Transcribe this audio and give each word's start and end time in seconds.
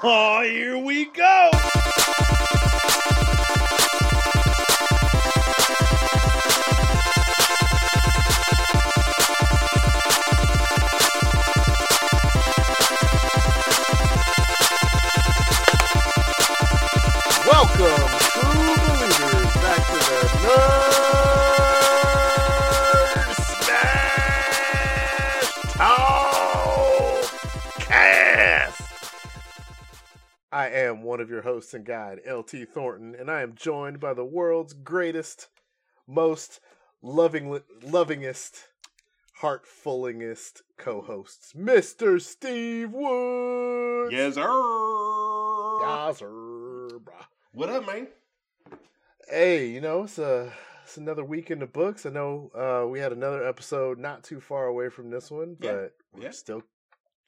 Oh, 0.00 0.40
here 0.50 0.78
we 0.78 1.04
go. 1.06 1.67
I 30.58 30.70
am 30.70 31.02
one 31.04 31.20
of 31.20 31.30
your 31.30 31.42
hosts 31.42 31.72
and 31.72 31.84
guide, 31.84 32.18
LT 32.28 32.68
Thornton, 32.74 33.14
and 33.14 33.30
I 33.30 33.42
am 33.42 33.54
joined 33.54 34.00
by 34.00 34.12
the 34.12 34.24
world's 34.24 34.72
greatest, 34.72 35.46
most 36.04 36.58
loving, 37.00 37.60
lovingest, 37.80 38.64
heartfulingest 39.40 40.62
co-hosts, 40.76 41.52
Mr. 41.52 42.20
Steve 42.20 42.90
Woods. 42.90 44.12
Yes, 44.12 44.34
sir. 44.34 44.42
Yes, 45.80 46.18
sir. 46.18 46.88
What 47.52 47.68
up, 47.68 47.86
man? 47.86 48.08
Hey, 49.30 49.68
you 49.68 49.80
know, 49.80 50.02
it's 50.02 50.18
a 50.18 50.52
it's 50.82 50.96
another 50.96 51.22
week 51.24 51.52
in 51.52 51.60
the 51.60 51.66
books. 51.66 52.04
I 52.04 52.10
know 52.10 52.50
uh 52.52 52.88
we 52.88 52.98
had 52.98 53.12
another 53.12 53.46
episode 53.46 53.96
not 53.96 54.24
too 54.24 54.40
far 54.40 54.66
away 54.66 54.88
from 54.88 55.08
this 55.10 55.30
one, 55.30 55.56
Yeah, 55.60 55.72
but 55.72 55.94
we're 56.12 56.24
yeah. 56.24 56.30
still 56.30 56.64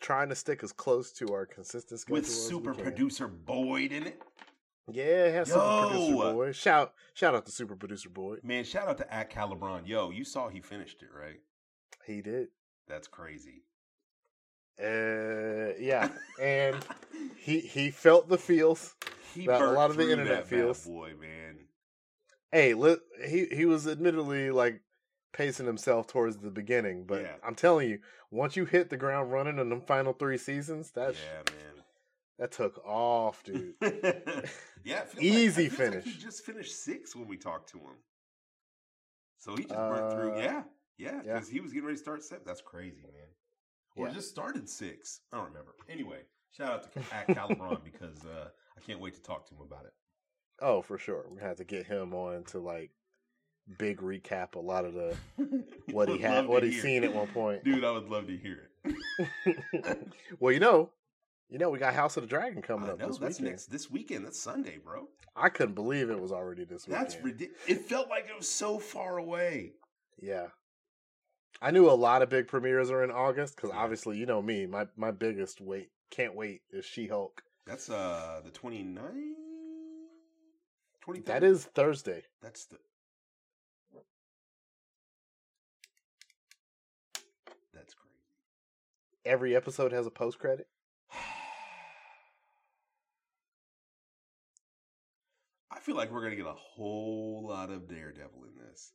trying 0.00 0.28
to 0.30 0.34
stick 0.34 0.62
as 0.62 0.72
close 0.72 1.12
to 1.12 1.28
our 1.33 1.47
consistent 1.47 2.00
schedule 2.00 2.16
With 2.16 2.27
super 2.27 2.75
producer 2.75 3.28
Boyd 3.28 3.92
in 3.92 4.06
it. 4.06 4.22
Yeah, 4.92 5.28
has 5.28 5.48
super 5.48 5.88
producer 5.88 6.11
Yo! 6.12 6.33
boy. 6.33 6.52
Shout 6.52 6.92
shout 7.14 7.34
out 7.34 7.47
to 7.47 7.52
super 7.52 7.77
producer 7.77 8.08
Boyd. 8.08 8.41
Man, 8.42 8.64
shout 8.64 8.88
out 8.88 8.98
to 8.98 9.12
at 9.14 9.30
Calibron. 9.30 9.86
Yo, 9.86 10.10
you 10.10 10.25
saw 10.25 10.48
he 10.48 10.60
finished 10.60 11.02
it, 11.02 11.10
right? 11.16 11.41
He 12.06 12.22
did. 12.22 12.48
That's 12.88 13.06
crazy. 13.06 13.62
Uh 14.83 15.75
yeah. 15.78 16.08
And 16.41 16.77
he 17.38 17.60
he 17.60 17.91
felt 17.91 18.28
the 18.28 18.38
feels. 18.38 18.94
he 19.34 19.47
that 19.47 19.60
a 19.60 19.70
lot 19.70 19.91
of 19.91 19.97
the 19.97 20.10
internet 20.10 20.47
feels. 20.47 20.84
boy, 20.86 21.12
man. 21.20 21.58
Hey, 22.50 22.75
li- 22.75 22.97
he 23.28 23.47
he 23.47 23.64
was 23.66 23.86
admittedly 23.86 24.50
like 24.50 24.80
pacing 25.33 25.67
himself 25.67 26.06
towards 26.06 26.39
the 26.39 26.50
beginning, 26.50 27.05
but 27.05 27.23
Yeah. 27.23 27.34
I'm 27.45 27.55
telling 27.55 27.89
you, 27.89 28.00
once 28.31 28.56
you 28.56 28.64
hit 28.64 28.91
the 28.91 28.97
ground 28.97 29.31
running 29.33 29.59
in 29.59 29.69
the 29.69 29.81
final 29.81 30.12
three 30.12 30.39
seasons, 30.39 30.91
that's 30.91 31.19
yeah, 31.19 31.42
man. 31.53 31.84
that 32.39 32.53
took 32.53 32.78
off, 32.87 33.42
dude. 33.45 33.75
yeah, 34.84 35.05
Easy 35.20 35.64
like, 35.64 35.72
feels 35.72 35.78
like 35.78 35.91
finish. 35.91 36.05
he 36.05 36.12
just 36.20 36.45
finished 36.45 36.83
six 36.84 37.14
when 37.14 37.28
we 37.28 37.37
talked 37.37 37.70
to 37.70 37.78
him. 37.78 37.97
So 39.39 39.56
he 39.56 39.62
just 39.64 39.75
burnt 39.75 40.12
through. 40.12 40.33
Uh, 40.34 40.37
Yeah, 40.39 40.62
yeah, 40.98 41.20
yeah. 41.25 41.34
because 41.34 41.48
he 41.48 41.61
was 41.61 41.72
getting 41.72 41.87
ready 41.87 41.97
to 41.97 42.03
start 42.03 42.22
seven. 42.22 42.42
That's 42.47 42.61
crazy, 42.61 43.03
man. 43.03 43.28
Or 43.97 44.06
Yeah. 44.09 44.15
just 44.15 44.28
started 44.31 44.69
six. 44.69 45.20
I 45.33 45.37
don't 45.39 45.47
remember. 45.47 45.75
Anyway, 45.89 46.20
shout 46.56 46.70
out 46.72 46.92
to 46.92 47.15
at 47.15 47.27
Calibron 47.28 47.81
because 47.84 48.25
uh, 48.25 48.48
I 48.77 48.81
can't 48.81 49.00
wait 49.00 49.15
to 49.15 49.22
talk 49.22 49.47
to 49.48 49.55
him 49.55 49.62
about 49.62 49.87
it. 49.87 49.92
Oh, 50.61 50.83
for 50.83 50.98
sure. 50.98 51.25
We 51.31 51.41
had 51.41 51.56
to 51.56 51.65
get 51.65 51.87
him 51.87 52.12
on 52.15 52.44
to 52.44 52.59
like 52.59 52.91
big 53.78 53.98
recap 54.00 54.54
a 54.54 54.58
lot 54.58 54.84
of 54.84 54.94
the 54.94 55.16
what 55.92 56.08
he 56.08 56.18
had, 56.18 56.46
what 56.46 56.60
to 56.60 56.66
he 56.70 56.78
seen 56.80 57.04
at 57.04 57.14
one 57.14 57.28
point. 57.28 57.64
Dude, 57.64 57.84
I 57.84 57.90
would 57.92 58.08
love 58.08 58.26
to 58.26 58.36
hear 58.36 58.68
it. 58.84 59.98
well, 60.40 60.52
you 60.52 60.60
know, 60.60 60.90
you 61.48 61.58
know, 61.58 61.70
we 61.70 61.78
got 61.78 61.94
House 61.94 62.16
of 62.16 62.22
the 62.22 62.28
Dragon 62.28 62.62
coming 62.62 62.88
I 62.88 62.92
up 62.92 62.98
know 62.98 63.08
this 63.08 63.18
that's 63.18 63.38
weekend. 63.38 63.48
next 63.50 63.66
this 63.66 63.91
weekend. 63.91 64.25
That's 64.25 64.38
Sunday, 64.38 64.78
bro. 64.78 65.09
I 65.36 65.48
couldn't 65.48 65.75
believe 65.75 66.10
it 66.10 66.20
was 66.20 66.32
already 66.32 66.64
this 66.64 66.86
weekend. 66.86 67.04
That's 67.04 67.16
ridiculous. 67.22 67.62
It 67.66 67.80
felt 67.88 68.09
like 68.09 68.26
it 68.28 68.36
was 68.36 68.48
so 68.48 68.78
far 68.78 69.19
away. 69.19 69.72
Yeah. 70.20 70.47
I 71.62 71.70
knew 71.70 71.88
a 71.88 71.92
lot 71.92 72.22
of 72.22 72.28
big 72.30 72.48
premieres 72.48 72.91
are 72.91 73.04
in 73.04 73.10
August 73.10 73.56
because 73.56 73.70
Yeah. 73.70 73.78
obviously, 73.80 74.16
you 74.19 74.26
know 74.26 74.41
me, 74.42 74.66
my 74.66 74.86
my 74.97 75.10
biggest 75.10 75.60
wait 75.60 75.91
can't 76.10 76.34
wait 76.34 76.62
is 76.70 76.84
She 76.84 77.06
Hulk. 77.06 77.42
That's 77.66 77.88
uh 77.91 78.41
the 78.44 78.50
29th? 78.50 79.34
23rd? 81.06 81.25
That 81.26 81.42
is 81.44 81.64
Thursday. 81.64 82.22
That's 82.42 82.64
the. 82.66 82.76
That's 87.72 87.94
crazy. 87.94 88.16
Every 89.30 89.54
episode 89.54 89.92
has 89.92 90.08
a 90.08 90.10
post 90.10 90.41
credit. 90.41 90.66
I 95.70 95.78
feel 95.78 95.94
like 95.94 96.10
we're 96.10 96.24
gonna 96.24 96.34
get 96.34 96.46
a 96.46 96.52
whole 96.52 97.46
lot 97.46 97.70
of 97.70 97.88
Daredevil 97.88 98.42
in 98.42 98.58
this. 98.66 98.91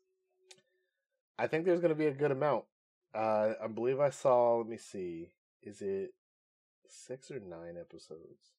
I 1.40 1.48
think 1.48 1.64
there's 1.64 1.80
going 1.80 1.94
to 1.94 1.98
be 1.98 2.08
a 2.08 2.12
good 2.12 2.32
amount. 2.32 2.66
Uh, 3.14 3.54
I 3.64 3.68
believe 3.68 4.02
I 4.02 4.10
saw. 4.10 4.58
Let 4.58 4.68
me 4.68 4.76
see. 4.78 5.32
Is 5.64 5.82
it 5.82 6.14
six 6.86 7.32
or 7.32 7.40
nine 7.40 7.78
episodes? 7.80 8.52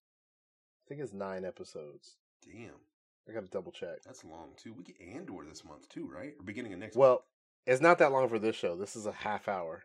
I 0.80 0.88
think 0.88 1.02
it's 1.02 1.12
nine 1.12 1.44
episodes. 1.44 2.16
Damn, 2.42 2.80
I 3.28 3.32
got 3.32 3.44
to 3.44 3.50
double 3.50 3.72
check. 3.72 4.02
that's 4.02 4.24
long 4.24 4.52
too. 4.56 4.72
We 4.72 4.84
get 4.84 4.96
Andor 5.14 5.44
this 5.46 5.62
month 5.62 5.90
too, 5.90 6.08
right? 6.10 6.32
Or 6.38 6.42
beginning 6.42 6.72
of 6.72 6.78
next. 6.78 6.96
Well, 6.96 7.24
it's 7.66 7.82
not 7.82 7.98
that 7.98 8.12
long 8.12 8.30
for 8.30 8.38
this 8.38 8.56
show. 8.56 8.76
This 8.76 8.96
is 8.96 9.04
a 9.04 9.12
half 9.12 9.46
hour. 9.46 9.82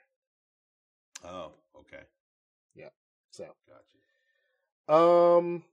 oh, 1.25 1.52
okay, 1.80 2.04
Yeah. 2.76 2.90
So, 3.32 3.46
gotcha. 4.88 4.94
um, 5.02 5.64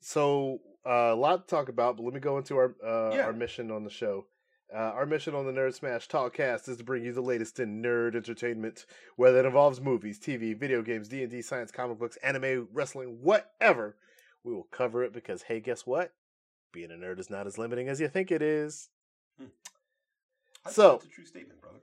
so 0.00 0.60
uh, 0.84 1.12
a 1.12 1.14
lot 1.14 1.46
to 1.48 1.54
talk 1.54 1.68
about, 1.68 1.96
but 1.96 2.04
let 2.04 2.14
me 2.14 2.20
go 2.20 2.38
into 2.38 2.56
our 2.56 2.74
uh, 2.84 3.14
Yeah. 3.14 3.26
our 3.26 3.32
mission 3.32 3.70
on 3.70 3.84
the 3.84 3.90
show. 3.90 4.26
Uh, 4.74 4.78
our 4.78 5.06
mission 5.06 5.32
on 5.36 5.46
the 5.46 5.52
Nerd 5.52 5.74
Smash 5.74 6.08
Talkcast 6.08 6.68
is 6.68 6.76
to 6.78 6.84
bring 6.84 7.04
you 7.04 7.12
the 7.12 7.20
latest 7.20 7.60
in 7.60 7.80
nerd 7.80 8.16
entertainment, 8.16 8.84
whether 9.14 9.38
it 9.38 9.46
involves 9.46 9.80
movies, 9.80 10.18
TV, 10.18 10.58
video 10.58 10.82
games, 10.82 11.06
D 11.08 11.22
and 11.22 11.30
D, 11.30 11.40
science, 11.40 11.70
comic 11.70 11.98
books, 12.00 12.16
anime, 12.16 12.66
wrestling, 12.72 13.18
whatever. 13.22 13.96
We 14.42 14.52
will 14.52 14.64
cover 14.72 15.04
it 15.04 15.12
because, 15.12 15.42
hey, 15.42 15.60
guess 15.60 15.86
what? 15.86 16.12
Being 16.72 16.90
a 16.90 16.94
nerd 16.94 17.20
is 17.20 17.30
not 17.30 17.46
as 17.46 17.58
limiting 17.58 17.88
as 17.88 18.00
you 18.00 18.08
think 18.08 18.32
it 18.32 18.42
is. 18.42 18.88
I 20.64 20.70
So- 20.72 20.92
that's 20.94 21.04
a 21.06 21.08
true 21.08 21.24
statement, 21.26 21.60
brother. 21.60 21.78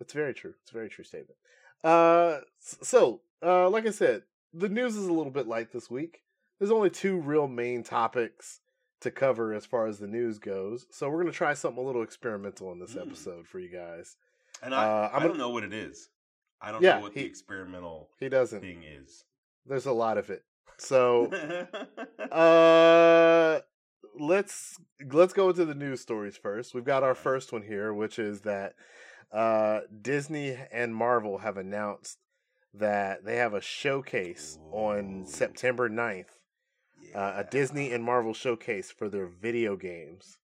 It's 0.00 0.12
very 0.12 0.32
true. 0.32 0.54
It's 0.62 0.70
a 0.70 0.74
very 0.74 0.88
true 0.88 1.04
statement. 1.04 1.38
Uh, 1.84 2.38
so, 2.60 3.20
uh, 3.44 3.68
like 3.70 3.86
I 3.86 3.90
said, 3.90 4.22
the 4.52 4.68
news 4.68 4.96
is 4.96 5.06
a 5.06 5.12
little 5.12 5.32
bit 5.32 5.46
light 5.48 5.72
this 5.72 5.90
week. 5.90 6.22
There's 6.58 6.70
only 6.70 6.90
two 6.90 7.16
real 7.18 7.48
main 7.48 7.82
topics 7.82 8.60
to 9.00 9.10
cover 9.10 9.52
as 9.52 9.66
far 9.66 9.86
as 9.88 9.98
the 9.98 10.06
news 10.06 10.38
goes. 10.38 10.86
So 10.90 11.10
we're 11.10 11.18
gonna 11.22 11.32
try 11.32 11.54
something 11.54 11.82
a 11.82 11.86
little 11.86 12.02
experimental 12.02 12.70
in 12.70 12.78
this 12.78 12.94
Mm. 12.94 13.02
episode 13.06 13.48
for 13.48 13.58
you 13.58 13.68
guys. 13.68 14.16
And 14.62 14.72
I, 14.74 14.84
Uh, 14.84 15.08
I 15.08 15.12
gonna- 15.14 15.28
don't 15.28 15.38
know 15.38 15.50
what 15.50 15.64
it 15.64 15.72
is. 15.72 16.08
I 16.60 16.70
don't 16.70 16.82
Yeah, 16.82 16.96
know 16.96 17.02
what 17.02 17.14
he- 17.14 17.22
the 17.22 17.26
experimental 17.26 18.10
He 18.20 18.28
doesn't. 18.28 18.60
thing 18.60 18.84
is. 18.84 19.24
There's 19.66 19.86
a 19.86 19.92
lot 19.92 20.18
of 20.18 20.30
it. 20.30 20.44
So, 20.78 21.26
uh, 22.30 23.60
let's 24.18 24.78
let's 25.12 25.32
go 25.32 25.48
into 25.50 25.64
the 25.64 25.74
news 25.74 26.00
stories 26.00 26.36
first. 26.36 26.74
We've 26.74 26.84
got 26.84 27.02
our 27.02 27.14
first 27.14 27.52
one 27.52 27.62
here, 27.62 27.92
which 27.94 28.18
is 28.18 28.40
that 28.42 28.74
uh, 29.32 29.80
Disney 30.00 30.56
and 30.70 30.94
Marvel 30.94 31.38
have 31.38 31.56
announced 31.56 32.18
that 32.74 33.24
they 33.24 33.36
have 33.36 33.54
a 33.54 33.60
showcase 33.60 34.58
on 34.70 35.24
September 35.26 35.88
9th, 35.88 36.38
uh, 37.14 37.32
a 37.36 37.44
Disney 37.44 37.92
and 37.92 38.04
Marvel 38.04 38.34
showcase 38.34 38.90
for 38.90 39.08
their 39.08 39.26
video 39.26 39.76
games. 39.76 40.38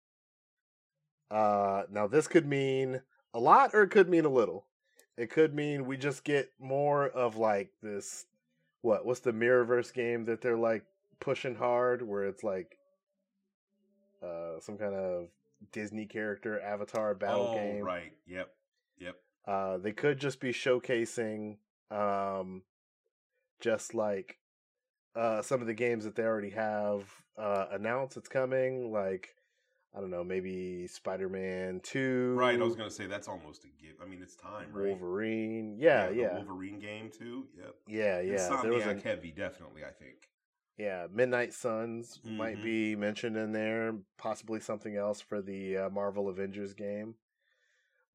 Uh, 1.31 1.83
now 1.91 2.07
this 2.07 2.29
could 2.29 2.47
mean 2.47 3.01
a 3.35 3.41
lot, 3.41 3.71
or 3.75 3.83
it 3.83 3.91
could 3.91 4.09
mean 4.09 4.25
a 4.25 4.31
little. 4.31 4.67
It 5.17 5.31
could 5.31 5.55
mean 5.55 5.87
we 5.87 5.97
just 5.97 6.25
get 6.25 6.51
more 6.61 7.09
of 7.09 7.37
like 7.37 7.71
this. 7.83 8.27
What? 8.83 9.05
What's 9.05 9.21
the 9.21 9.33
Mirrorverse 9.33 9.93
game 9.93 10.27
that 10.27 10.41
they're 10.41 10.59
like 10.59 10.85
pushing 11.21 11.55
hard? 11.55 12.03
Where 12.03 12.25
it's 12.25 12.45
like 12.45 12.79
uh, 14.23 14.61
some 14.61 14.77
kind 14.79 14.95
of 14.95 15.29
Disney 15.73 16.07
character 16.07 16.61
avatar 16.61 17.15
battle 17.15 17.49
oh, 17.51 17.55
game. 17.55 17.83
right. 17.83 18.13
Yep. 18.27 18.51
Yep. 18.99 19.17
Uh, 19.47 19.79
they 19.79 19.93
could 19.93 20.19
just 20.19 20.41
be 20.41 20.53
showcasing 20.53 21.57
um, 21.91 22.63
just 23.61 23.95
like 23.95 24.39
uh, 25.15 25.43
some 25.43 25.61
of 25.61 25.67
the 25.67 25.75
games 25.75 26.05
that 26.05 26.15
they 26.17 26.25
already 26.25 26.51
have 26.51 27.05
uh, 27.39 27.67
announced 27.73 28.17
it's 28.17 28.29
coming. 28.29 28.93
Like 28.93 29.35
I 29.97 30.01
don't 30.01 30.11
know, 30.11 30.25
maybe 30.25 30.87
Spider 30.89 31.29
Man 31.29 31.81
Two. 31.83 32.35
Right. 32.37 32.61
I 32.61 32.65
was 32.65 32.77
gonna 32.77 32.91
say 32.91 33.07
that's 33.07 33.29
almost 33.29 33.65
a 33.65 33.69
give. 33.83 33.95
I 34.03 34.07
mean, 34.07 34.21
it's 34.23 34.37
time, 34.37 34.69
right? 34.73 34.89
Wolverine. 34.89 35.77
Yeah, 35.79 36.09
the 36.09 36.17
yeah, 36.17 36.35
Wolverine 36.37 36.79
game 36.81 37.11
too. 37.17 37.45
Yep. 37.57 37.75
yeah, 37.89 38.21
yeah. 38.21 38.61
There 38.63 38.73
was 38.73 38.83
Insomniac 38.85 39.01
a 39.05 39.09
heavy, 39.09 39.31
definitely. 39.31 39.83
I 39.85 39.91
think. 39.93 40.17
yeah. 40.77 41.07
Midnight 41.11 41.55
Suns 41.55 42.21
might 42.25 42.59
Mhm. 42.59 42.63
be 42.65 42.97
mentioned 42.97 43.37
in 43.39 43.53
there. 43.53 43.95
Possibly 44.19 44.61
something 44.61 44.97
else 44.97 45.21
for 45.23 45.41
the 45.41 45.77
uh, 45.79 45.89
Marvel 45.91 46.29
Avengers 46.29 46.75
game. 46.75 47.15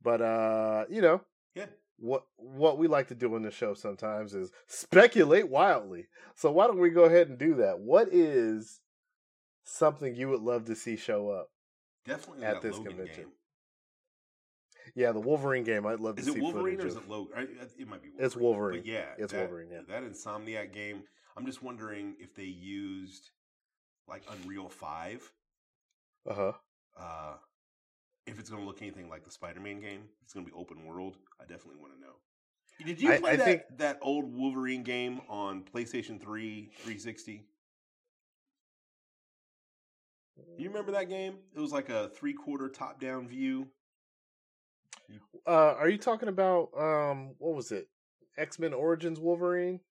But 0.03 0.21
uh, 0.21 0.85
you 0.89 1.01
know, 1.01 1.21
Yeah. 1.55 1.67
what 1.97 2.23
what 2.37 2.77
we 2.77 2.87
like 2.87 3.07
to 3.09 3.15
do 3.15 3.35
in 3.35 3.43
the 3.43 3.51
show 3.51 3.73
sometimes 3.73 4.33
is 4.33 4.51
speculate 4.67 5.49
wildly. 5.49 6.07
So 6.35 6.51
why 6.51 6.67
don't 6.67 6.79
we 6.79 6.89
go 6.89 7.03
ahead 7.05 7.29
and 7.29 7.37
do 7.37 7.55
that? 7.55 7.79
What 7.79 8.07
is 8.11 8.79
something 9.63 10.15
you 10.15 10.29
would 10.29 10.41
love 10.41 10.65
to 10.65 10.75
see 10.75 10.95
show 10.95 11.29
up? 11.29 11.49
Definitely 12.05 12.45
At 12.45 12.61
this 12.61 12.77
Logan 12.77 12.97
convention. 12.97 13.23
game. 13.25 13.31
Yeah, 14.95 15.11
the 15.11 15.19
Wolverine 15.19 15.63
game. 15.63 15.85
I'd 15.85 15.99
love 15.99 16.15
to 16.15 16.21
Is 16.21 16.27
it 16.27 16.41
Wolverine 16.41 16.81
or 16.81 16.87
is 16.87 16.95
it 16.95 17.07
Logan? 17.07 17.47
It 17.77 17.87
might 17.87 18.01
be 18.01 18.09
Wolverine. 18.09 18.25
It's 18.25 18.35
Wolverine. 18.35 18.81
Yeah, 18.85 19.05
It's 19.17 19.31
that, 19.31 19.39
Wolverine, 19.39 19.69
yeah. 19.71 19.81
That 19.87 20.03
Insomniac 20.03 20.73
game. 20.73 21.03
I'm 21.37 21.45
just 21.45 21.61
wondering 21.63 22.15
if 22.19 22.33
they 22.35 22.43
used 22.43 23.29
like 24.07 24.23
Unreal 24.29 24.67
Five. 24.67 25.31
Uh-huh. 26.27 26.53
Uh, 26.99 27.35
if 28.27 28.39
it's 28.39 28.49
going 28.49 28.61
to 28.61 28.67
look 28.67 28.81
anything 28.81 29.09
like 29.09 29.23
the 29.23 29.31
Spider-Man 29.31 29.79
game, 29.79 30.01
if 30.17 30.23
it's 30.23 30.33
going 30.33 30.45
to 30.45 30.51
be 30.51 30.57
open 30.57 30.85
world. 30.85 31.17
I 31.39 31.43
definitely 31.43 31.79
want 31.81 31.93
to 31.95 31.99
know. 32.01 32.13
Did 32.85 33.01
you 33.01 33.11
I- 33.13 33.19
play 33.19 33.31
I 33.31 33.35
that 33.35 33.45
think- 33.45 33.61
that 33.77 33.99
old 34.01 34.25
Wolverine 34.33 34.83
game 34.83 35.21
on 35.29 35.63
PlayStation 35.63 36.19
3 36.21 36.71
360? 36.77 37.45
You 40.57 40.69
remember 40.69 40.91
that 40.93 41.09
game? 41.09 41.35
It 41.55 41.59
was 41.59 41.71
like 41.71 41.89
a 41.89 42.09
three-quarter 42.09 42.69
top-down 42.69 43.27
view. 43.27 43.67
Uh, 45.45 45.51
are 45.77 45.89
you 45.89 45.97
talking 45.97 46.29
about 46.29 46.69
um 46.77 47.35
what 47.37 47.53
was 47.53 47.71
it? 47.71 47.89
X-Men 48.37 48.73
Origins 48.73 49.19
Wolverine? 49.19 49.81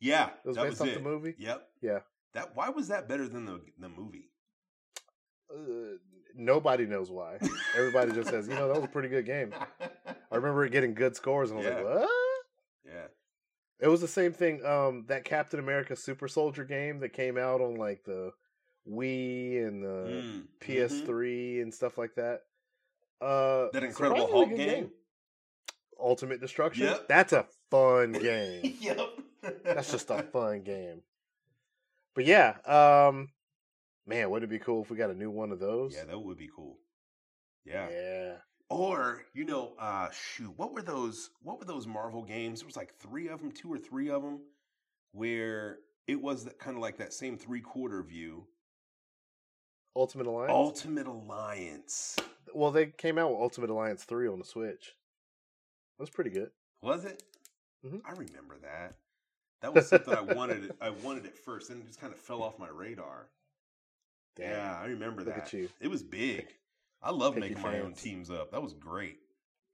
Yeah, 0.00 0.30
It 0.42 0.48
was 0.48 0.56
that 0.56 0.62
based 0.62 0.80
was 0.80 0.80
off 0.80 0.88
it. 0.88 0.94
the 0.94 1.00
movie? 1.08 1.34
Yep. 1.38 1.68
Yeah. 1.82 1.98
That 2.32 2.56
why 2.56 2.70
was 2.70 2.88
that 2.88 3.06
better 3.08 3.28
than 3.28 3.44
the 3.44 3.60
the 3.78 3.88
movie? 3.90 4.30
Uh, 5.52 5.98
nobody 6.36 6.86
knows 6.86 7.10
why. 7.10 7.38
Everybody 7.76 8.12
just 8.12 8.28
says, 8.30 8.48
you 8.48 8.54
know, 8.54 8.68
that 8.68 8.76
was 8.76 8.84
a 8.84 8.92
pretty 8.92 9.08
good 9.08 9.26
game. 9.26 9.52
I 9.80 10.34
remember 10.36 10.64
it 10.64 10.72
getting 10.72 10.94
good 10.94 11.16
scores, 11.16 11.50
and 11.50 11.60
I 11.60 11.62
was 11.62 11.70
Yeah. 11.70 11.82
like, 11.82 12.00
what? 12.00 12.10
yeah. 12.86 13.06
It 13.80 13.88
was 13.88 14.00
the 14.00 14.08
same 14.08 14.32
thing. 14.32 14.64
Um, 14.64 15.04
that 15.08 15.24
Captain 15.24 15.58
America 15.58 15.96
Super 15.96 16.28
Soldier 16.28 16.64
game 16.64 17.00
that 17.00 17.12
came 17.12 17.38
out 17.38 17.60
on 17.60 17.74
like 17.76 18.04
the 18.04 18.32
Wii 18.88 19.66
and 19.66 19.82
the 19.82 19.88
Mm, 19.88 20.22
mhm. 20.22 20.46
PS3 20.60 21.62
and 21.62 21.72
stuff 21.72 21.96
like 21.98 22.14
that. 22.16 22.42
Uh, 23.20 23.68
That 23.72 23.84
Incredible 23.84 24.26
Hulk 24.30 24.48
good 24.50 24.56
game. 24.58 24.90
Ultimate 25.98 26.40
Destruction. 26.40 26.86
Yep. 26.86 27.08
That's 27.08 27.32
a 27.32 27.46
fun 27.70 28.12
game. 28.20 28.76
yep. 28.80 28.98
That's 29.64 29.90
just 29.90 30.10
a 30.10 30.22
fun 30.32 30.62
game. 30.62 31.02
But 32.14 32.24
yeah, 32.26 32.56
um, 32.66 33.28
man, 34.06 34.30
wouldn't 34.30 34.50
it 34.50 34.54
be 34.54 34.62
cool 34.62 34.82
if 34.82 34.90
we 34.90 34.96
got 34.96 35.10
a 35.10 35.14
new 35.14 35.30
one 35.30 35.52
of 35.52 35.58
those? 35.58 35.94
Yeah, 35.94 36.04
that 36.04 36.18
would 36.18 36.38
be 36.38 36.50
cool. 36.54 36.78
Yeah. 37.64 37.88
yeah. 37.90 38.32
Or 38.68 39.22
you 39.34 39.44
know, 39.44 39.74
uh, 39.78 40.08
shoot, 40.10 40.52
what 40.56 40.72
were 40.72 40.82
those? 40.82 41.30
What 41.42 41.58
were 41.58 41.64
those 41.64 41.86
Marvel 41.86 42.22
games? 42.22 42.60
There 42.60 42.66
was 42.66 42.76
like 42.76 42.94
three 42.98 43.28
of 43.28 43.40
them, 43.40 43.50
two 43.50 43.72
or 43.72 43.78
three 43.78 44.10
of 44.10 44.22
them, 44.22 44.40
where 45.12 45.78
it 46.06 46.20
was 46.20 46.44
that 46.44 46.58
kind 46.58 46.76
of 46.76 46.82
like 46.82 46.98
that 46.98 47.12
same 47.12 47.36
three 47.36 47.60
quarter 47.60 48.02
view. 48.02 48.46
Ultimate 49.96 50.28
Alliance. 50.28 50.52
Ultimate 50.52 51.06
Alliance 51.08 52.16
well, 52.54 52.70
they 52.70 52.86
came 52.86 53.18
out 53.18 53.30
with 53.30 53.40
Ultimate 53.40 53.70
Alliance 53.70 54.04
three 54.04 54.28
on 54.28 54.38
the 54.38 54.44
Switch. 54.44 54.94
It 55.98 56.02
was 56.02 56.10
pretty 56.10 56.30
good. 56.30 56.50
was 56.82 57.04
it? 57.04 57.22
Mhm. 57.84 58.02
I 58.04 58.12
remember 58.12 58.58
that. 58.62 58.96
That 59.62 59.74
was 59.74 59.88
something 59.88 60.14
I 60.14 60.20
wanted. 60.20 60.72
I 60.80 60.90
wanted 60.90 61.26
it 61.26 61.36
first, 61.36 61.70
and 61.70 61.82
it 61.82 61.86
just 61.86 62.00
kind 62.00 62.12
of 62.12 62.18
fell 62.18 62.42
off 62.42 62.58
my 62.58 62.68
radar. 62.68 63.28
Yeah, 64.40 64.78
I 64.80 64.86
remember 64.86 65.22
Look 65.22 65.34
that. 65.34 65.44
at 65.44 65.52
you. 65.52 65.68
It 65.80 65.88
was 65.88 66.02
big. 66.02 66.46
I 67.02 67.10
love 67.10 67.34
picky 67.34 67.54
making 67.54 67.62
my 67.62 67.80
own 67.80 67.94
teams 67.94 68.30
up. 68.30 68.50
That 68.52 68.62
was 68.62 68.72
great. 68.74 69.18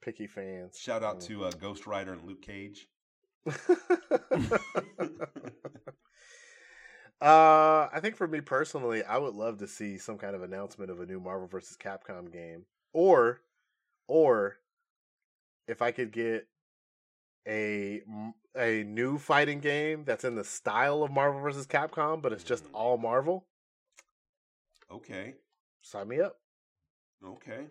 Picky 0.03 0.27
fans. 0.27 0.79
Shout 0.79 1.03
out 1.03 1.19
Mm. 1.21 1.27
to 1.27 1.45
uh, 1.45 1.51
Ghost 1.53 1.87
Rider 1.87 2.13
and 2.13 2.23
Luke 2.25 2.43
Cage. 2.43 2.89
uh, 7.21 7.89
I 7.93 7.99
think 8.01 8.17
for 8.17 8.27
me 8.29 8.41
personally, 8.41 9.03
I 9.03 9.19
would 9.19 9.35
love 9.35 9.59
to 9.59 9.67
see 9.67 9.99
some 9.99 10.19
kind 10.19 10.35
of 10.37 10.43
announcement 10.43 10.91
of 10.91 11.01
a 11.01 11.07
new 11.07 11.21
Marvel 11.21 11.49
vs. 11.49 11.77
Capcom 11.77 12.31
game, 12.33 12.65
or, 12.93 13.41
or 14.07 14.57
if 15.67 15.83
I 15.83 15.91
could 15.93 16.13
get 16.13 16.47
a 17.49 18.03
a 18.57 18.83
new 18.85 19.19
fighting 19.19 19.61
game 19.61 20.05
that's 20.05 20.25
in 20.25 20.35
the 20.35 20.45
style 20.45 21.03
of 21.03 21.11
Marvel 21.11 21.41
vs. 21.41 21.67
Capcom, 21.67 22.21
but 22.23 22.33
it's 22.33 22.45
just 22.45 22.65
Mhm. 22.65 22.71
all 22.75 22.99
Marvel. 22.99 23.47
Okay, 24.91 25.35
Sign 25.83 26.09
me 26.09 26.21
up. 26.21 26.37
okay. 27.25 27.67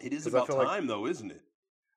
It 0.00 0.12
is 0.12 0.26
I 0.26 0.30
about 0.30 0.46
feel 0.46 0.56
like- 0.56 0.66
time, 0.68 0.86
though, 0.86 1.06
isn't 1.06 1.30
it? 1.30 1.42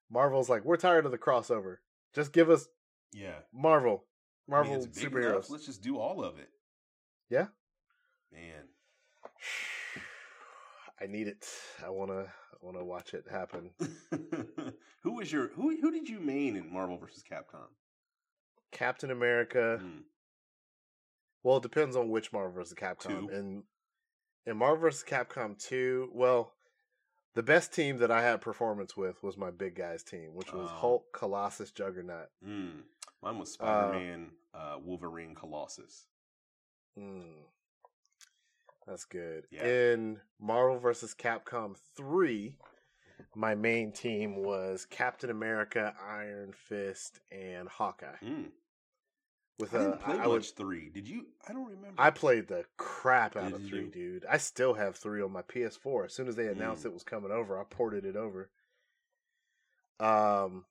Marvel's 0.10 0.50
like, 0.50 0.66
we're 0.66 0.78
tired 0.78 1.06
of 1.06 1.12
the 1.12 1.18
crossover. 1.18 1.78
Just 2.14 2.34
give 2.34 2.50
us 2.50 2.68
Yeah. 3.14 3.40
Marvel, 3.54 4.06
I 4.48 4.52
Marvel 4.52 4.74
mean, 4.78 4.84
it's 4.88 5.00
superheroes. 5.02 5.30
enough. 5.30 5.50
Let's 5.50 5.66
just 5.66 5.82
do 5.82 5.98
all 5.98 6.24
of 6.24 6.38
it. 6.40 6.50
Yeah. 7.30 7.48
Man. 8.32 8.68
I 11.02 11.08
need 11.08 11.28
it. 11.28 11.48
I 11.84 11.90
wanna 11.90 12.26
I 12.54 12.58
wanna 12.62 12.84
watch 12.86 13.14
it 13.14 13.26
happen. 13.30 13.72
who 15.04 15.14
was 15.16 15.32
your 15.32 15.48
who? 15.50 15.76
Who 15.82 15.92
did 15.92 16.08
you 16.10 16.20
main 16.20 16.56
in 16.56 16.72
Marvel 16.72 16.98
vs. 16.98 17.24
Capcom? 17.24 17.68
Captain 18.72 19.10
America. 19.12 19.80
Hmm. 19.82 20.00
Well, 21.44 21.58
it 21.58 21.64
depends 21.64 21.96
on 21.96 22.10
which 22.10 22.32
Marvel 22.32 22.52
vs. 22.52 22.74
Capcom. 22.76 23.08
Two. 23.08 23.30
In 23.30 23.64
in 24.46 24.58
Marvel 24.58 24.78
vs. 24.82 25.04
Capcom 25.08 25.58
two, 25.58 26.10
well, 26.14 26.54
the 27.34 27.44
best 27.44 27.74
team 27.74 27.98
that 28.00 28.12
I 28.12 28.22
had 28.22 28.42
performance 28.42 28.98
with 28.98 29.22
was 29.24 29.38
my 29.38 29.52
big 29.52 29.76
guys 29.76 30.04
team, 30.04 30.34
which 30.34 30.52
was 30.54 30.70
Oh. 30.72 30.76
Hulk, 30.76 31.14
Colossus, 31.14 31.72
Juggernaut. 31.72 32.30
Hmm. 32.44 32.82
Mine 33.24 33.38
was 33.40 33.54
Spider 33.54 33.94
Man, 33.94 34.32
uh, 34.54 34.78
Wolverine, 34.84 35.36
Colossus. 35.36 36.08
Mm. 36.98 37.44
That's 38.88 39.06
good. 39.06 39.46
Yeah. 39.52 39.66
In 39.66 40.20
Marvel 40.40 40.80
vs. 40.80 41.14
Capcom 41.14 41.78
3, 41.96 42.56
my 43.36 43.54
main 43.56 43.92
team 43.92 44.36
was 44.44 44.86
Captain 44.86 45.30
America, 45.30 45.94
Iron 46.04 46.52
Fist, 46.52 47.20
and 47.32 47.70
Hawkeye. 47.70 48.18
Hmm. 48.18 48.44
With 49.60 49.74
I 49.76 49.78
a, 49.78 49.80
didn't 49.84 50.00
play 50.02 50.18
I 50.20 50.28
much 50.28 50.52
three. 50.52 50.90
Did 50.90 51.08
you? 51.08 51.28
I 51.48 51.54
don't 51.54 51.66
remember. 51.66 51.94
I 51.98 52.10
played 52.10 52.48
the 52.48 52.66
crap 52.78 53.36
out 53.36 53.54
of 53.54 53.60
3, 53.68 53.80
you? 53.82 53.88
dude. 53.88 54.26
I 54.30 54.38
still 54.38 54.74
have 54.74 54.96
3 54.96 55.22
on 55.22 55.32
my 55.32 55.44
PS4. 55.44 56.06
As 56.06 56.14
soon 56.14 56.28
as 56.28 56.36
they 56.36 56.48
announced 56.48 56.84
Mm. 56.84 56.88
it 56.88 56.94
was 56.94 57.04
coming 57.04 57.32
over, 57.32 57.60
I 57.60 57.64
ported 57.64 58.06
it 58.06 58.16
over. 58.16 58.50
Um 60.00 60.66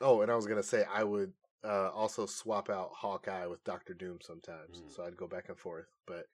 Oh, 0.00 0.20
and 0.20 0.30
I 0.30 0.34
was 0.34 0.46
to 0.46 0.62
say 0.62 0.84
I 0.92 1.04
would 1.04 1.32
uh, 1.64 1.90
also 1.90 2.26
swap 2.26 2.68
out 2.68 2.90
Hawkeye 2.92 3.46
with 3.46 3.62
Doctor 3.62 3.94
Doom 3.94 4.18
sometimes. 4.20 4.80
Mm. 4.80 4.94
So 4.94 5.04
I'd 5.04 5.16
go 5.16 5.28
back 5.28 5.48
and 5.48 5.56
forth. 5.56 5.86
But 6.06 6.26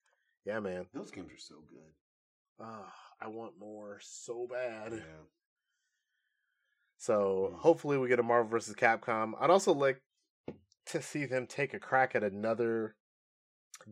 yeah, 0.45 0.59
man. 0.59 0.87
Those 0.95 1.11
games 1.11 1.31
are 1.33 1.39
so 1.39 1.57
good. 1.69 1.93
Ah, 2.61 2.93
I 3.21 3.29
want 3.29 3.59
more 3.61 3.99
so 4.01 4.47
bad. 4.51 4.93
Yeah. 4.95 5.25
So 6.97 7.51
Mm. 7.53 7.59
hopefully 7.59 7.99
we 7.99 8.09
get 8.09 8.19
a 8.19 8.23
Marvel 8.23 8.51
vs. 8.51 8.75
Capcom. 8.75 9.35
I'd 9.41 9.51
also 9.51 9.73
like 9.73 10.01
to 10.89 11.03
see 11.03 11.25
them 11.27 11.47
take 11.47 11.75
a 11.75 11.79
crack 11.79 12.15
at 12.15 12.23
another 12.23 12.95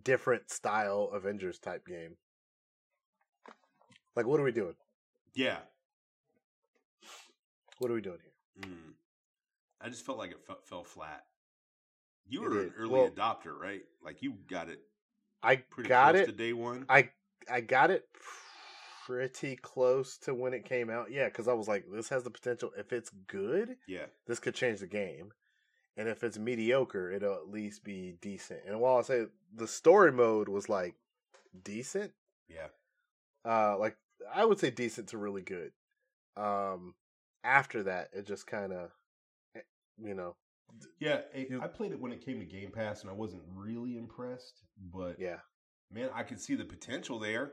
different 0.02 0.50
style 0.50 1.10
Avengers 1.12 1.58
type 1.58 1.86
game. 1.86 2.16
Like, 4.14 4.26
what 4.26 4.40
are 4.40 4.44
we 4.44 4.52
doing? 4.52 4.74
Yeah. 5.34 5.58
What 7.78 7.90
are 7.90 7.94
we 7.94 8.00
doing 8.00 8.18
here? 8.22 8.70
Mm. 8.72 8.92
I 9.80 9.88
just 9.90 10.06
felt 10.06 10.18
like 10.18 10.30
it 10.30 10.40
fe- 10.46 10.54
fell 10.64 10.84
flat. 10.84 11.24
You 12.28 12.40
were 12.42 12.60
an 12.62 12.74
early 12.78 12.90
Well- 12.90 13.10
adopter, 13.10 13.56
right? 13.58 13.82
Like 14.02 14.22
you 14.22 14.32
got 14.48 14.68
it 14.68 14.80
I 15.42 15.56
pretty 15.56 15.88
got 15.88 16.14
close 16.14 16.22
it. 16.22 16.26
to 16.26 16.32
day 16.32 16.52
one. 16.54 16.86
I 16.88 17.10
I 17.48 17.60
got 17.60 17.90
it 17.90 18.08
pretty 19.06 19.56
close 19.56 20.16
to 20.18 20.34
when 20.34 20.54
it 20.54 20.64
came 20.64 20.90
out. 20.90 21.12
Yeah, 21.12 21.26
because 21.26 21.46
I 21.46 21.52
was 21.52 21.68
like, 21.68 21.84
this 21.92 22.08
has 22.08 22.24
the 22.24 22.30
potential. 22.30 22.72
If 22.76 22.92
it's 22.92 23.10
good, 23.28 23.76
yeah. 23.86 24.06
this 24.26 24.40
could 24.40 24.54
change 24.54 24.80
the 24.80 24.86
game. 24.88 25.30
And 25.96 26.08
if 26.08 26.22
it's 26.22 26.38
mediocre, 26.38 27.10
it'll 27.10 27.34
at 27.34 27.48
least 27.48 27.82
be 27.84 28.16
decent. 28.20 28.60
And 28.66 28.80
while 28.80 28.98
I 28.98 29.02
say 29.02 29.26
the 29.54 29.66
story 29.68 30.12
mode 30.12 30.48
was 30.48 30.68
like 30.68 30.94
decent, 31.64 32.12
Yeah. 32.48 32.68
uh 33.44 33.78
like 33.78 33.96
I 34.34 34.44
would 34.44 34.58
say 34.58 34.70
decent 34.70 35.08
to 35.08 35.18
really 35.18 35.42
good. 35.42 35.72
Um 36.36 36.94
after 37.44 37.82
that 37.84 38.10
it 38.12 38.26
just 38.26 38.46
kind 38.46 38.72
of 38.72 38.90
you 39.98 40.14
know, 40.14 40.36
Yeah. 40.98 41.22
it- 41.32 41.58
I 41.62 41.68
played 41.68 41.92
it 41.92 42.00
when 42.00 42.12
it 42.12 42.20
came 42.20 42.38
to 42.40 42.44
Game 42.44 42.70
Pass, 42.70 43.00
and 43.00 43.08
I 43.08 43.14
wasn't 43.14 43.42
really 43.54 43.96
impressed. 43.96 44.62
But 44.76 45.18
yeah. 45.18 45.40
man, 45.90 46.10
I 46.12 46.22
could 46.22 46.40
see 46.40 46.54
the 46.54 46.64
potential 46.66 47.18
there. 47.18 47.52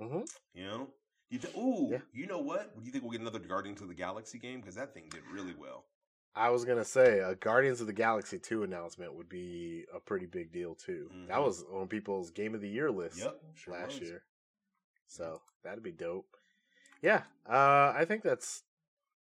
Mhm. 0.00 0.26
You 0.54 0.64
know. 0.64 0.94
You 1.28 1.38
th- 1.38 1.54
Ooh, 1.56 1.88
Yeah. 1.92 2.00
you 2.12 2.26
know 2.26 2.40
what? 2.40 2.76
Do 2.76 2.84
you 2.84 2.90
think 2.90 3.04
we'll 3.04 3.12
get 3.12 3.20
another 3.20 3.38
Guardians 3.38 3.80
of 3.82 3.86
the 3.88 3.94
Galaxy 3.94 4.38
game? 4.40 4.60
Because 4.60 4.74
that 4.74 4.92
thing 4.94 5.08
did 5.10 5.24
really 5.26 5.54
well. 5.54 5.86
I 6.34 6.50
was 6.50 6.64
going 6.64 6.78
to 6.78 6.84
say 6.84 7.18
a 7.18 7.34
Guardians 7.34 7.80
of 7.80 7.86
the 7.88 7.92
Galaxy 7.92 8.38
2 8.38 8.62
announcement 8.62 9.14
would 9.14 9.28
be 9.28 9.84
a 9.94 9.98
pretty 9.98 10.26
big 10.26 10.52
deal 10.52 10.74
too. 10.74 11.10
That 11.26 11.38
Mhm. 11.38 11.44
was 11.44 11.64
on 11.64 11.88
people's 11.88 12.30
game 12.30 12.54
of 12.54 12.60
the 12.60 12.68
year 12.68 12.90
list 12.90 13.18
Yep. 13.18 13.42
Sure 13.54 13.74
last 13.74 14.00
was. 14.00 14.08
year. 14.08 14.24
So, 15.06 15.42
that'd 15.64 15.82
be 15.82 15.90
dope. 15.92 16.36
Yeah, 17.02 17.24
uh 17.46 17.92
I 17.96 18.04
think 18.06 18.22
that's 18.22 18.62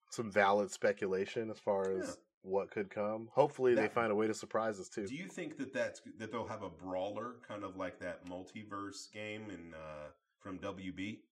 some 0.10 0.30
valid 0.30 0.72
speculation 0.72 1.50
as 1.50 1.60
far 1.60 1.92
as 1.92 2.08
Yeah. 2.10 2.16
what 2.42 2.72
could 2.72 2.90
come. 2.90 3.28
Hopefully, 3.34 3.74
they 3.76 3.88
find 3.88 4.12
a 4.12 4.16
way 4.16 4.28
to 4.28 4.34
surprise 4.34 4.78
us 4.80 4.90
too. 4.90 5.08
Do 5.08 5.16
you 5.16 5.28
think 5.28 5.58
that 5.58 5.72
that's 5.72 6.02
that 6.18 6.32
they'll 6.32 6.48
have 6.48 6.64
a 6.64 6.70
brawler, 6.70 7.36
kind 7.48 7.64
of 7.64 7.78
like 7.78 8.00
that 8.00 8.26
multiverse 8.26 9.10
game 9.14 9.50
in 9.50 9.74
uh, 9.74 10.12
from 10.40 10.58
WB? 10.60 11.24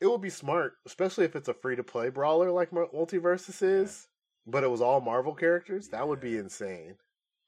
It 0.00 0.06
would 0.06 0.20
be 0.20 0.30
smart, 0.30 0.78
especially 0.86 1.24
if 1.24 1.34
it's 1.34 1.48
a 1.48 1.54
free 1.54 1.74
to 1.74 1.82
play 1.82 2.10
brawler 2.10 2.52
like 2.52 2.70
Mul- 2.72 2.90
Multiversus 2.94 3.60
is, 3.62 4.06
but 4.48 4.64
it 4.64 4.70
was 4.70 4.80
all 4.80 5.00
Marvel 5.00 5.34
characters. 5.34 5.88
That 5.88 6.08
would 6.08 6.20
be 6.20 6.36
insane. 6.36 6.94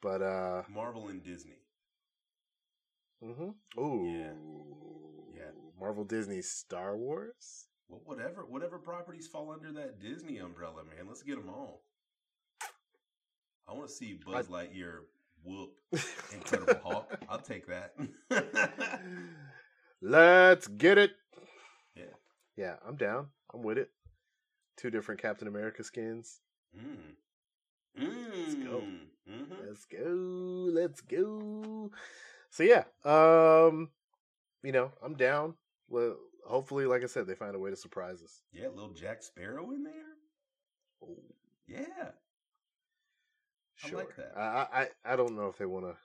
But 0.03 0.23
uh, 0.23 0.63
Marvel 0.73 1.09
and 1.09 1.23
Disney. 1.23 1.59
Mm-hmm. 3.25 3.81
ooh, 3.81 4.07
Yeah. 4.07 4.33
Yeah. 5.37 5.51
Marvel, 5.79 6.05
Disney, 6.05 6.43
Star 6.43 6.97
Wars. 6.97 7.67
Well, 7.89 8.01
whatever 8.05 8.45
whatever 8.47 8.79
properties 8.79 9.27
fall 9.27 9.51
under 9.51 9.73
that 9.73 10.01
Disney 10.01 10.39
umbrella, 10.39 10.85
man. 10.85 11.07
Let's 11.09 11.23
get 11.23 11.37
them 11.37 11.49
all. 11.49 11.83
I 13.69 13.73
want 13.73 13.89
to 13.89 13.95
see 13.95 14.19
Buzz 14.25 14.49
Lightyear 14.49 15.01
whoop 15.45 15.71
Incredible 16.33 16.81
Hulk. 16.85 17.13
I'll 17.29 17.39
take 17.41 17.67
that. 17.67 17.95
Let's 20.03 20.67
get 20.67 20.99
it. 20.99 21.13
yeah. 21.97 22.05
Yeah, 22.57 22.77
I'm 22.87 22.97
down. 22.97 23.29
I'm 23.55 23.63
with 23.63 23.79
it. 23.79 23.91
Two 24.77 24.91
different 24.91 25.21
Captain 25.21 25.49
America 25.49 25.83
skins. 25.85 26.41
Mm. 26.77 27.17
Mm. 27.99 28.31
Let's 28.35 28.55
go. 28.55 28.83
Mhm. 29.29 29.67
Let's 29.67 29.85
go. 29.87 30.71
Let's 30.73 31.01
go. 31.01 31.91
So 32.51 32.63
yeah, 32.63 32.85
um, 33.05 33.91
you 34.63 34.73
know, 34.73 34.93
I'm 35.03 35.15
down. 35.15 35.55
Well, 35.89 36.17
hopefully, 36.47 36.87
like 36.87 37.03
I 37.03 37.07
said, 37.07 37.27
they 37.27 37.35
find 37.35 37.55
a 37.55 37.59
way 37.59 37.71
to 37.71 37.77
surprise 37.77 38.23
us. 38.23 38.43
Yeah, 38.53 38.69
little 38.69 38.91
Jack 38.93 39.23
Sparrow 39.23 39.71
in 39.73 39.83
there. 39.85 40.17
Oh, 41.03 41.17
Yeah. 41.67 42.11
I 43.83 43.89
sure. 43.89 43.99
like 43.99 44.15
that. 44.17 44.33
I 44.37 44.67
I 45.07 45.13
I 45.13 45.17
don't 45.17 45.37
know 45.37 45.49
if 45.49 45.57
they 45.59 45.67
want 45.67 45.87
to 45.87 45.97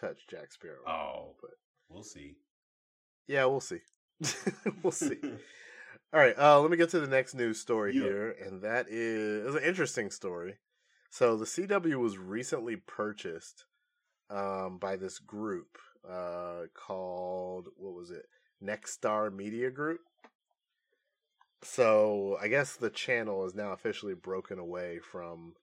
touch 0.00 0.26
Jack 0.28 0.52
Sparrow. 0.52 0.84
Oh, 0.86 1.34
but 1.40 1.50
we'll 1.88 2.02
see. 2.02 2.36
yeah, 3.26 3.44
we'll 3.46 3.60
see. 3.60 3.80
we'll 4.82 4.92
see. 4.92 5.18
All 6.12 6.18
right, 6.20 6.36
uh, 6.38 6.60
let 6.60 6.70
me 6.70 6.76
get 6.76 6.90
to 6.90 7.00
the 7.00 7.06
next 7.06 7.34
news 7.34 7.60
story 7.60 7.94
Yeah. 7.94 8.02
here, 8.02 8.30
and 8.44 8.62
that 8.62 8.86
is 8.88 9.46
it's 9.46 9.56
an 9.56 9.62
interesting 9.68 10.10
story. 10.10 10.58
So 11.08 11.36
the 11.36 11.44
CW 11.46 11.96
was 12.00 12.18
recently 12.18 12.76
purchased 12.76 13.64
um, 14.28 14.78
by 14.78 14.96
this 14.96 15.18
group 15.18 15.78
uh, 16.08 16.62
called 16.74 17.68
what 17.76 17.94
was 17.94 18.10
it? 18.10 18.26
Nexstar 18.62 19.32
Media 19.34 19.70
Group. 19.70 20.00
So 21.62 22.36
I 22.40 22.48
guess 22.48 22.74
the 22.76 22.90
channel 22.90 23.44
is 23.44 23.54
now 23.54 23.72
officially 23.72 24.14
broken 24.14 24.58
away 24.58 24.98
from 24.98 25.54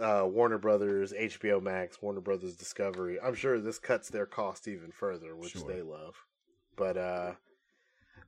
uh, 0.00 0.24
Warner 0.26 0.58
Brothers, 0.58 1.12
HBO 1.12 1.62
Max, 1.62 2.02
Warner 2.02 2.20
Brothers 2.20 2.56
Discovery. 2.56 3.18
I'm 3.20 3.34
sure 3.34 3.60
this 3.60 3.78
cuts 3.78 4.08
their 4.08 4.26
cost 4.26 4.66
even 4.68 4.90
further, 4.90 5.36
which 5.36 5.52
Sure. 5.52 5.68
they 5.68 5.82
love. 5.82 6.16
But 6.76 6.96
uh, 6.96 7.34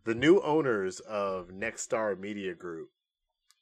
the 0.07 0.15
new 0.15 0.41
owners 0.41 1.01
of 1.01 1.49
Nexstar 1.49 2.19
Media 2.19 2.55
Group 2.55 2.91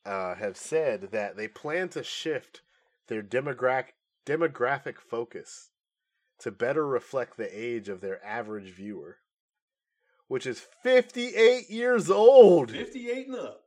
uh, 0.04 0.34
have 0.34 0.56
said 0.56 1.08
that 1.12 1.36
they 1.36 1.48
plan 1.48 1.88
to 1.88 2.04
shift 2.04 2.60
their 3.08 3.22
demographic 3.22 3.94
demographic 4.26 4.98
focus 4.98 5.70
to 6.38 6.50
better 6.50 6.86
reflect 6.86 7.36
the 7.36 7.48
age 7.58 7.88
of 7.88 8.00
their 8.00 8.24
average 8.24 8.70
viewer, 8.72 9.16
which 10.28 10.46
is 10.46 10.66
58 10.82 11.68
years 11.70 12.10
old. 12.10 12.70
58 12.70 13.26
and 13.28 13.36
up. 13.36 13.60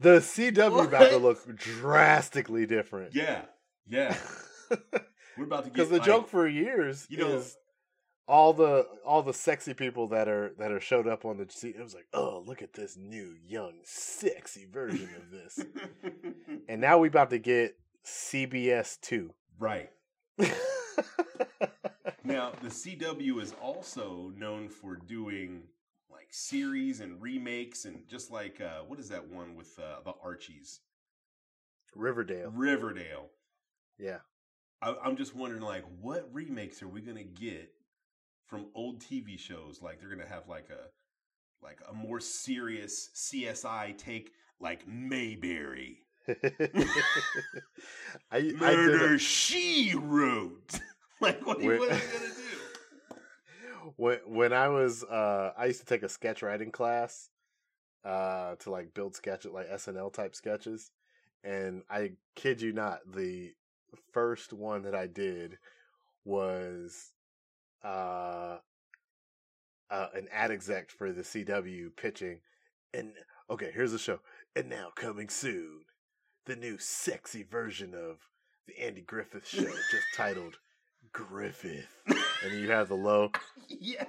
The 0.00 0.18
CW 0.20 0.84
about 0.86 1.10
to 1.10 1.16
look 1.18 1.56
drastically 1.56 2.66
different. 2.66 3.14
Yeah. 3.16 3.42
Yeah. 3.88 4.16
We're 5.36 5.44
about 5.44 5.64
to 5.64 5.70
get 5.70 5.72
Because 5.74 5.88
the 5.88 5.96
like, 5.98 6.06
joke 6.06 6.28
for 6.28 6.46
years 6.46 7.06
you 7.10 7.18
know- 7.18 7.28
is 7.28 7.56
all 8.28 8.52
the 8.52 8.86
all 9.04 9.22
the 9.22 9.32
sexy 9.32 9.74
people 9.74 10.06
that 10.08 10.28
are 10.28 10.52
that 10.58 10.70
are 10.70 10.80
showed 10.80 11.08
up 11.08 11.24
on 11.24 11.38
the 11.38 11.46
seat. 11.48 11.76
It 11.78 11.82
was 11.82 11.94
like, 11.94 12.06
oh, 12.12 12.44
look 12.46 12.62
at 12.62 12.74
this 12.74 12.96
new 12.96 13.34
young 13.46 13.80
sexy 13.84 14.66
version 14.70 15.08
of 15.16 15.30
this. 15.30 15.64
and 16.68 16.80
now 16.80 16.98
we 16.98 17.08
about 17.08 17.30
to 17.30 17.38
get 17.38 17.76
CBS 18.04 19.00
two. 19.00 19.32
right. 19.58 19.90
Now, 22.24 22.52
the 22.60 22.68
CW 22.68 23.40
is 23.40 23.54
also 23.62 24.30
known 24.36 24.68
for 24.68 24.96
doing 24.96 25.62
like 26.10 26.26
series 26.30 27.00
and 27.00 27.22
remakes 27.22 27.86
and 27.86 28.06
just 28.06 28.30
like 28.30 28.60
uh 28.60 28.80
what 28.86 28.98
is 28.98 29.08
that 29.08 29.28
one 29.28 29.54
with 29.54 29.78
uh, 29.78 30.00
the 30.04 30.12
Archies? 30.22 30.80
Riverdale. 31.94 32.50
Riverdale. 32.50 33.30
Yeah. 33.98 34.18
I, 34.82 34.94
I'm 35.02 35.16
just 35.16 35.34
wondering, 35.34 35.62
like, 35.62 35.84
what 36.02 36.28
remakes 36.32 36.82
are 36.82 36.88
we 36.88 37.00
gonna 37.00 37.22
get 37.22 37.72
from 38.48 38.66
old 38.74 39.00
TV 39.00 39.38
shows? 39.38 39.80
Like, 39.82 40.00
they're 40.00 40.08
gonna 40.08 40.26
have 40.28 40.48
like 40.48 40.68
a 40.70 40.88
like 41.64 41.80
a 41.88 41.92
more 41.94 42.20
serious 42.20 43.10
CSI 43.14 43.96
take, 43.98 44.32
like 44.60 44.86
Mayberry, 44.88 45.98
I, 46.28 46.34
I 48.32 48.52
Murder 48.58 49.18
She 49.18 49.94
Wrote. 49.96 50.80
like, 51.20 51.46
what, 51.46 51.58
are 51.58 51.62
you- 51.62 51.78
what 51.78 51.90
are 51.90 51.94
you 51.94 52.00
gonna 52.12 52.26
do? 52.28 53.20
when 53.96 54.18
when 54.26 54.52
I 54.52 54.68
was 54.68 55.04
uh 55.04 55.52
I 55.56 55.66
used 55.66 55.80
to 55.80 55.86
take 55.86 56.02
a 56.02 56.08
sketch 56.08 56.42
writing 56.42 56.70
class 56.70 57.30
uh 58.04 58.54
to 58.56 58.70
like 58.70 58.94
build 58.94 59.14
sketches 59.16 59.50
like 59.52 59.68
SNL 59.70 60.12
type 60.12 60.34
sketches 60.34 60.90
and 61.44 61.82
I 61.90 62.12
kid 62.36 62.60
you 62.60 62.72
not 62.72 63.00
the 63.12 63.52
first 64.12 64.52
one 64.52 64.82
that 64.82 64.94
I 64.94 65.06
did 65.06 65.58
was 66.24 67.12
uh, 67.84 68.58
uh 69.90 70.06
an 70.14 70.28
ad 70.32 70.50
exec 70.50 70.90
for 70.90 71.12
the 71.12 71.22
CW 71.22 71.94
pitching 71.96 72.40
and 72.92 73.12
okay 73.50 73.70
here's 73.72 73.92
the 73.92 73.98
show 73.98 74.20
and 74.56 74.68
now 74.68 74.88
coming 74.94 75.28
soon 75.28 75.82
the 76.46 76.56
new 76.56 76.78
sexy 76.78 77.42
version 77.42 77.94
of 77.94 78.28
the 78.66 78.78
Andy 78.80 79.02
Griffith 79.02 79.46
show 79.46 79.62
just 79.62 80.06
titled 80.16 80.58
Griffith 81.12 82.02
and 82.06 82.60
you 82.60 82.70
have 82.70 82.88
the 82.88 82.94
low 82.94 83.30
yes, 83.68 84.04
dude. 84.04 84.08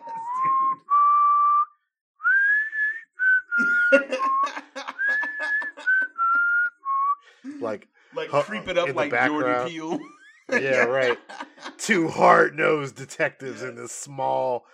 like 7.61 7.87
like 8.15 8.29
creep 8.29 8.67
it 8.67 8.77
up 8.77 8.93
like 8.95 9.11
Jordan. 9.11 9.67
Peele. 9.67 9.99
Yeah, 10.61 10.85
right. 10.85 11.17
two 11.77 12.07
hard 12.07 12.55
nosed 12.57 12.95
detectives 12.95 13.61
in 13.61 13.75
this 13.75 13.91
small, 13.91 14.65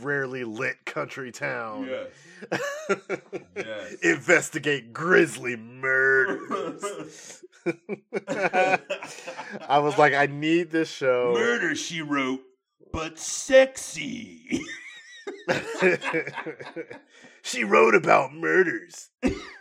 rarely 0.00 0.44
lit 0.44 0.84
country 0.84 1.32
town. 1.32 1.88
Yes. 1.88 2.60
Yes. 3.56 3.94
Investigate 4.02 4.92
grisly 4.92 5.56
murders. 5.56 7.42
I 8.28 9.78
was 9.78 9.96
like, 9.96 10.12
I 10.12 10.26
need 10.26 10.70
this 10.70 10.90
show. 10.90 11.32
Murder, 11.34 11.74
she 11.74 12.02
wrote, 12.02 12.42
but 12.92 13.18
sexy. 13.18 14.60
she 17.42 17.64
wrote 17.64 17.94
about 17.94 18.32
murders 18.32 19.10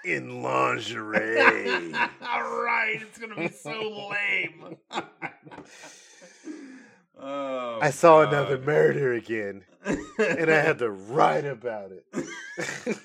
in 0.06 0.42
lingerie. 0.42 1.94
All 2.22 2.44
right, 2.44 3.00
it's 3.02 3.18
gonna 3.18 3.36
be 3.36 3.50
so 3.50 4.10
lame. 4.12 4.78
oh, 7.20 7.80
I 7.82 7.90
saw 7.90 8.24
God. 8.24 8.34
another 8.34 8.58
murder 8.60 9.14
again, 9.14 9.64
and 9.86 10.50
I 10.52 10.62
had 10.62 10.80
to 10.80 10.90
write 10.90 11.46
about 11.46 11.92
it. 11.92 12.06
it's 12.58 13.00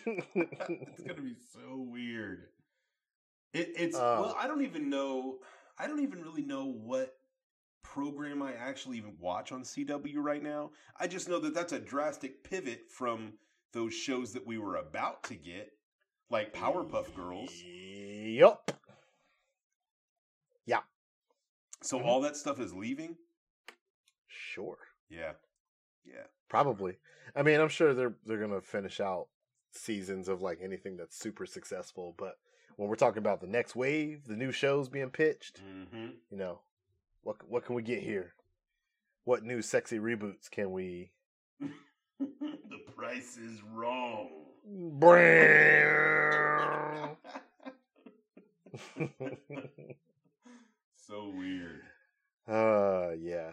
gonna 1.06 1.20
be 1.22 1.36
so 1.52 1.76
weird. 1.90 2.44
It, 3.54 3.72
it's 3.76 3.96
Oh. 3.96 4.20
well, 4.22 4.36
I 4.38 4.46
don't 4.46 4.62
even 4.62 4.90
know. 4.90 5.38
I 5.78 5.86
don't 5.86 6.00
even 6.00 6.22
really 6.22 6.42
know 6.42 6.64
what 6.66 7.17
program 7.92 8.42
I 8.42 8.52
actually 8.54 8.98
even 8.98 9.14
watch 9.18 9.50
on 9.50 9.62
CW 9.62 10.16
right 10.16 10.42
now. 10.42 10.70
I 11.00 11.06
just 11.06 11.28
know 11.28 11.38
that 11.40 11.54
that's 11.54 11.72
a 11.72 11.78
drastic 11.78 12.44
pivot 12.44 12.90
from 12.90 13.32
those 13.72 13.94
shows 13.94 14.32
that 14.34 14.46
we 14.46 14.58
were 14.58 14.76
about 14.76 15.22
to 15.24 15.34
get, 15.34 15.72
like 16.30 16.52
Powerpuff 16.54 17.14
Girls. 17.14 17.50
Yup. 17.64 18.70
Yeah. 20.66 20.82
So 21.82 21.98
Mhm. 21.98 22.04
all 22.04 22.20
that 22.22 22.36
stuff 22.36 22.60
is 22.60 22.74
leaving. 22.74 23.16
Sure. 24.26 24.78
Yeah, 25.08 25.32
yeah. 26.04 26.26
Probably. 26.48 26.98
I 27.34 27.42
mean, 27.42 27.60
I'm 27.60 27.68
sure 27.68 27.94
they're 27.94 28.16
they're 28.26 28.40
gonna 28.40 28.60
finish 28.60 29.00
out 29.00 29.28
seasons 29.72 30.28
of 30.28 30.42
like 30.42 30.60
anything 30.60 30.96
that's 30.96 31.16
super 31.18 31.46
successful, 31.46 32.14
but 32.18 32.38
when 32.76 32.88
we're 32.88 32.96
talking 32.96 33.18
about 33.18 33.40
the 33.40 33.46
next 33.46 33.74
wave, 33.74 34.24
the 34.26 34.36
new 34.36 34.52
shows 34.52 34.88
being 34.88 35.10
pitched, 35.10 35.62
Mm-hmm. 35.62 36.08
you 36.30 36.36
know, 36.36 36.60
what 37.28 37.36
what 37.46 37.66
can 37.66 37.74
we 37.74 37.82
get 37.82 38.02
here? 38.02 38.32
What 39.24 39.42
new 39.42 39.60
sexy 39.60 39.98
reboots 39.98 40.50
can 40.50 40.72
we? 40.72 41.10
the 42.18 42.78
price 42.96 43.36
is 43.36 43.60
wrong. 43.74 44.30
so 50.96 51.30
weird. 51.36 51.82
uh 52.48 53.10
yeah. 53.20 53.50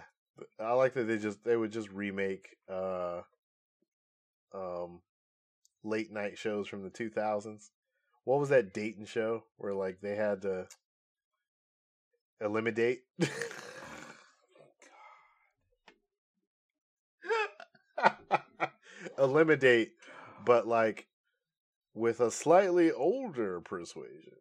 I 0.57 0.71
like 0.71 0.93
that 0.93 1.03
they 1.03 1.17
just 1.17 1.43
they 1.43 1.57
would 1.57 1.73
just 1.73 1.89
remake 1.89 2.55
uh 2.71 3.23
um 4.53 5.01
late 5.83 6.13
night 6.13 6.37
shows 6.37 6.69
from 6.69 6.83
the 6.83 6.89
2000s. 6.89 7.71
What 8.23 8.39
was 8.39 8.47
that 8.49 8.73
Dayton 8.73 9.05
show 9.05 9.43
where 9.57 9.73
like 9.73 9.99
they 9.99 10.15
had 10.15 10.43
to 10.43 10.67
eliminate 12.39 13.03
eliminate 19.25 19.91
but 20.45 20.67
like 20.67 21.07
with 21.93 22.19
a 22.19 22.31
slightly 22.31 22.91
older 22.91 23.61
persuasion. 23.61 24.33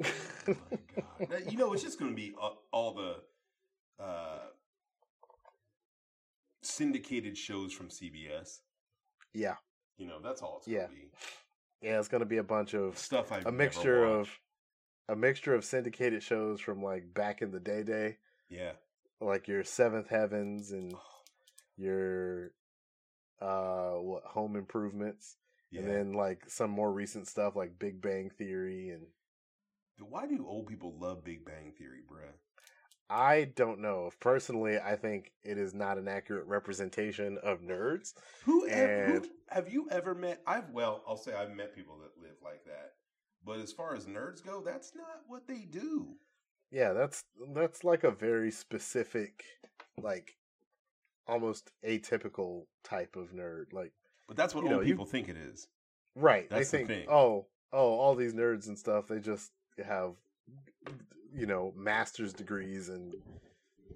Oh 0.00 0.04
my 0.48 0.54
god! 1.18 1.28
That- 1.30 1.52
you 1.52 1.58
know, 1.58 1.72
it's 1.72 1.82
just 1.82 1.98
going 1.98 2.10
to 2.10 2.16
be 2.16 2.34
all, 2.40 2.62
all 2.72 2.94
the 2.94 3.16
uh, 4.02 4.38
syndicated 6.62 7.36
shows 7.36 7.72
from 7.72 7.88
CBS. 7.88 8.58
Yeah. 9.32 9.54
You 9.98 10.06
know, 10.06 10.18
that's 10.22 10.42
all 10.42 10.58
it's 10.58 10.68
Yeah. 10.68 10.86
going 10.86 10.90
to 10.90 10.94
be. 10.94 11.08
Yeah, 11.82 11.98
it's 11.98 12.08
gonna 12.08 12.24
be 12.24 12.38
a 12.38 12.42
bunch 12.42 12.72
of 12.72 12.96
Stuff 12.96 13.30
I've 13.30 13.44
a 13.44 13.52
mixture 13.52 14.04
of 14.06 14.30
a 15.10 15.14
mixture 15.14 15.54
of 15.54 15.66
syndicated 15.66 16.22
shows 16.22 16.58
from 16.58 16.82
like 16.82 17.12
back 17.12 17.42
in 17.42 17.50
the 17.50 17.60
day 17.60 17.82
day, 17.82 18.16
yeah. 18.48 18.72
like 19.20 19.48
your 19.48 19.62
Seventh 19.64 20.08
Heavens 20.08 20.72
and 20.72 20.94
your 21.76 22.52
uh 23.40 23.92
what 23.94 24.24
Home 24.24 24.56
Improvements, 24.56 25.36
Yeah. 25.70 25.80
and 25.82 25.90
then 25.90 26.12
like 26.14 26.42
some 26.48 26.70
more 26.70 26.92
recent 26.92 27.28
stuff 27.28 27.56
like 27.56 27.78
Big 27.78 28.00
Bang 28.00 28.30
Theory 28.30 28.90
and 28.90 29.06
Why 29.98 30.26
do 30.26 30.44
old 30.46 30.66
people 30.66 30.98
love 30.98 31.24
Big 31.24 31.44
Bang 31.44 31.72
Theory, 31.78 32.00
bruh? 32.10 32.32
I 33.10 33.44
don't 33.54 33.80
know. 33.80 34.10
Personally, 34.18 34.78
I 34.78 34.96
think 34.96 35.32
it 35.42 35.58
is 35.58 35.74
not 35.74 35.98
an 35.98 36.08
accurate 36.08 36.46
representation 36.46 37.36
of 37.42 37.60
nerds. 37.60 38.14
Who, 38.44 38.66
ever, 38.66 39.06
who 39.06 39.12
And- 39.16 39.28
have 39.50 39.70
you 39.72 39.88
ever 39.90 40.14
met? 40.14 40.42
I've 40.46 40.70
well, 40.70 41.04
I'll 41.06 41.18
say 41.18 41.34
I've 41.34 41.54
met 41.54 41.74
people 41.74 41.98
that 41.98 42.20
live 42.20 42.36
like 42.42 42.64
that. 42.64 42.94
But 43.44 43.60
as 43.60 43.72
far 43.72 43.94
as 43.94 44.06
nerds 44.06 44.42
go, 44.42 44.62
that's 44.62 44.94
not 44.94 45.20
what 45.28 45.46
they 45.46 45.66
do. 45.70 46.16
Yeah, 46.70 46.92
that's 46.94 47.24
that's 47.52 47.84
like 47.84 48.02
a 48.04 48.10
very 48.10 48.50
specific, 48.50 49.44
like 50.00 50.34
almost 51.26 51.70
atypical 51.86 52.66
type 52.82 53.16
of 53.16 53.32
nerd. 53.32 53.72
Like 53.72 53.92
But 54.28 54.36
that's 54.36 54.54
what 54.54 54.62
old 54.64 54.70
know, 54.72 54.80
you- 54.80 54.86
people 54.86 55.06
think 55.06 55.28
it 55.28 55.36
is. 55.36 55.68
Right. 56.16 56.48
That's 56.48 56.70
they 56.70 56.78
think, 56.78 56.88
thing. 56.88 57.08
oh, 57.10 57.46
oh, 57.72 57.92
all 57.94 58.14
these 58.14 58.34
nerds 58.34 58.68
and 58.68 58.78
stuff, 58.78 59.08
they 59.08 59.18
just 59.18 59.50
have, 59.84 60.12
you 61.34 61.46
know, 61.46 61.72
master's 61.76 62.32
degrees 62.32 62.88
and 62.88 63.14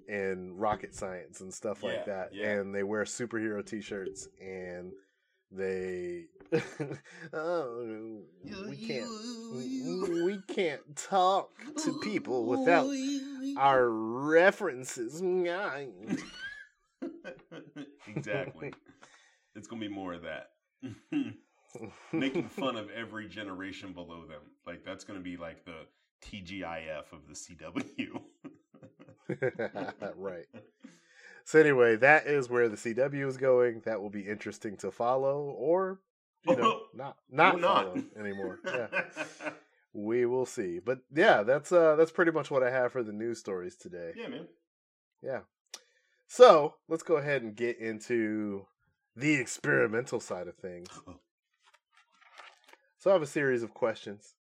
in 0.09 0.55
rocket 0.57 0.93
science 0.93 1.39
and 1.39 1.53
stuff 1.53 1.79
Yeah, 1.81 1.89
like 1.89 2.05
that, 2.07 2.33
yeah. 2.33 2.49
and 2.59 2.73
they 2.75 2.83
wear 2.83 3.03
superhero 3.05 3.65
T-shirts 3.65 4.27
and 4.41 4.91
they, 5.51 6.25
oh, 7.33 8.19
we 8.67 8.75
can't, 8.75 9.09
we, 9.53 10.23
we 10.23 10.39
can't 10.53 10.81
talk 10.97 11.51
to 11.83 11.99
people 12.03 12.45
without 12.45 12.89
our 13.57 13.87
references. 13.89 15.21
exactly. 18.19 18.73
It's 19.55 19.67
gonna 19.67 19.81
be 19.81 19.87
more 19.89 20.13
of 20.13 20.21
that. 20.21 20.51
Making 22.13 22.47
fun 22.47 22.75
of 22.77 22.89
every 22.91 23.27
generation 23.27 23.93
below 23.93 24.25
them. 24.25 24.41
Like 24.65 24.85
that's 24.85 25.03
gonna 25.03 25.19
be 25.19 25.37
like 25.37 25.65
the 25.65 25.87
TGIF 26.23 27.11
of 27.11 27.27
the 27.27 27.33
CW. 27.33 28.21
right. 30.15 30.45
So 31.45 31.59
anyway, 31.59 31.95
that 31.97 32.27
is 32.27 32.49
where 32.49 32.69
the 32.69 32.77
CW 32.77 33.27
is 33.27 33.37
going. 33.37 33.81
That 33.85 34.01
will 34.01 34.11
be 34.11 34.21
interesting 34.21 34.77
to 34.77 34.91
follow, 34.91 35.53
or 35.57 35.99
you 36.47 36.55
know, 36.55 36.81
not 36.93 37.17
not 37.29 37.59
not. 37.59 37.85
follow 37.85 38.03
anymore. 38.17 38.59
Yeah, 38.65 38.87
we 39.93 40.25
will 40.25 40.45
see. 40.45 40.79
But 40.79 40.99
yeah, 41.13 41.43
that's 41.43 41.71
uh 41.71 41.95
that's 41.95 42.11
pretty 42.11 42.31
much 42.31 42.51
what 42.51 42.63
I 42.63 42.69
have 42.69 42.91
for 42.91 43.03
the 43.03 43.11
news 43.13 43.39
stories 43.39 43.75
today. 43.75 44.13
yeah, 44.15 44.27
man. 44.27 44.47
Yeah. 45.21 45.39
So 46.31 46.75
let's 46.87 47.01
go 47.01 47.15
ahead 47.17 47.41
and 47.41 47.55
get 47.55 47.79
into 47.79 48.67
the 49.15 49.33
experimental 49.33 50.19
side 50.19 50.47
of 50.47 50.55
things. 50.55 50.87
So 52.99 53.09
I 53.09 53.13
have 53.13 53.23
a 53.23 53.27
series 53.27 53.63
of 53.63 53.73
questions 53.73 54.35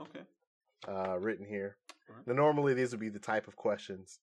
Okay. 0.00 0.20
uh, 0.88 1.18
written 1.20 1.44
here. 1.44 1.76
Alright. 2.08 2.26
Now, 2.26 2.32
normally 2.32 2.72
these 2.72 2.92
would 2.92 3.00
be 3.00 3.10
the 3.10 3.18
type 3.18 3.46
of 3.46 3.56
questions 3.56 4.20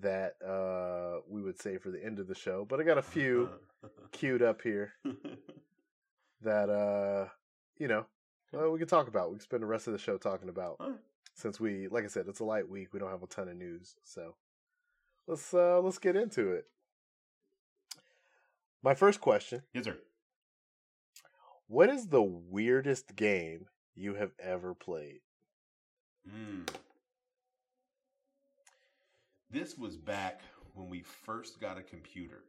that 0.00 0.34
uh, 0.44 1.20
we 1.28 1.40
would 1.40 1.58
say 1.60 1.78
for 1.78 1.90
the 1.90 2.04
end 2.04 2.18
of 2.18 2.26
the 2.26 2.34
show, 2.34 2.66
but 2.68 2.80
I 2.80 2.82
got 2.82 2.98
a 2.98 3.02
few 3.02 3.48
queued 4.12 4.42
up 4.42 4.60
here 4.60 4.92
that 6.42 6.68
uh, 6.68 7.28
you 7.78 7.86
know 7.88 8.06
well, 8.52 8.70
we 8.72 8.78
can 8.80 8.88
talk 8.88 9.06
about. 9.06 9.30
We 9.30 9.36
can 9.36 9.42
spend 9.44 9.62
the 9.62 9.66
rest 9.66 9.86
of 9.86 9.92
the 9.92 9.98
show 10.00 10.18
talking 10.18 10.48
about 10.48 10.76
Alright. 10.80 10.98
since 11.34 11.60
we, 11.60 11.86
like 11.88 12.04
I 12.04 12.08
said, 12.08 12.26
it's 12.28 12.40
a 12.40 12.44
light 12.44 12.68
week. 12.68 12.92
We 12.92 12.98
don't 12.98 13.10
have 13.10 13.22
a 13.22 13.26
ton 13.28 13.48
of 13.48 13.56
news, 13.56 13.94
so 14.02 14.34
let's 15.26 15.52
uh, 15.54 15.80
let's 15.80 15.98
get 15.98 16.16
into 16.16 16.52
it. 16.52 16.66
My 18.82 18.94
first 18.94 19.20
question: 19.20 19.62
yes, 19.74 19.84
sir. 19.84 19.98
What 21.68 21.90
is 21.90 22.08
the 22.08 22.22
weirdest 22.22 23.16
game 23.16 23.66
you 23.94 24.14
have 24.14 24.32
ever 24.38 24.74
played? 24.74 25.20
Mm. 26.28 26.68
This 29.50 29.76
was 29.76 29.96
back 29.96 30.42
when 30.74 30.88
we 30.88 31.02
first 31.02 31.60
got 31.60 31.78
a 31.78 31.82
computer. 31.82 32.44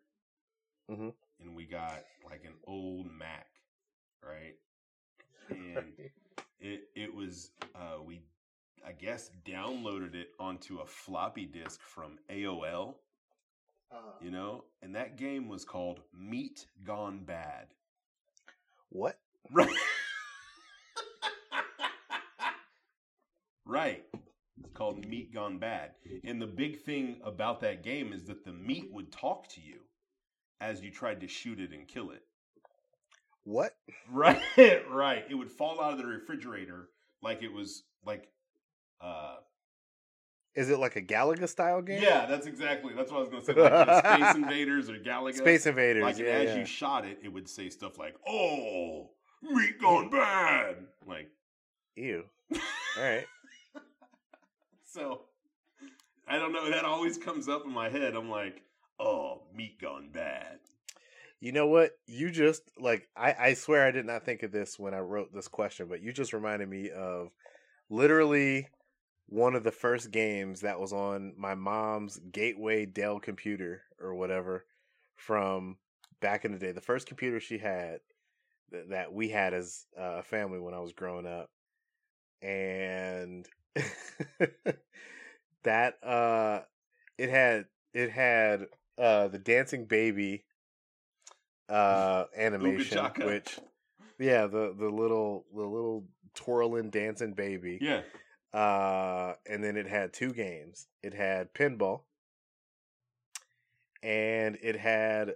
Mhm. 0.89 1.13
And 1.39 1.55
we 1.55 1.65
got 1.65 2.03
like 2.25 2.43
an 2.45 2.55
old 2.65 3.11
Mac, 3.11 3.47
right? 4.23 4.55
And 5.49 5.93
it 6.59 6.89
it 6.95 7.13
was 7.13 7.51
uh 7.75 8.01
we 8.03 8.21
I 8.87 8.93
guess 8.93 9.31
downloaded 9.45 10.15
it 10.15 10.29
onto 10.39 10.79
a 10.79 10.85
floppy 10.85 11.45
disk 11.45 11.81
from 11.81 12.17
AOL, 12.31 12.95
uh-huh. 13.91 14.11
you 14.21 14.31
know, 14.31 14.63
and 14.81 14.95
that 14.95 15.17
game 15.17 15.49
was 15.49 15.65
called 15.65 15.99
Meat 16.17 16.65
Gone 16.85 17.19
Bad. 17.25 17.67
what? 18.89 19.19
Right. 19.51 19.69
right. 23.65 24.05
It's 24.63 24.73
called 24.73 25.05
Meat 25.05 25.33
Gone 25.33 25.57
Bad. 25.57 25.91
And 26.23 26.41
the 26.41 26.47
big 26.47 26.81
thing 26.81 27.19
about 27.25 27.59
that 27.61 27.83
game 27.83 28.13
is 28.13 28.23
that 28.27 28.45
the 28.45 28.53
meat 28.53 28.87
would 28.93 29.11
talk 29.11 29.49
to 29.49 29.61
you 29.61 29.79
as 30.61 30.81
you 30.81 30.91
tried 30.91 31.19
to 31.21 31.27
shoot 31.27 31.59
it 31.59 31.73
and 31.73 31.89
kill 31.89 32.11
it. 32.11 32.23
What? 33.43 33.75
Right, 34.09 34.41
right. 34.89 35.25
It 35.29 35.35
would 35.35 35.51
fall 35.51 35.81
out 35.81 35.91
of 35.91 35.97
the 35.97 36.05
refrigerator 36.05 36.87
like 37.21 37.43
it 37.43 37.51
was 37.51 37.83
like 38.05 38.29
uh 39.01 39.35
Is 40.55 40.69
it 40.69 40.79
like 40.79 40.95
a 40.95 41.01
Galaga 41.01 41.47
style 41.47 41.81
game? 41.81 42.01
yeah, 42.01 42.25
that's 42.25 42.47
exactly 42.47 42.93
that's 42.95 43.11
what 43.11 43.17
I 43.17 43.21
was 43.21 43.29
gonna 43.29 43.43
say. 43.43 43.53
Like 43.53 44.05
Space 44.05 44.35
Invaders 44.43 44.89
or 44.89 44.97
Galaga. 44.99 45.35
Space 45.35 45.65
Invaders. 45.65 46.03
like 46.03 46.17
yeah, 46.17 46.25
as 46.25 46.49
yeah. 46.49 46.57
you 46.59 46.65
shot 46.65 47.05
it, 47.05 47.19
it 47.23 47.29
would 47.31 47.47
say 47.49 47.69
stuff 47.69 47.97
like, 47.97 48.15
"Oh, 48.27 49.11
meat 49.41 49.79
gone 49.79 50.09
bad." 50.09 50.77
Like 51.05 51.29
Ew. 51.95 52.23
All 52.53 53.03
right. 53.03 53.25
so, 54.85 55.21
I 56.27 56.37
don't 56.37 56.53
know. 56.53 56.69
That 56.69 56.85
always 56.85 57.17
comes 57.17 57.49
up 57.49 57.65
in 57.65 57.71
my 57.71 57.89
head. 57.89 58.15
I'm 58.15 58.29
like, 58.29 58.61
"Oh, 58.99 59.41
meat 59.55 59.81
gone 59.81 60.09
bad." 60.11 60.59
You 61.39 61.51
know 61.51 61.67
what? 61.67 61.91
You 62.07 62.31
just 62.31 62.63
like 62.79 63.07
I, 63.15 63.35
I 63.39 63.53
swear 63.53 63.85
I 63.85 63.91
did 63.91 64.05
not 64.05 64.25
think 64.25 64.43
of 64.43 64.51
this 64.51 64.79
when 64.79 64.93
I 64.93 64.99
wrote 64.99 65.33
this 65.33 65.47
question, 65.47 65.87
but 65.87 66.01
you 66.01 66.11
just 66.11 66.33
reminded 66.33 66.67
me 66.69 66.89
of 66.89 67.29
literally 67.89 68.67
one 69.27 69.55
of 69.55 69.63
the 69.63 69.71
first 69.71 70.11
games 70.11 70.61
that 70.61 70.79
was 70.79 70.93
on 70.93 71.33
my 71.37 71.53
mom's 71.53 72.19
Gateway 72.31 72.85
Dell 72.85 73.19
computer 73.19 73.83
or 73.99 74.15
whatever 74.15 74.65
from 75.15 75.77
back 76.21 76.45
in 76.45 76.51
the 76.51 76.59
day. 76.59 76.71
The 76.71 76.81
first 76.81 77.07
computer 77.07 77.39
she 77.39 77.57
had 77.57 77.99
th- 78.71 78.85
that 78.89 79.13
we 79.13 79.29
had 79.29 79.53
as 79.53 79.85
uh, 79.99 80.17
a 80.19 80.23
family 80.23 80.59
when 80.59 80.73
I 80.73 80.79
was 80.79 80.93
growing 80.93 81.25
up. 81.25 81.49
And 82.41 83.47
that 85.63 86.03
uh 86.03 86.61
it 87.17 87.29
had 87.29 87.65
it 87.93 88.09
had 88.09 88.67
uh 88.97 89.27
the 89.27 89.39
dancing 89.39 89.85
baby 89.85 90.45
uh 91.69 92.25
animation 92.35 93.09
which 93.23 93.59
yeah 94.19 94.47
the 94.47 94.73
the 94.77 94.89
little 94.89 95.45
the 95.53 95.63
little 95.63 96.05
twirling 96.33 96.89
dancing 96.89 97.33
baby 97.33 97.77
Yeah, 97.81 98.01
uh 98.53 99.33
and 99.45 99.63
then 99.63 99.75
it 99.77 99.87
had 99.87 100.13
two 100.13 100.33
games 100.33 100.87
it 101.03 101.13
had 101.13 101.53
pinball 101.53 102.01
and 104.03 104.57
it 104.61 104.77
had 104.77 105.35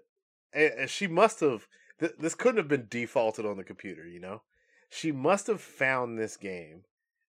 eh, 0.53 0.85
she 0.85 1.07
must 1.07 1.39
have 1.39 1.67
th- 1.99 2.13
this 2.19 2.35
couldn't 2.35 2.57
have 2.57 2.67
been 2.67 2.87
defaulted 2.89 3.45
on 3.45 3.57
the 3.57 3.63
computer 3.63 4.07
you 4.07 4.19
know 4.19 4.41
She 4.89 5.11
must 5.13 5.47
have 5.47 5.61
found 5.61 6.17
this 6.19 6.35
game 6.37 6.83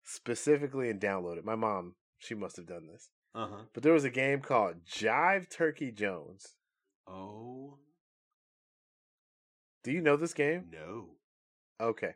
specifically 0.03 0.89
and 0.89 0.99
downloaded. 0.99 1.39
It. 1.39 1.45
My 1.45 1.55
mom, 1.55 1.93
she 2.17 2.33
must 2.33 2.57
have 2.57 2.65
done 2.65 2.87
this. 2.91 3.11
Uh 3.35 3.47
huh. 3.47 3.63
But 3.73 3.83
there 3.83 3.93
was 3.93 4.03
a 4.03 4.09
game 4.09 4.41
called 4.41 4.83
Jive 4.85 5.47
Turkey 5.47 5.91
Jones. 5.91 6.55
Oh 7.07 7.77
Do 9.83 9.91
you 9.91 10.01
know 10.01 10.17
this 10.17 10.33
game? 10.33 10.65
no. 10.71 11.17
Okay. 11.79 12.15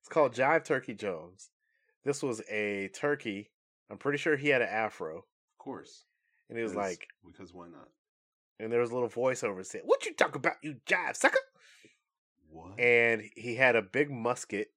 It's 0.00 0.08
called 0.08 0.34
Jive 0.34 0.64
Turkey 0.64 0.94
Jones. 0.94 1.51
This 2.04 2.22
was 2.22 2.42
a 2.50 2.88
turkey. 2.94 3.50
I'm 3.90 3.98
pretty 3.98 4.18
sure 4.18 4.36
he 4.36 4.48
had 4.48 4.62
an 4.62 4.68
afro. 4.68 5.18
Of 5.18 5.58
course. 5.58 6.04
And 6.48 6.58
he 6.58 6.64
was 6.64 6.74
like, 6.74 7.06
because 7.24 7.54
why 7.54 7.66
not? 7.66 7.88
and 8.62 8.72
there 8.72 8.80
was 8.80 8.90
a 8.90 8.94
little 8.94 9.08
voiceover 9.08 9.66
saying, 9.66 9.84
What 9.86 10.06
you 10.06 10.14
talk 10.14 10.36
about, 10.36 10.54
you 10.62 10.76
jive 10.86 11.16
sucker? 11.16 11.38
What? 12.48 12.78
And 12.78 13.22
he 13.34 13.56
had 13.56 13.76
a 13.76 13.82
big 13.82 14.10
musket. 14.10 14.68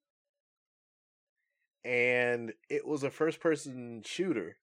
And 1.84 2.54
it 2.68 2.88
was 2.88 3.04
a 3.04 3.12
first 3.12 3.40
person 3.40 4.02
shooter. 4.04 4.58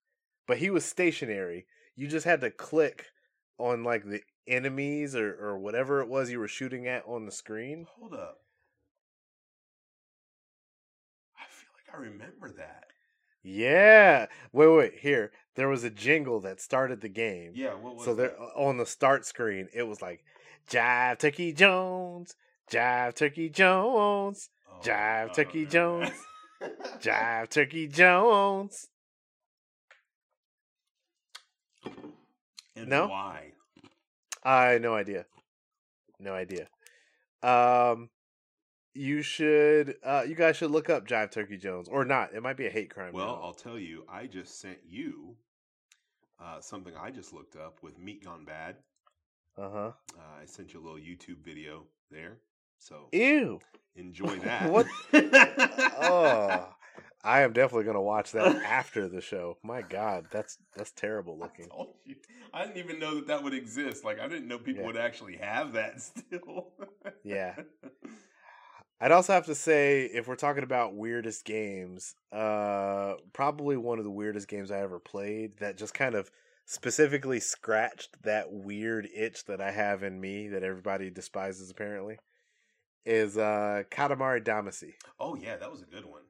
But 0.48 0.58
he 0.58 0.70
was 0.70 0.84
stationary. 0.84 1.66
You 1.94 2.08
just 2.08 2.26
had 2.26 2.40
to 2.40 2.50
click 2.50 3.06
on 3.58 3.84
like 3.84 4.04
the 4.04 4.22
enemies 4.48 5.14
or, 5.14 5.32
or 5.34 5.58
whatever 5.58 6.00
it 6.00 6.08
was 6.08 6.30
you 6.30 6.40
were 6.40 6.48
shooting 6.48 6.88
at 6.88 7.04
on 7.06 7.26
the 7.26 7.32
screen. 7.32 7.86
Hold 7.96 8.14
up. 8.14 8.38
I 11.92 11.96
feel 11.96 12.04
like 12.04 12.10
I 12.10 12.24
remember 12.26 12.52
that. 12.58 12.84
Yeah. 13.42 14.26
Wait, 14.52 14.68
wait, 14.68 14.94
here. 15.00 15.32
There 15.56 15.68
was 15.68 15.84
a 15.84 15.90
jingle 15.90 16.40
that 16.40 16.60
started 16.60 17.00
the 17.00 17.08
game. 17.08 17.52
Yeah. 17.54 17.74
What 17.74 17.96
was 17.96 18.04
so 18.04 18.14
there 18.14 18.28
that? 18.28 18.38
on 18.56 18.76
the 18.78 18.86
start 18.86 19.26
screen, 19.26 19.68
it 19.74 19.82
was 19.82 20.00
like 20.00 20.24
Jive 20.70 21.18
Turkey 21.18 21.52
Jones, 21.52 22.34
Jive 22.70 23.14
Turkey 23.14 23.48
Jones, 23.50 24.48
Oh, 24.70 24.80
Jive 24.82 25.30
I 25.30 25.32
Turkey 25.32 25.66
Jones. 25.70 26.10
Jive 27.00 27.48
Turkey 27.50 27.88
Jones. 27.88 28.88
and 32.76 32.88
No? 32.88 33.08
why? 33.08 33.52
I 34.44 34.78
no 34.78 34.94
idea. 34.94 35.26
No 36.18 36.32
idea. 36.34 36.68
Um 37.42 38.08
you 38.94 39.22
should 39.22 39.96
uh 40.04 40.22
you 40.26 40.34
guys 40.34 40.56
should 40.56 40.70
look 40.70 40.90
up 40.90 41.06
Jive 41.06 41.30
Turkey 41.30 41.56
Jones 41.56 41.88
or 41.88 42.04
not. 42.04 42.34
It 42.34 42.42
might 42.42 42.56
be 42.56 42.66
a 42.66 42.70
hate 42.70 42.90
crime. 42.90 43.12
Well, 43.12 43.26
now. 43.36 43.40
I'll 43.42 43.54
tell 43.54 43.78
you, 43.78 44.04
I 44.08 44.26
just 44.26 44.60
sent 44.60 44.78
you 44.88 45.36
uh, 46.40 46.60
something 46.60 46.92
I 47.00 47.10
just 47.10 47.32
looked 47.32 47.56
up 47.56 47.78
with 47.82 47.98
Meat 47.98 48.24
Gone 48.24 48.44
Bad. 48.44 48.76
uh-huh. 49.56 49.92
Uh, 50.18 50.40
I 50.42 50.44
sent 50.44 50.74
you 50.74 50.80
a 50.80 50.82
little 50.82 50.98
YouTube 50.98 51.38
video 51.44 51.84
there. 52.10 52.38
So 52.78 53.08
Ew. 53.12 53.60
enjoy 53.94 54.36
that. 54.44 54.68
What? 54.70 54.86
Oh. 56.00 56.68
I 57.24 57.42
am 57.42 57.52
definitely 57.52 57.84
going 57.84 57.94
to 57.94 58.00
watch 58.00 58.32
that 58.32 58.56
after 58.64 59.06
the 59.06 59.20
show. 59.20 59.56
My 59.62 59.80
god, 59.82 60.26
that's 60.32 60.58
that's 60.76 60.90
terrible 60.90 61.38
I 61.40 61.44
looking. 61.44 61.68
told 61.68 61.94
you. 62.04 62.16
I 62.52 62.64
didn't 62.66 62.78
even 62.78 62.98
know 62.98 63.14
that 63.14 63.28
that 63.28 63.44
would 63.44 63.54
exist. 63.54 64.04
Like, 64.04 64.18
I 64.18 64.26
didn't 64.26 64.48
know 64.48 64.58
people 64.58 64.80
Yeah. 64.80 64.86
would 64.88 64.96
actually 64.96 65.36
have 65.36 65.72
that 65.74 66.00
still. 66.02 66.72
Yeah. 67.22 67.54
I'd 69.04 69.10
also 69.10 69.32
have 69.32 69.46
to 69.46 69.54
say, 69.56 70.04
if 70.04 70.28
we're 70.28 70.36
talking 70.36 70.62
about 70.62 70.94
weirdest 70.94 71.44
games, 71.44 72.14
uh, 72.30 73.14
probably 73.32 73.76
one 73.76 73.98
of 73.98 74.04
the 74.04 74.10
weirdest 74.12 74.46
games 74.46 74.70
I 74.70 74.78
ever 74.78 75.00
played 75.00 75.58
that 75.58 75.76
just 75.76 75.92
kind 75.92 76.14
of 76.14 76.30
specifically 76.66 77.40
scratched 77.40 78.22
that 78.22 78.52
weird 78.52 79.08
itch 79.12 79.46
that 79.46 79.60
I 79.60 79.72
have 79.72 80.04
in 80.04 80.20
me 80.20 80.46
that 80.48 80.62
everybody 80.62 81.10
despises 81.10 81.68
apparently 81.68 82.18
is 83.04 83.36
uh, 83.36 83.82
Katamari 83.90 84.40
Damacy. 84.40 84.92
Oh, 85.18 85.34
yeah, 85.34 85.56
that 85.56 85.72
was 85.72 85.82
a 85.82 85.86
good 85.86 86.04
one. 86.04 86.22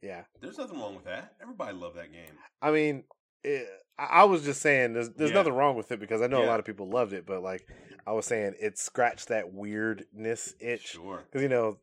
Yeah, 0.00 0.22
There's 0.40 0.56
nothing 0.56 0.78
wrong 0.80 0.94
with 0.94 1.04
that. 1.04 1.34
Everybody 1.42 1.76
loved 1.76 1.96
that 1.98 2.10
game. 2.10 2.32
I 2.62 2.70
mean, 2.70 3.04
it, 3.44 3.68
I 3.98 4.04
I 4.04 4.24
was 4.24 4.44
just 4.44 4.62
saying 4.62 4.92
there's 4.94 5.10
there's 5.10 5.30
Yeah. 5.30 5.38
nothing 5.38 5.52
wrong 5.54 5.76
with 5.76 5.90
it 5.92 6.00
because 6.00 6.22
I 6.22 6.28
know 6.28 6.42
a 6.42 6.46
lot 6.46 6.60
of 6.60 6.64
people 6.64 6.88
loved 6.88 7.12
it, 7.12 7.26
but 7.26 7.42
like 7.42 7.68
I 8.06 8.12
was 8.12 8.24
saying, 8.24 8.54
it 8.60 8.78
scratched 8.78 9.28
that 9.28 9.52
weirdness 9.52 10.54
itch. 10.60 10.90
Sure. 10.92 11.24
because 11.26 11.42
you 11.42 11.48
know 11.48 11.78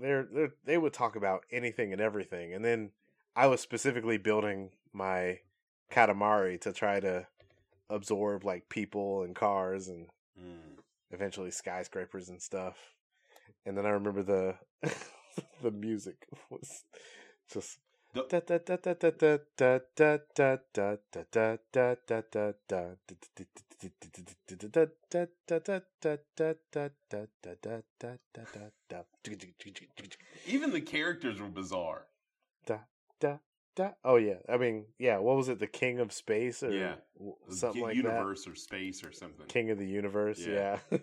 they're, 0.00 0.26
they're 0.32 0.52
they 0.64 0.78
would 0.78 0.92
talk 0.92 1.16
about 1.16 1.44
anything 1.50 1.92
and 1.92 2.00
everything 2.00 2.52
and 2.54 2.64
then 2.64 2.90
i 3.36 3.46
was 3.46 3.60
specifically 3.60 4.18
building 4.18 4.70
my 4.92 5.38
katamari 5.90 6.60
to 6.60 6.72
try 6.72 7.00
to 7.00 7.26
absorb 7.90 8.44
like 8.44 8.68
people 8.68 9.22
and 9.22 9.34
cars 9.34 9.88
and 9.88 10.06
Mm. 10.40 10.78
eventually 11.10 11.50
skyscrapers 11.50 12.28
and 12.28 12.40
stuff 12.40 12.76
and 13.66 13.76
then 13.76 13.84
i 13.84 13.90
remember 13.90 14.22
the 14.22 14.54
the 15.62 15.72
music 15.72 16.28
was 16.48 16.84
just 17.52 17.78
even 30.46 30.72
the 30.72 30.80
characters 30.80 31.40
were 31.40 31.48
bizarre. 31.48 32.06
Da, 32.66 32.78
da, 33.20 33.38
da. 33.76 33.90
Oh 34.04 34.16
yeah, 34.16 34.38
I 34.48 34.56
mean, 34.56 34.86
yeah. 34.98 35.18
What 35.18 35.36
was 35.36 35.48
it? 35.48 35.58
The 35.60 35.66
King 35.66 36.00
of 36.00 36.12
Space 36.12 36.62
or 36.62 36.72
yeah, 36.72 36.94
something 37.50 37.82
like 37.82 37.94
universe 37.94 38.12
that. 38.12 38.18
Universe 38.18 38.48
or 38.48 38.54
space 38.56 39.04
or 39.04 39.12
something. 39.12 39.46
King 39.46 39.70
of 39.70 39.78
the 39.78 39.86
Universe. 39.86 40.40
Yeah. 40.40 40.78
yeah. 40.90 40.98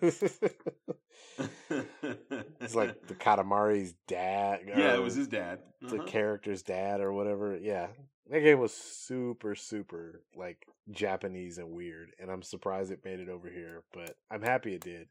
it's 2.60 2.74
like 2.74 3.06
the 3.06 3.14
Katamari's 3.14 3.94
dad. 4.06 4.60
Yeah, 4.66 4.94
it 4.94 5.02
was 5.02 5.14
his 5.14 5.28
dad. 5.28 5.60
Uh-huh. 5.82 5.96
The 5.96 6.04
character's 6.04 6.62
dad 6.62 7.00
or 7.00 7.12
whatever. 7.12 7.56
Yeah, 7.56 7.88
that 8.30 8.40
game 8.40 8.58
was 8.58 8.74
super, 8.74 9.54
super 9.54 10.22
like 10.36 10.66
Japanese 10.90 11.58
and 11.58 11.70
weird, 11.72 12.10
and 12.20 12.30
I'm 12.30 12.42
surprised 12.42 12.90
it 12.92 13.04
made 13.04 13.20
it 13.20 13.28
over 13.28 13.48
here, 13.48 13.82
but 13.92 14.16
I'm 14.30 14.42
happy 14.42 14.74
it 14.74 14.82
did. 14.82 15.08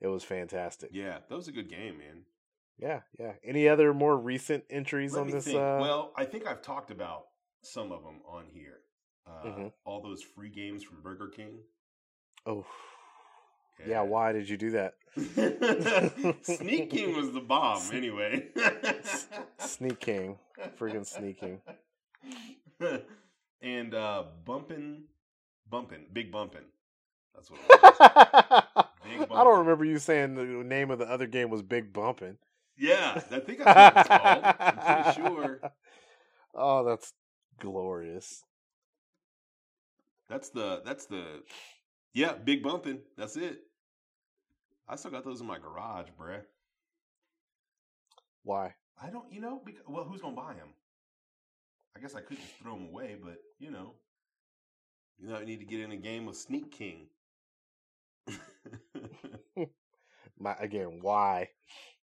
It 0.00 0.08
was 0.08 0.24
fantastic. 0.24 0.90
Yeah, 0.92 1.18
that 1.28 1.34
was 1.34 1.48
a 1.48 1.52
good 1.52 1.68
game, 1.68 1.98
man. 1.98 2.24
yeah, 2.78 3.00
yeah. 3.18 3.32
Any 3.44 3.68
other 3.68 3.92
more 3.94 4.16
recent 4.16 4.64
entries 4.70 5.12
Let 5.14 5.20
on 5.22 5.30
this? 5.30 5.46
Uh, 5.48 5.78
Well, 5.80 6.12
I 6.16 6.24
think 6.24 6.46
I've 6.46 6.62
talked 6.62 6.90
about 6.90 7.26
some 7.62 7.92
of 7.92 8.02
them 8.02 8.20
on 8.26 8.46
here. 8.52 8.80
Uh, 9.26 9.42
Mhm. 9.44 9.72
All 9.84 10.00
those 10.02 10.22
free 10.22 10.48
games 10.48 10.82
from 10.82 11.02
Burger 11.02 11.28
King. 11.28 11.58
oh, 12.46 12.64
yeah. 13.86 14.00
Why 14.02 14.32
did 14.32 14.48
you 14.48 14.56
do 14.56 14.70
that? 14.72 14.94
Sneak 16.42 16.90
King 16.90 17.14
was 17.16 17.32
the 17.32 17.40
bomb, 17.40 17.82
anyway. 17.92 18.48
Sneak 19.58 20.00
King, 20.00 20.38
friggin' 20.78 21.06
sneaking. 21.06 21.60
and 23.62 23.94
uh, 23.94 24.24
bumping, 24.44 25.04
bumpin', 25.68 26.06
big 26.12 26.30
bumping. 26.32 26.66
That's 27.34 27.50
what. 27.50 27.60
It 27.64 27.72
was. 27.72 28.00
I 29.32 29.42
Bumpin'. 29.42 29.44
don't 29.44 29.58
remember 29.60 29.84
you 29.84 29.98
saying 29.98 30.34
the 30.34 30.44
name 30.44 30.90
of 30.90 30.98
the 30.98 31.06
other 31.06 31.26
game 31.26 31.50
was 31.50 31.62
Big 31.62 31.92
Bumping. 31.92 32.38
Yeah, 32.76 33.20
I 33.30 33.40
think 33.40 33.58
that's 33.58 33.76
what 33.76 33.94
it's 33.94 34.08
called. 34.08 34.48
I'm 34.60 34.78
pretty 34.78 35.04
sure. 35.04 35.60
Oh, 36.54 36.84
that's 36.84 37.12
glorious. 37.58 38.44
That's 40.28 40.48
the 40.50 40.82
that's 40.84 41.06
the 41.06 41.42
yeah, 42.14 42.34
big 42.34 42.62
bumping. 42.62 43.00
That's 43.16 43.36
it. 43.36 43.62
I 44.88 44.96
still 44.96 45.10
got 45.10 45.24
those 45.24 45.40
in 45.40 45.46
my 45.46 45.58
garage, 45.58 46.08
bruh. 46.18 46.44
Why? 48.42 48.74
I 49.02 49.10
don't, 49.10 49.32
you 49.32 49.40
know, 49.40 49.60
because, 49.64 49.82
well, 49.88 50.04
who's 50.04 50.20
gonna 50.20 50.36
buy 50.36 50.54
them? 50.54 50.74
I 51.96 52.00
guess 52.00 52.14
I 52.14 52.20
could 52.20 52.38
just 52.38 52.54
throw 52.62 52.74
them 52.74 52.86
away, 52.86 53.16
but 53.22 53.38
you 53.58 53.70
know, 53.70 53.94
you 55.18 55.28
know, 55.28 55.36
I 55.36 55.44
need 55.44 55.60
to 55.60 55.66
get 55.66 55.80
in 55.80 55.92
a 55.92 55.96
game 55.96 56.28
of 56.28 56.36
Sneak 56.36 56.70
King. 56.72 57.08
My 60.38 60.54
again, 60.58 60.98
why? 61.00 61.50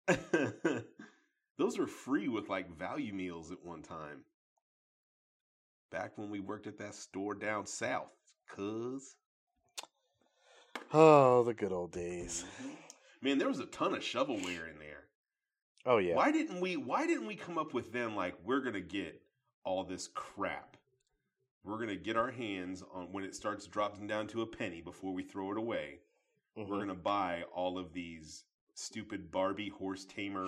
Those 1.58 1.78
were 1.78 1.88
free 1.88 2.28
with 2.28 2.50
like 2.50 2.78
value 2.78 3.14
meals 3.14 3.52
at 3.52 3.64
one 3.64 3.82
time. 3.82 4.24
Back 5.92 6.18
when 6.18 6.30
we 6.30 6.40
worked 6.40 6.68
at 6.68 6.80
that 6.80 6.96
store 6.96 7.34
down 7.36 7.66
south, 7.66 8.12
cuz. 8.50 9.16
Oh, 10.94 11.44
the 11.44 11.54
good 11.54 11.72
old 11.72 11.92
days. 11.92 12.44
Mhm. 12.62 12.76
Man, 13.22 13.38
there 13.38 13.48
was 13.48 13.60
a 13.60 13.66
ton 13.66 13.94
of 13.94 14.02
shovelware 14.02 14.70
in 14.70 14.80
there. 14.80 15.06
Oh 15.86 15.98
yeah. 15.98 16.16
Why 16.16 16.32
didn't 16.32 16.60
we 16.60 16.76
why 16.76 17.08
didn't 17.08 17.28
we 17.28 17.36
come 17.36 17.58
up 17.58 17.74
with 17.74 17.94
them 17.94 18.16
like 18.16 18.36
we're 18.44 18.62
gonna 18.62 18.82
get 18.82 19.22
all 19.66 19.84
this 19.84 20.08
crap? 20.08 20.78
We're 21.64 21.80
gonna 21.80 21.96
get 21.96 22.16
our 22.16 22.32
hands 22.32 22.84
on 22.94 23.12
when 23.12 23.24
it 23.24 23.36
starts 23.36 23.66
dropping 23.68 24.08
down 24.08 24.28
to 24.28 24.42
a 24.44 24.46
penny 24.48 24.82
before 24.82 25.14
we 25.14 25.24
throw 25.24 25.52
it 25.52 25.58
away. 25.58 26.00
We're 26.56 26.64
Mhm. 26.66 26.80
gonna 26.80 26.96
buy 26.96 27.44
all 27.54 27.78
of 27.78 27.92
these 27.92 28.46
stupid 28.76 29.32
Barbie 29.32 29.70
horse 29.70 30.06
tamer 30.06 30.48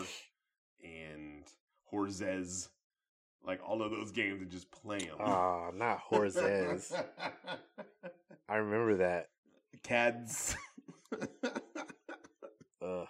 and 0.83 1.51
Horsez, 1.91 2.69
like 3.43 3.61
all 3.67 3.81
of 3.81 3.91
those 3.91 4.11
games 4.11 4.41
and 4.41 4.51
just 4.51 4.69
play 4.71 4.99
them. 4.99 5.17
Ah, 5.19 5.71
not 5.71 5.99
Horsez. 6.09 6.91
I 8.49 8.55
remember 8.57 8.95
that. 8.97 9.29
Catz. 9.83 10.55
Ugh. 12.81 13.07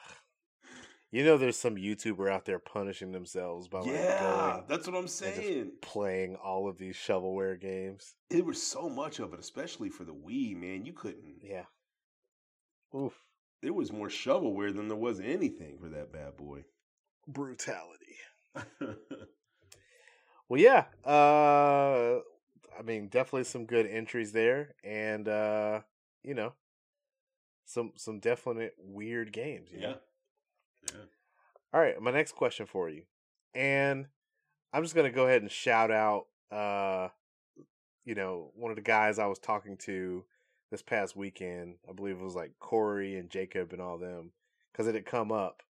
You 1.11 1.23
know, 1.23 1.37
there's 1.37 1.57
some 1.57 1.75
YouTuber 1.75 2.29
out 2.29 2.45
there 2.45 2.59
punishing 2.59 3.13
themselves 3.13 3.67
by 3.67 3.79
like 3.79 3.91
yeah, 3.91 4.61
that's 4.67 4.87
what 4.87 4.97
I'm 4.97 5.07
saying. 5.07 5.71
playing 5.81 6.35
all 6.35 6.67
of 6.67 6.77
these 6.77 6.95
shovelware 6.95 7.59
games. 7.59 8.15
There 8.29 8.43
was 8.43 8.61
so 8.61 8.89
much 8.89 9.19
of 9.19 9.33
it, 9.33 9.39
especially 9.39 9.89
for 9.89 10.03
the 10.03 10.13
Wii, 10.13 10.55
man. 10.55 10.85
You 10.85 10.93
couldn't. 10.93 11.37
Yeah. 11.41 11.63
Oof. 12.93 13.13
There 13.61 13.73
was 13.73 13.91
more 13.91 14.09
shovelware 14.09 14.75
than 14.75 14.89
there 14.89 14.97
was 14.97 15.19
anything 15.19 15.77
for 15.79 15.87
that 15.89 16.11
bad 16.11 16.35
boy. 16.35 16.65
Brutality. 17.27 18.17
Well, 20.49 20.61
yeah. 20.61 20.85
Uh, 21.05 22.19
I 22.77 22.81
mean, 22.83 23.07
definitely 23.07 23.43
some 23.43 23.65
good 23.65 23.85
entries 23.85 24.31
there, 24.31 24.75
and 24.83 25.27
uh, 25.27 25.81
you 26.23 26.33
know, 26.33 26.53
some 27.65 27.91
some 27.95 28.19
definite 28.19 28.75
weird 28.79 29.33
games. 29.33 29.71
You 29.71 29.79
yeah. 29.79 29.87
know? 29.87 29.97
Yeah. 30.93 31.01
All 31.73 31.81
right, 31.81 31.99
my 32.01 32.11
next 32.11 32.33
question 32.35 32.65
for 32.65 32.89
you, 32.89 33.03
and 33.53 34.07
I'm 34.73 34.83
just 34.83 34.95
gonna 34.95 35.11
go 35.11 35.25
ahead 35.25 35.41
and 35.41 35.51
shout 35.51 35.91
out, 35.91 36.27
uh, 36.51 37.09
you 38.05 38.15
know, 38.15 38.51
one 38.55 38.71
of 38.71 38.77
the 38.77 38.81
guys 38.81 39.19
I 39.19 39.25
was 39.27 39.39
talking 39.39 39.77
to 39.77 40.23
this 40.71 40.81
past 40.81 41.15
weekend. 41.15 41.75
I 41.89 41.93
believe 41.93 42.17
it 42.17 42.23
was 42.23 42.35
like 42.35 42.53
Corey 42.59 43.17
and 43.17 43.29
Jacob 43.29 43.73
and 43.73 43.81
all 43.81 43.97
them, 43.97 44.31
because 44.71 44.87
it 44.87 44.95
had 44.95 45.05
come 45.05 45.31
up, 45.31 45.61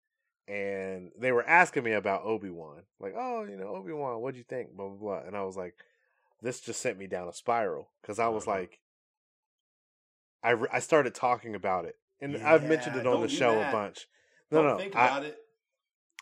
and 0.46 1.11
they 1.18 1.33
were 1.33 1.46
asking 1.48 1.85
me 1.85 1.92
about 1.92 2.24
Obi 2.24 2.50
Wan, 2.50 2.83
like, 3.00 3.14
oh, 3.16 3.44
you 3.44 3.57
know, 3.57 3.68
Obi 3.68 3.92
Wan, 3.92 4.20
what'd 4.20 4.37
you 4.38 4.44
think? 4.44 4.76
Blah 4.76 4.88
blah 4.88 4.98
blah, 4.98 5.26
and 5.26 5.37
I 5.37 5.42
was 5.44 5.57
like, 5.57 5.74
this 6.42 6.61
just 6.61 6.81
sent 6.81 6.98
me 6.98 7.07
down 7.07 7.26
a 7.29 7.33
spiral 7.33 7.88
because 8.02 8.18
I 8.18 8.29
was 8.29 8.46
Uh-huh. 8.46 8.59
like, 8.59 8.81
I 10.42 10.50
re- 10.50 10.68
I 10.72 10.81
started 10.81 11.14
talking 11.14 11.55
about 11.55 11.87
it, 11.87 11.96
and 12.20 12.37
I've 12.37 12.64
mentioned 12.64 12.96
it 12.96 13.07
on 13.07 13.22
the 13.22 13.29
show 13.29 13.61
a 13.61 13.72
bunch. 13.72 14.07
No, 14.51 14.59
oh, 14.59 14.63
Don't 14.63 14.71
no, 14.73 14.79
think 14.79 14.97
I- 14.97 15.07
about 15.07 15.25
it. 15.25 15.39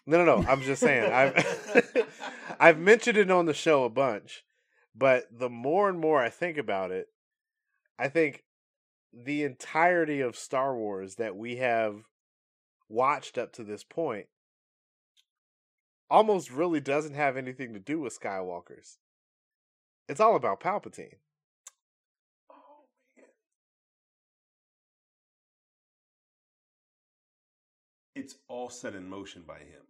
no, 0.07 0.25
no, 0.25 0.41
no. 0.41 0.49
I'm 0.49 0.63
just 0.63 0.81
saying. 0.81 1.13
I've 1.13 2.07
I've 2.61 2.79
mentioned 2.79 3.19
it 3.19 3.31
on 3.31 3.47
the 3.47 3.55
show 3.55 3.85
a 3.85 3.91
bunch, 3.91 4.45
but 4.95 5.25
the 5.31 5.51
more 5.51 5.89
and 5.89 5.99
more 5.99 6.21
I 6.23 6.31
think 6.31 6.57
about 6.57 6.91
it, 6.91 7.09
I 7.99 8.09
think 8.09 8.45
the 9.13 9.45
entirety 9.45 10.21
of 10.21 10.37
Star 10.37 10.75
Wars 10.77 11.17
that 11.17 11.37
we 11.37 11.57
have 11.57 12.05
watched 12.89 13.39
up 13.39 13.53
to 13.55 13.65
this 13.65 13.85
point 13.85 14.27
almost 16.11 16.51
really 16.51 16.81
doesn't 16.81 17.15
have 17.15 17.37
anything 17.37 17.73
to 17.75 17.79
do 17.81 17.99
with 18.01 18.19
Skywalkers. 18.19 18.97
It's 20.09 20.21
all 20.21 20.37
about 20.37 20.61
Palpatine. 20.61 21.15
It's 28.15 28.37
all 28.49 28.71
set 28.71 28.95
in 28.95 29.09
motion 29.09 29.43
by 29.47 29.59
him. 29.59 29.85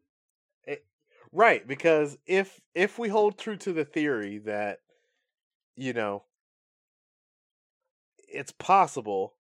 Right, 1.35 1.67
because 1.67 2.17
if 2.27 2.61
if 2.77 2.97
we 2.97 3.09
hold 3.09 3.39
true 3.39 3.57
to 3.57 3.73
the 3.73 3.85
theory 3.85 4.39
that 4.39 4.79
you 5.75 5.93
know 5.93 6.23
it's 8.29 8.53
possible 8.53 9.35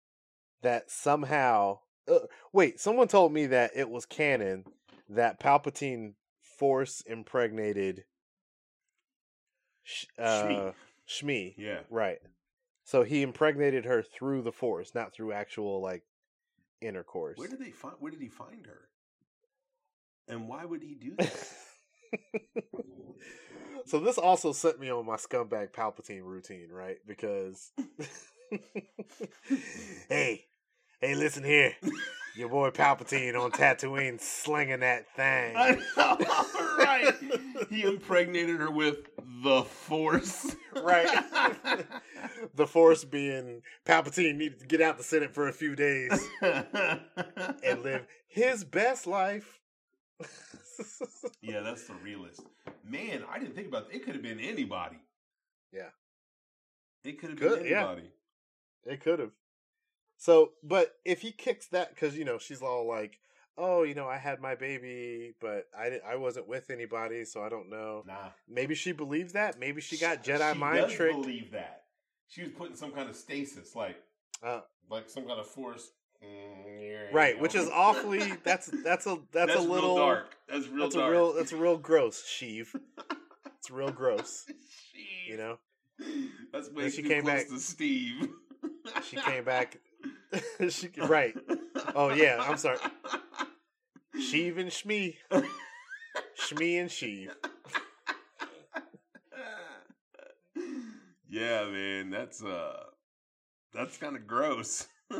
that 0.62 0.88
somehow 0.88 1.80
uh, 2.08 2.20
wait, 2.52 2.78
someone 2.78 3.08
told 3.08 3.32
me 3.32 3.46
that 3.46 3.72
it 3.74 3.90
was 3.90 4.06
canon 4.06 4.66
that 5.08 5.40
Palpatine 5.40 6.14
force 6.40 7.02
impregnated 7.06 8.04
Sh- 9.82 10.04
uh, 10.16 10.42
Shmi. 10.44 10.74
Shmi. 11.08 11.54
Yeah. 11.56 11.80
Right. 11.90 12.18
So 12.84 13.02
he 13.02 13.22
impregnated 13.22 13.84
her 13.84 14.00
through 14.00 14.42
the 14.42 14.52
force, 14.52 14.94
not 14.94 15.12
through 15.12 15.32
actual 15.32 15.80
like 15.82 16.04
intercourse. 16.80 17.38
Where 17.38 17.48
did 17.48 17.60
they 17.60 17.70
find 17.70 17.94
where 17.98 18.10
did 18.10 18.20
he 18.20 18.28
find 18.28 18.66
her? 18.66 18.88
And 20.28 20.48
why 20.48 20.64
would 20.64 20.82
he 20.82 20.94
do 20.94 21.16
that? 21.16 21.48
so 23.86 23.98
this 23.98 24.18
also 24.18 24.52
sent 24.52 24.78
me 24.80 24.90
on 24.90 25.06
my 25.06 25.16
scumbag 25.16 25.72
Palpatine 25.72 26.24
routine, 26.24 26.68
right? 26.70 26.98
Because 27.06 27.72
hey, 30.08 30.44
hey, 31.00 31.14
listen 31.14 31.44
here, 31.44 31.74
your 32.36 32.48
boy 32.48 32.70
Palpatine 32.70 33.38
on 33.40 33.50
Tatooine 33.50 34.20
slinging 34.20 34.80
that 34.80 35.06
thing. 35.16 35.82
Right. 36.80 37.14
He 37.68 37.82
impregnated 37.82 38.60
her 38.60 38.70
with 38.70 38.96
the 39.42 39.62
force. 39.62 40.56
right. 40.74 41.24
the 42.54 42.66
Force 42.66 43.04
being 43.04 43.62
Palpatine 43.84 44.36
needed 44.36 44.60
to 44.60 44.66
get 44.66 44.80
out 44.80 44.98
the 44.98 45.04
Senate 45.04 45.34
for 45.34 45.48
a 45.48 45.52
few 45.52 45.76
days 45.76 46.28
and 46.42 47.82
live 47.82 48.06
his 48.28 48.64
best 48.64 49.06
life. 49.06 49.60
yeah, 51.42 51.60
that's 51.60 51.86
the 51.86 51.94
realist. 51.94 52.42
Man, 52.84 53.22
I 53.30 53.38
didn't 53.38 53.54
think 53.54 53.68
about 53.68 53.86
it. 53.90 53.96
It 53.96 54.04
could 54.04 54.14
have 54.14 54.22
been 54.22 54.40
anybody. 54.40 54.98
Yeah. 55.72 55.90
It 57.04 57.18
could 57.18 57.30
have 57.30 57.38
been 57.38 57.66
yeah. 57.66 57.86
anybody. 57.86 58.10
It 58.84 59.00
could 59.00 59.18
have. 59.18 59.32
So, 60.18 60.52
but 60.62 60.96
if 61.04 61.22
he 61.22 61.32
kicks 61.32 61.68
that, 61.68 61.94
because 61.94 62.16
you 62.16 62.24
know 62.24 62.38
she's 62.38 62.62
all 62.62 62.86
like, 62.86 63.18
"Oh, 63.58 63.82
you 63.82 63.94
know, 63.94 64.06
I 64.08 64.16
had 64.18 64.40
my 64.40 64.54
baby, 64.54 65.34
but 65.40 65.66
I 65.78 65.90
di- 65.90 66.00
I 66.06 66.16
wasn't 66.16 66.48
with 66.48 66.70
anybody, 66.70 67.24
so 67.24 67.42
I 67.42 67.48
don't 67.48 67.68
know." 67.70 68.02
Nah. 68.06 68.30
Maybe 68.48 68.74
she 68.74 68.92
believes 68.92 69.32
that. 69.34 69.58
Maybe 69.58 69.80
she 69.80 69.96
got 69.98 70.22
Jedi 70.24 70.52
she 70.54 70.58
mind 70.58 70.76
does 70.82 70.92
tricked. 70.92 71.20
believe 71.22 71.52
that. 71.52 71.84
She 72.28 72.42
was 72.42 72.52
putting 72.52 72.76
some 72.76 72.92
kind 72.92 73.08
of 73.08 73.16
stasis, 73.16 73.74
like 73.74 73.96
Uh, 74.42 74.60
like 74.90 75.08
some 75.10 75.24
kind 75.26 75.40
of 75.40 75.46
force. 75.46 75.90
Mm, 76.24 77.12
right, 77.12 77.40
which 77.40 77.54
is 77.54 77.68
awfully. 77.70 78.32
That's 78.44 78.66
that's 78.84 79.06
a 79.06 79.18
that's, 79.32 79.52
a 79.54 79.58
real 79.58 79.64
little 79.64 79.96
dark. 79.96 80.36
That's 80.48 80.68
real 80.68 80.84
That's 80.84 80.94
dark. 80.94 81.08
a 81.08 81.10
real 81.10 81.32
that's 81.32 81.52
a 81.52 81.56
real 81.64 81.76
gross, 81.78 82.22
Sheev. 82.22 82.68
It's 83.58 83.70
real 83.70 83.90
gross. 83.90 84.44
Jeez. 84.48 85.28
You 85.30 85.36
know, 85.36 85.58
That's 86.52 86.70
way 86.70 86.90
she 86.90 87.02
came 87.02 87.24
back- 87.24 87.48
to 87.48 87.58
Steve. 87.58 88.28
she 89.04 89.16
came 89.16 89.44
back. 89.44 89.78
she 90.68 90.88
right. 90.98 91.34
Oh 91.94 92.10
yeah, 92.12 92.38
I'm 92.46 92.56
sorry. 92.56 92.78
Sheev 94.20 94.58
and 94.58 94.70
Shmi. 94.70 95.16
Shmi 96.38 96.80
and 96.80 96.90
Sheev. 96.90 97.30
yeah, 101.28 101.64
man, 101.66 102.10
that's 102.10 102.42
uh, 102.42 102.84
that's 103.72 103.96
kind 103.96 104.16
of 104.16 104.26
gross. 104.26 104.86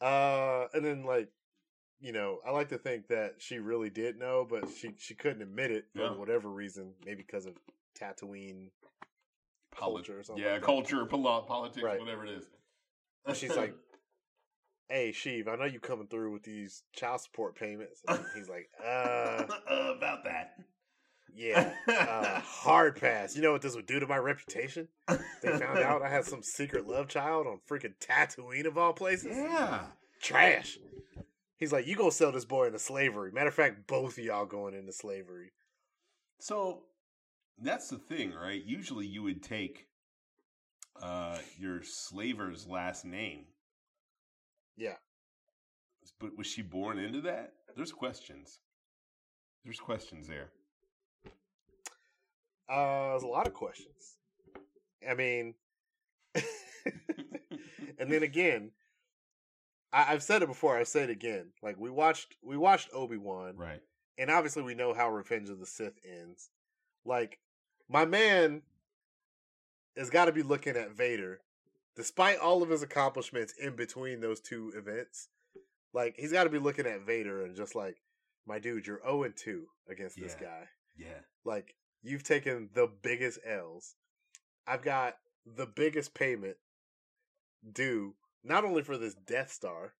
uh, 0.00 0.64
and 0.74 0.84
then 0.84 1.04
like, 1.04 1.28
you 2.00 2.12
know, 2.12 2.38
I 2.46 2.50
like 2.50 2.68
to 2.70 2.78
think 2.78 3.08
that 3.08 3.34
she 3.38 3.58
really 3.58 3.90
did 3.90 4.18
know, 4.18 4.46
but 4.48 4.68
she 4.68 4.90
she 4.98 5.14
couldn't 5.14 5.42
admit 5.42 5.70
it 5.70 5.86
for 5.94 6.02
Yeah. 6.02 6.14
whatever 6.16 6.48
reason, 6.48 6.92
maybe 7.04 7.22
because 7.22 7.46
of 7.46 7.54
Tatooine 7.98 8.70
Polit- 9.72 10.04
culture 10.06 10.18
or 10.18 10.22
something. 10.22 10.44
yeah, 10.44 10.52
like 10.54 10.62
culture, 10.62 11.04
polo- 11.06 11.42
politics, 11.42 11.82
Right. 11.84 11.98
whatever 12.00 12.26
it 12.26 12.32
is. 12.32 12.44
She's 13.38 13.56
like, 13.56 13.74
"Hey, 14.88 15.10
Sheev, 15.12 15.48
I 15.48 15.56
know 15.56 15.64
you 15.64 15.80
coming 15.80 16.06
through 16.08 16.32
with 16.32 16.42
these 16.42 16.82
child 16.94 17.20
support 17.20 17.56
payments." 17.56 18.02
And 18.06 18.24
he's 18.34 18.48
like, 18.48 18.68
"Uh, 18.82 19.46
Uh, 19.68 19.94
about 19.96 20.24
that. 20.24 20.56
yeah, 21.34 21.72
uh, 21.88 22.40
hard 22.40 23.00
pass. 23.00 23.34
You 23.36 23.42
know 23.42 23.52
what 23.52 23.62
this 23.62 23.74
would 23.74 23.86
do 23.86 23.98
to 24.00 24.06
my 24.06 24.18
reputation? 24.18 24.88
They 25.42 25.58
found 25.58 25.78
out 25.78 26.02
I 26.02 26.08
had 26.08 26.24
some 26.24 26.42
secret 26.42 26.86
love 26.86 27.08
child 27.08 27.46
on 27.46 27.60
freaking 27.68 27.94
Tatooine 28.00 28.66
of 28.66 28.78
all 28.78 28.92
places. 28.92 29.36
Yeah. 29.36 29.86
Trash." 30.22 30.78
He's 31.56 31.72
like, 31.72 31.86
"You 31.86 31.96
gonna 31.96 32.10
sell 32.10 32.32
this 32.32 32.44
boy 32.44 32.66
into 32.66 32.78
slavery? 32.78 33.30
Matter 33.32 33.48
of 33.48 33.54
fact, 33.54 33.86
both 33.86 34.18
of 34.18 34.24
y'all 34.24 34.44
going 34.46 34.74
into 34.74 34.92
slavery." 34.92 35.52
So 36.40 36.82
that's 37.58 37.88
the 37.88 37.98
thing, 37.98 38.32
right? 38.34 38.62
Usually 38.64 39.06
you 39.06 39.22
would 39.22 39.42
take 39.42 39.86
uh, 41.00 41.38
your 41.58 41.82
slaver's 41.82 42.66
last 42.66 43.04
name. 43.04 43.44
Yeah. 44.76 44.96
But 46.20 46.36
was 46.36 46.46
she 46.46 46.62
born 46.62 46.98
into 46.98 47.20
that? 47.22 47.52
There's 47.76 47.92
questions. 47.92 48.58
There's 49.64 49.80
questions 49.80 50.28
there. 50.28 50.50
Uh, 52.68 53.10
there's 53.10 53.22
a 53.22 53.26
lot 53.28 53.46
of 53.46 53.54
questions. 53.54 54.16
I 55.08 55.14
mean, 55.14 55.54
and 56.34 58.10
then 58.10 58.22
again, 58.22 58.70
I, 59.92 60.12
I've 60.12 60.22
said 60.22 60.42
it 60.42 60.48
before. 60.48 60.76
I 60.78 60.84
say 60.84 61.02
it 61.02 61.10
again. 61.10 61.46
Like 61.62 61.78
we 61.78 61.90
watched, 61.90 62.36
we 62.42 62.56
watched 62.56 62.88
Obi 62.94 63.16
Wan, 63.18 63.56
Right. 63.56 63.80
and 64.18 64.30
obviously 64.30 64.62
we 64.62 64.74
know 64.74 64.94
how 64.94 65.10
Revenge 65.10 65.50
of 65.50 65.60
the 65.60 65.66
Sith 65.66 65.98
ends. 66.04 66.50
Like 67.04 67.38
my 67.88 68.04
man 68.06 68.62
has 69.96 70.10
got 70.10 70.24
to 70.26 70.32
be 70.32 70.42
looking 70.42 70.76
at 70.76 70.92
Vader, 70.96 71.40
despite 71.96 72.38
all 72.38 72.62
of 72.62 72.70
his 72.70 72.82
accomplishments 72.82 73.54
in 73.60 73.76
between 73.76 74.20
those 74.20 74.40
two 74.40 74.72
events. 74.76 75.28
Like 75.92 76.16
he's 76.18 76.32
got 76.32 76.44
to 76.44 76.50
be 76.50 76.58
looking 76.58 76.86
at 76.86 77.06
Vader 77.06 77.44
and 77.44 77.54
just 77.54 77.74
like, 77.74 77.96
my 78.46 78.58
dude, 78.58 78.86
you're 78.86 79.00
zero 79.02 79.22
and 79.22 79.36
two 79.36 79.66
against 79.88 80.20
this 80.20 80.34
guy. 80.34 80.68
Yeah. 80.96 81.20
Like 81.44 81.74
you've 82.02 82.24
taken 82.24 82.70
the 82.74 82.88
biggest 83.02 83.38
L's. 83.46 83.94
I've 84.66 84.82
got 84.82 85.16
the 85.46 85.66
biggest 85.66 86.14
payment 86.14 86.56
due 87.72 88.14
not 88.44 88.64
only 88.64 88.82
for 88.82 88.98
this 88.98 89.14
Death 89.14 89.50
Star, 89.50 89.94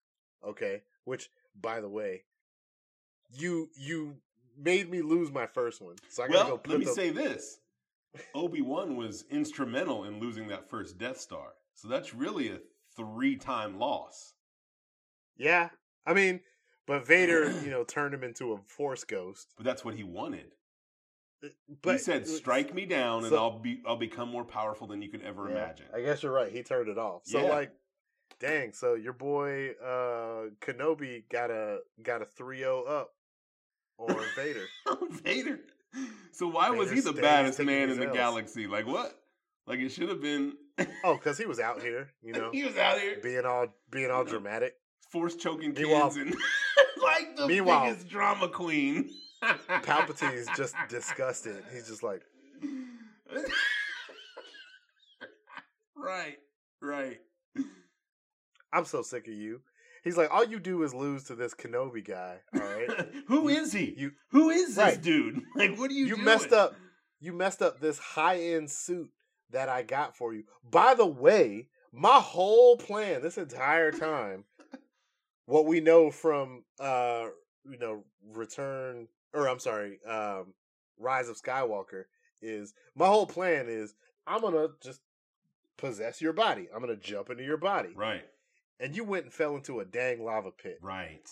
okay, 0.47 0.83
which 1.05 1.31
by 1.59 1.81
the 1.81 1.89
way, 1.89 2.25
you 3.33 3.71
you 3.77 4.17
made 4.57 4.91
me 4.91 5.03
lose 5.03 5.33
my 5.33 5.47
first 5.47 5.81
one. 5.81 5.97
So 6.11 6.23
I 6.23 6.29
gotta 6.29 6.39
well, 6.39 6.49
go 6.49 6.59
put 6.59 6.71
let 6.71 6.79
me 6.81 6.85
the, 6.85 6.93
say 6.93 7.11
this: 7.11 7.59
Obi 8.35 8.61
Wan 8.61 8.97
was 8.97 9.25
instrumental 9.31 10.05
in 10.05 10.21
losing 10.21 10.49
that 10.49 10.69
first 10.69 10.99
Death 10.99 11.19
Star, 11.19 11.55
so 11.75 11.89
that's 11.89 12.15
really 12.15 12.49
a 12.51 12.59
three-time 12.97 13.79
loss. 13.79 14.35
Yeah. 15.37 15.71
I 16.07 16.15
mean, 16.15 16.41
but 16.87 17.07
Vader, 17.07 17.51
you 17.65 17.71
know, 17.71 17.85
turned 17.85 18.15
him 18.15 18.25
into 18.25 18.53
a 18.53 18.59
force 18.59 19.05
ghost. 19.05 19.53
But 19.57 19.65
that's 19.65 19.85
what 19.85 19.95
he 19.95 20.05
wanted. 20.05 20.53
But 21.83 21.93
he 21.93 21.99
said, 21.99 22.27
"Strike 22.27 22.73
me 22.73 22.87
down, 22.87 23.19
and 23.25 23.29
so- 23.31 23.37
I'll 23.37 23.59
be 23.59 23.83
I'll 23.87 23.97
become 23.99 24.31
more 24.31 24.45
powerful 24.45 24.87
than 24.87 25.03
you 25.03 25.11
could 25.11 25.21
ever 25.23 25.45
Yeah, 25.51 25.57
imagine." 25.57 25.87
I 25.95 26.01
guess 26.01 26.23
you're 26.23 26.33
right. 26.33 26.51
He 26.51 26.63
turned 26.63 26.89
it 26.89 26.97
off. 26.97 27.27
So 27.27 27.39
Yeah. 27.43 27.51
like, 27.51 27.73
dang. 28.41 28.73
So 28.73 28.95
your 28.95 29.13
boy 29.13 29.73
uh 29.73 30.51
Kenobi 30.63 31.29
got 31.29 31.51
a 31.51 31.81
got 32.03 32.23
a 32.23 32.25
3-0 32.25 32.89
up 32.89 33.15
on 33.99 34.17
Vader. 34.37 34.65
Vader. 35.11 35.61
So 36.33 36.49
why 36.49 36.71
was 36.71 36.91
he 36.91 37.01
the 37.01 37.13
baddest 37.13 37.59
man 37.61 37.91
in 37.91 38.01
the 38.01 38.07
galaxy? 38.07 38.67
Like 38.67 38.87
what? 38.87 39.15
Like 39.67 39.81
it 39.81 39.91
should 39.91 40.09
have 40.09 40.23
been. 40.23 40.55
Oh, 41.05 41.15
because 41.15 41.39
he 41.39 41.47
was 41.47 41.61
out 41.61 41.81
here, 41.83 42.11
you 42.23 42.33
know, 42.39 42.51
he 42.53 42.65
was 42.65 42.77
out 42.77 42.99
here 42.99 43.17
being 43.23 43.45
all 43.47 43.67
being 43.91 44.11
all 44.11 44.25
dramatic. 44.25 44.75
force 45.11 45.37
choking 45.37 45.73
kids 45.73 45.87
Meanwhile- 45.89 46.13
and 46.19 46.35
like 47.03 47.37
the 47.37 47.47
Meanwhile- 47.47 47.87
biggest 47.87 48.09
drama 48.09 48.49
queen. 48.49 49.11
Palpatine 49.43 50.35
is 50.35 50.49
just 50.57 50.75
disgusted. 50.89 51.63
He's 51.73 51.87
just 51.87 52.03
like, 52.03 52.23
right, 55.97 56.37
right. 56.81 57.19
I'm 58.73 58.85
so 58.85 59.03
sick 59.03 59.29
of 59.29 59.35
you. 59.35 59.61
He's 60.03 60.17
like, 60.17 60.31
all 60.33 60.45
you 60.45 60.59
do 60.59 60.83
is 60.83 60.93
lose 60.93 61.25
to 61.25 61.35
this 61.35 61.55
Kenobi 61.55 62.05
guy. 62.07 62.39
All 62.55 62.61
right, 62.61 63.09
Who 63.29 63.49
is 63.49 63.73
he? 63.73 63.95
You- 63.97 64.13
Who 64.31 64.51
is 64.51 64.75
this 64.77 64.97
dude? 64.99 65.41
Like, 65.55 65.79
what 65.79 65.91
are 65.91 65.95
you? 65.95 66.07
you 66.07 66.15
doing? 66.15 66.25
messed 66.25 66.53
up. 66.53 66.75
You 67.21 67.33
messed 67.33 67.63
up 67.63 67.81
this 67.81 67.99
high 67.99 68.39
end 68.39 68.71
suit 68.71 69.09
that 69.55 69.69
I 69.69 69.83
got 69.83 70.17
for 70.17 70.35
you. 70.35 70.45
By 70.69 70.95
the 70.95 71.07
way, 71.07 71.69
my 71.93 72.19
whole 72.19 72.77
plan 72.77 73.23
this 73.23 73.39
entire 73.39 73.91
time, 73.93 74.45
what 75.47 75.67
we 75.67 75.81
know 75.81 76.11
from 76.11 76.65
uh 76.79 77.29
you 77.69 77.79
know 77.79 78.05
Return 78.33 79.09
or 79.33 79.49
I'm 79.49 79.61
sorry, 79.61 80.01
um 80.09 80.55
Rise 80.99 81.29
of 81.29 81.41
Skywalker 81.41 82.05
is 82.43 82.75
my 82.95 83.07
whole 83.07 83.27
plan 83.27 83.67
is 83.69 83.95
I'm 84.27 84.41
gonna 84.41 84.69
just 84.83 85.01
possess 85.77 86.21
your 86.21 86.33
body. 86.33 86.69
I'm 86.75 86.81
gonna 86.81 86.97
jump 86.97 87.31
into 87.31 87.45
your 87.45 87.57
body, 87.57 87.91
Right, 87.95 88.25
and 88.81 88.95
you 88.95 89.05
went 89.05 89.25
and 89.25 89.33
fell 89.33 89.55
into 89.57 89.81
a 89.81 89.85
dang 89.85 90.25
lava 90.25 90.51
pit, 90.51 90.79
right, 90.83 91.29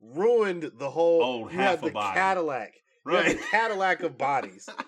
ruined 0.00 0.72
the 0.76 0.90
whole. 0.90 1.22
Oh, 1.22 1.38
you 1.48 1.56
half 1.56 1.80
the 1.80 1.90
body. 1.90 2.18
Cadillac, 2.18 2.74
right. 3.04 3.38
the 3.38 3.44
Cadillac 3.50 4.02
of 4.02 4.18
bodies. 4.18 4.68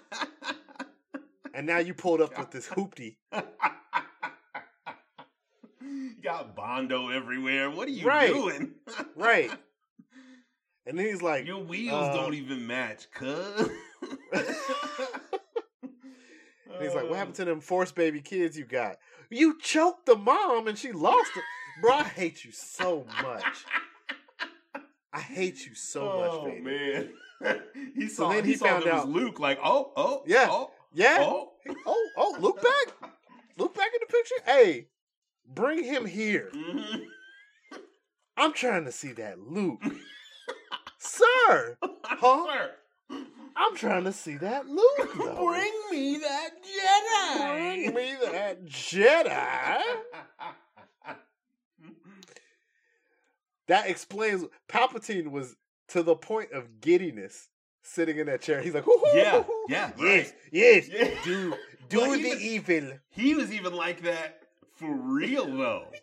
And 1.55 1.67
now 1.67 1.79
you 1.79 1.95
pulled 1.95 2.21
up 2.21 2.39
with 2.39 2.51
this 2.51 2.67
hoopty. 2.69 3.17
you 5.81 6.15
got 6.23 6.55
Bondo 6.57 7.11
everywhere. 7.11 7.71
What 7.71 7.89
are 7.89 7.93
you 7.93 8.07
Right. 8.07 8.33
doing? 8.33 8.73
Right. 9.17 9.51
And 10.85 10.99
then 10.99 11.07
he's 11.07 11.23
like, 11.23 11.47
Your 11.47 11.63
wheels 11.63 12.09
uh, 12.09 12.13
don't 12.13 12.35
even 12.35 12.67
match, 12.67 13.09
cuz. 13.15 13.71
and 14.33 14.41
he's 16.81 16.93
like, 16.93 17.09
what 17.09 17.15
happened 17.19 17.37
to 17.37 17.45
them 17.45 17.61
force 17.61 17.93
baby 17.93 18.21
kids 18.21 18.59
you 18.59 18.65
got? 18.65 18.97
You 19.31 19.61
choked 19.61 20.07
the 20.07 20.17
mom 20.17 20.67
and 20.67 20.77
she 20.77 20.91
lost 20.91 21.31
it. 21.37 21.45
Bro, 21.81 21.93
I 21.93 22.03
hate 22.03 22.45
you 22.45 22.51
so 22.51 23.07
much. 23.23 23.45
I 25.13 25.21
hate 25.21 25.65
you 25.65 25.77
so 25.77 26.11
oh, 26.11 26.43
much, 26.49 26.55
baby. 26.65 27.09
man. 27.41 27.61
he 27.95 28.09
saw, 28.09 28.31
then 28.33 28.45
he, 28.45 28.51
he 28.51 28.57
found 28.57 28.85
out- 28.89 29.07
was 29.07 29.15
Luke, 29.15 29.39
like, 29.39 29.61
oh, 29.63 29.93
oh, 29.97 30.25
Yeah. 30.27 30.49
oh, 30.51 30.72
Yeah. 30.95 31.19
oh. 31.21 31.53
Oh, 31.87 32.09
oh, 32.17 32.37
look 32.41 32.61
back. 32.61 33.11
Look 33.57 33.75
back 33.75 33.89
in 33.95 34.01
the 34.01 34.13
picture. 34.13 34.35
Hey, 34.45 34.87
bring 35.47 35.85
him 35.85 36.05
here. 36.07 36.51
Mhm. 36.53 37.07
I'm 38.37 38.53
trying 38.53 38.85
to 38.87 38.93
see 38.93 39.13
that 39.13 39.39
Luke. 39.39 39.83
Sir, 40.99 41.77
Huh? 42.05 42.47
Sir, 42.47 42.71
I'm 43.57 43.77
trying 43.77 44.05
to 44.05 44.13
see 44.13 44.37
that 44.37 44.67
Luke, 44.67 45.13
though. 45.19 45.47
Bring 45.47 45.73
me 45.91 46.19
that 46.19 46.51
Jedi. 46.63 47.93
Bring 47.93 47.95
me 47.95 48.17
that 48.33 48.65
Jedi. 48.65 49.83
That 53.69 53.89
explains 53.89 54.45
Palpatine 54.69 55.31
was 55.31 55.57
to 55.89 56.03
the 56.03 56.17
point 56.17 56.51
of 56.53 56.81
giddiness 56.81 57.49
sitting 57.83 58.19
in 58.19 58.27
that 58.27 58.41
chair. 58.43 58.61
He's 58.61 58.75
like, 58.75 58.85
"Hoo-hoo, 58.85 59.17
Yeah, 59.17 59.45
yeah, 59.69 59.91
yes, 59.99 60.01
right. 60.01 60.35
yes, 60.53 60.89
Yeah. 60.89 61.11
do 61.25 61.55
do 61.89 61.99
Well, 62.01 62.13
the 62.13 62.19
even- 62.19 62.41
evil." 62.41 62.99
He 63.11 63.35
was 63.35 63.53
even 63.53 63.75
like 63.75 64.03
that 64.03 64.43
for 64.77 64.93
real 64.95 65.47
though. 65.47 65.87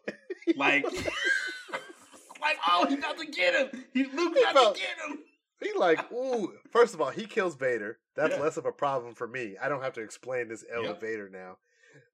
Like, 0.55 0.83
like, 2.41 2.57
oh, 2.67 2.87
he 2.87 2.95
about 2.95 3.17
to 3.19 3.25
get 3.27 3.53
him. 3.53 3.85
He 3.93 4.05
Luke 4.05 4.33
He 4.35 4.41
about 4.41 4.53
felt- 4.53 4.75
to 4.75 4.81
get 4.81 4.97
him. 5.09 5.19
He 5.61 5.73
like, 5.77 6.11
ooh. 6.11 6.53
First 6.71 6.93
of 6.95 7.01
all, 7.01 7.09
he 7.11 7.25
kills 7.25 7.55
Vader. 7.55 7.99
That's 8.15 8.35
Yeah. 8.35 8.41
less 8.41 8.57
of 8.57 8.65
a 8.65 8.71
problem 8.71 9.13
for 9.13 9.27
me. 9.27 9.57
I 9.61 9.67
don't 9.69 9.83
have 9.83 9.93
to 9.93 10.01
explain 10.01 10.47
this 10.47 10.63
elevator 10.73 11.29
Yep. 11.31 11.33
now. 11.33 11.57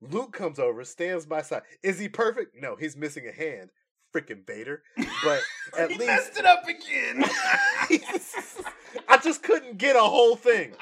Luke 0.01 0.33
comes 0.33 0.57
over, 0.59 0.83
stands 0.83 1.25
by 1.25 1.43
side. 1.43 1.61
Is 1.83 1.99
he 1.99 2.09
perfect? 2.09 2.55
No, 2.59 2.75
he's 2.75 2.97
missing 2.97 3.25
a 3.27 3.31
hand. 3.31 3.69
Freaking 4.15 4.45
Vader. 4.45 4.81
But 5.23 5.41
at 5.77 5.91
he 5.91 5.97
least 5.97 6.07
messed 6.07 6.37
it 6.37 6.45
up 6.45 6.67
again. 6.67 7.23
I 9.09 9.17
just 9.17 9.41
couldn't 9.43 9.77
get 9.77 9.95
a 9.95 10.01
whole 10.01 10.35
thing. 10.35 10.73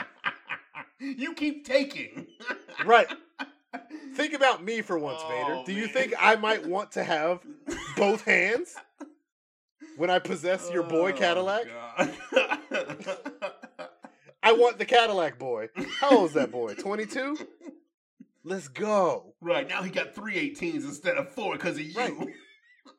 you 1.00 1.34
keep 1.34 1.66
taking. 1.66 2.28
Right. 2.86 3.08
Think 4.16 4.34
about 4.34 4.64
me 4.64 4.82
for 4.82 5.00
once, 5.00 5.22
oh, 5.24 5.30
Vader. 5.30 5.54
Oh, 5.60 5.66
Do 5.66 5.72
you 5.74 5.88
think 5.88 6.14
I 6.20 6.36
might 6.36 6.66
want 6.68 6.92
to 6.92 7.04
have 7.04 7.40
both 7.98 8.24
hands 8.24 8.76
when 9.98 10.10
I 10.12 10.20
possess 10.20 10.70
your 10.72 10.84
boy 10.84 11.12
Oh, 11.12 11.18
Cadillac? 11.18 11.66
I 14.44 14.52
want 14.52 14.78
the 14.78 14.86
Cadillac 14.86 15.40
boy. 15.40 15.70
How 16.00 16.18
old 16.18 16.30
is 16.30 16.34
that 16.34 16.52
boy? 16.52 16.76
22? 16.76 17.38
Let's 18.44 18.68
go. 18.68 19.34
right 19.42 19.68
now, 19.68 19.82
he 19.82 19.90
got 19.90 20.14
three 20.14 20.36
18s 20.36 20.84
instead 20.84 21.18
of 21.18 21.30
four 21.30 21.54
because 21.54 21.78
of 21.78 21.82
you. 21.82 21.98
Right. 21.98 22.14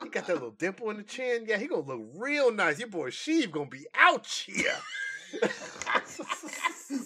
He 0.03 0.09
got 0.09 0.27
that 0.27 0.35
little 0.35 0.51
dimple 0.53 0.91
in 0.91 0.97
the 0.99 1.03
chin. 1.03 1.45
Yeah, 1.47 1.59
he 1.59 1.67
gonna 1.67 1.83
look 1.83 2.01
real 2.17 2.51
nice. 2.53 2.79
Your 2.79 2.89
boy 2.89 3.11
Sheev 3.11 3.51
gonna 3.51 3.67
be 3.69 3.87
out 3.95 4.27
here. 4.27 4.75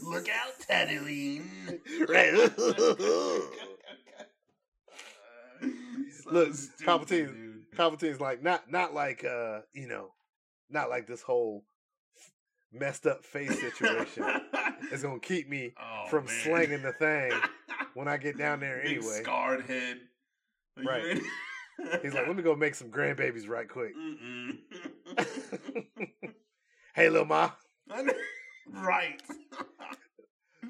Look 0.04 0.28
out, 0.28 0.52
Tatooine. 0.68 1.44
Right. 2.08 2.34
Look, 6.30 6.54
stupid, 6.54 6.86
Palpatine- 6.86 7.08
dude. 7.34 7.54
Palpatine's 7.76 8.20
like 8.20 8.42
not 8.42 8.70
not 8.70 8.92
like 8.94 9.24
uh 9.24 9.60
you 9.72 9.86
know 9.88 10.12
not 10.70 10.90
like 10.90 11.06
this 11.06 11.22
whole 11.22 11.64
messed 12.72 13.06
up 13.06 13.24
face 13.24 13.58
situation 13.60 14.24
is 14.92 15.02
gonna 15.02 15.18
keep 15.20 15.48
me 15.48 15.72
Oh, 15.80 16.08
from 16.10 16.26
man. 16.26 16.34
slanging 16.44 16.82
the 16.82 16.92
thing 16.92 17.32
when 17.94 18.08
I 18.08 18.16
get 18.18 18.36
down 18.36 18.60
there 18.60 18.80
Big 18.82 18.98
anyway. 18.98 19.20
scarred 19.22 19.62
head. 19.66 19.98
Are 20.78 20.82
Right. 20.84 21.20
He's 22.02 22.12
like, 22.14 22.26
let 22.26 22.36
me 22.36 22.42
go 22.42 22.54
make 22.56 22.74
some 22.74 22.90
grandbabies 22.90 23.48
right 23.48 23.68
quick. 23.68 23.92
Hey, 26.94 27.08
little 27.08 27.26
ma. 27.26 27.50
right. 28.72 29.20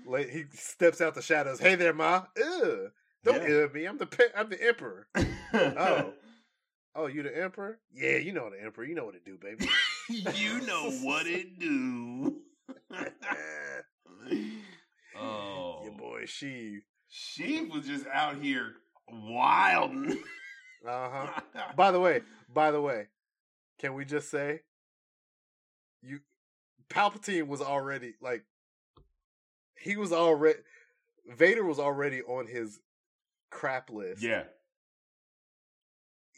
Like, 0.06 0.28
He 0.30 0.44
steps 0.52 1.00
out 1.00 1.14
the 1.14 1.22
shadows. 1.22 1.58
Hey 1.60 1.74
there, 1.74 1.94
ma. 1.94 2.24
Ugh. 2.40 2.90
Don't 3.24 3.42
Yeah. 3.48 3.66
me. 3.72 3.84
I'm 3.86 3.98
the 3.98 4.06
pe- 4.06 4.32
I'm 4.36 4.48
the 4.50 4.62
emperor. 4.62 5.08
Oh. 5.54 6.12
Oh, 6.94 7.06
you 7.06 7.22
the 7.22 7.34
emperor? 7.42 7.78
Yeah, 7.92 8.16
you 8.18 8.32
know 8.32 8.50
the 8.50 8.62
emperor. 8.62 8.84
You 8.84 8.94
know 8.94 9.04
what 9.06 9.14
to 9.14 9.20
do, 9.20 9.38
baby. 9.38 9.66
you 10.38 10.60
know 10.66 10.90
what 11.02 11.26
it 11.26 11.58
do. 11.58 12.36
oh, 15.18 15.80
Your 15.84 15.92
boy 15.92 16.22
Sheev. 16.26 16.80
she 17.08 17.62
was 17.72 17.86
just 17.86 18.06
out 18.08 18.42
here 18.42 18.74
wild. 19.10 19.92
Uh 20.86 21.08
huh. 21.10 21.40
By 21.76 21.90
the 21.90 22.00
way, 22.00 22.22
by 22.52 22.70
the 22.70 22.80
way, 22.80 23.08
can 23.80 23.94
we 23.94 24.04
just 24.04 24.30
say 24.30 24.60
you 26.02 26.20
Palpatine 26.88 27.46
was 27.48 27.60
already 27.60 28.14
like 28.22 28.44
he 29.78 29.96
was 29.96 30.12
already 30.12 30.58
Vader 31.28 31.64
was 31.64 31.78
already 31.78 32.22
on 32.22 32.46
his 32.46 32.80
crap 33.50 33.90
list. 33.90 34.22
yeah, 34.22 34.44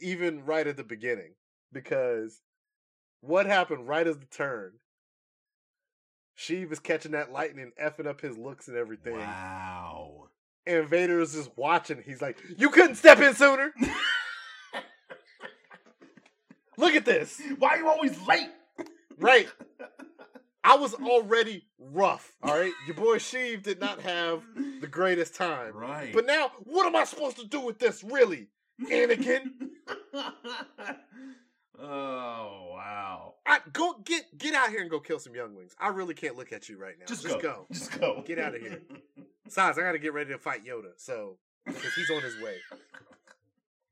Even 0.01 0.45
right 0.45 0.67
at 0.67 0.77
the 0.77 0.85
beginning. 0.85 1.35
Because 1.73 2.41
what 3.21 3.47
happened 3.47 3.87
right 3.87 4.07
as 4.07 4.19
the 4.19 4.27
turn? 4.27 4.73
Sheev 6.37 6.73
is 6.73 6.79
catching 6.81 7.13
that 7.13 7.31
lightning, 7.33 7.73
effing 7.81 8.07
up 8.07 8.21
his 8.21 8.37
looks 8.39 8.67
and 8.67 8.77
everything. 8.77 9.17
wow. 9.19 10.29
And 10.67 10.89
Vader 10.89 11.21
is 11.21 11.35
just 11.35 11.51
watching. 11.57 12.03
He's 12.05 12.21
like, 12.23 12.39
You 12.57 12.71
couldn't 12.71 12.97
step 12.97 13.21
in 13.21 13.35
sooner. 13.35 13.73
Look 16.81 16.95
at 16.95 17.05
this. 17.05 17.41
Why 17.59 17.71
are 17.71 17.77
you 17.79 17.89
always 17.89 18.27
late? 18.27 18.49
Right. 19.19 19.49
I 20.65 20.77
was 20.77 20.95
already 20.95 21.67
rough. 21.79 22.33
All 22.43 22.59
right. 22.59 22.73
Your 22.87 22.97
boy 22.97 23.17
Sheev 23.19 23.63
did 23.63 23.81
not 23.81 24.01
have 24.01 24.43
the 24.81 24.87
greatest 24.87 25.35
time. 25.35 25.75
Right. 25.75 26.13
But 26.13 26.27
now, 26.27 26.53
what 26.65 26.87
am 26.87 26.97
I 26.97 27.05
supposed 27.05 27.39
to 27.39 27.47
do 27.47 27.61
with 27.61 27.79
this, 27.79 28.03
really? 28.03 28.49
Anakin? 28.91 29.51
oh 31.79 32.73
wow. 32.73 33.35
I 33.47 33.59
go 33.73 33.97
get 34.05 34.39
get 34.39 34.55
out 34.55 34.71
here 34.71 34.81
and 34.81 34.91
go 34.91 35.01
kill 35.01 35.19
some 35.19 35.35
younglings. 35.35 35.75
I 35.79 35.89
really 35.89 36.15
can't 36.15 36.37
look 36.37 36.53
at 36.53 36.69
you 36.69 36.79
right 36.79 36.95
now. 36.99 37.05
Just, 37.07 37.23
Just 37.23 37.35
go. 37.37 37.41
go. 37.41 37.67
Just 37.73 38.01
go. 38.01 38.25
Get 38.27 38.39
out 38.39 38.55
of 38.55 38.63
here. 38.63 38.81
Besides, 39.45 39.79
I 39.79 39.83
gotta 39.83 39.99
get 39.99 40.15
ready 40.15 40.31
to 40.33 40.39
fight 40.39 40.65
Yoda, 40.65 40.93
so 40.97 41.37
because 41.67 41.93
he's 41.95 42.11
on 42.11 42.23
his 42.23 42.41
way. 42.41 42.57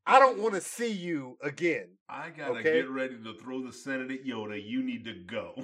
I 0.09 0.19
don't 0.19 0.39
want 0.39 0.55
to 0.55 0.61
see 0.61 0.91
you 0.91 1.37
again. 1.43 1.89
I 2.09 2.31
gotta 2.31 2.53
Okay. 2.61 2.73
get 2.81 2.89
ready 2.91 3.17
to 3.23 3.35
throw 3.35 3.63
the 3.63 3.73
Senate 3.73 4.11
at 4.11 4.25
Yoda. 4.25 4.59
You 4.65 4.83
need 4.83 5.05
to 5.05 5.13
go. 5.15 5.55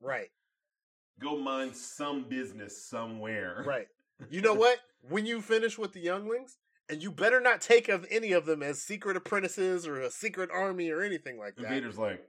Right, 0.00 0.30
Go 1.20 1.36
mind 1.38 1.74
some 1.74 2.24
business 2.28 2.86
somewhere. 2.86 3.64
right. 3.66 3.88
You 4.30 4.42
know 4.42 4.52
what? 4.64 4.78
When 5.08 5.24
you 5.24 5.40
finish 5.40 5.78
with 5.78 5.92
the 5.94 6.00
younglings, 6.00 6.58
and 6.90 7.02
you 7.02 7.10
better 7.10 7.40
not 7.40 7.60
take 7.62 7.88
of 7.88 8.06
any 8.10 8.32
of 8.32 8.44
them 8.46 8.62
as 8.62 8.80
secret 8.82 9.16
apprentices 9.16 9.86
or 9.86 10.00
a 10.02 10.10
secret 10.10 10.50
army 10.52 10.90
or 10.90 11.02
anything 11.02 11.38
like 11.38 11.56
that. 11.56 11.68
Vader's 11.68 11.96
like, 11.98 12.22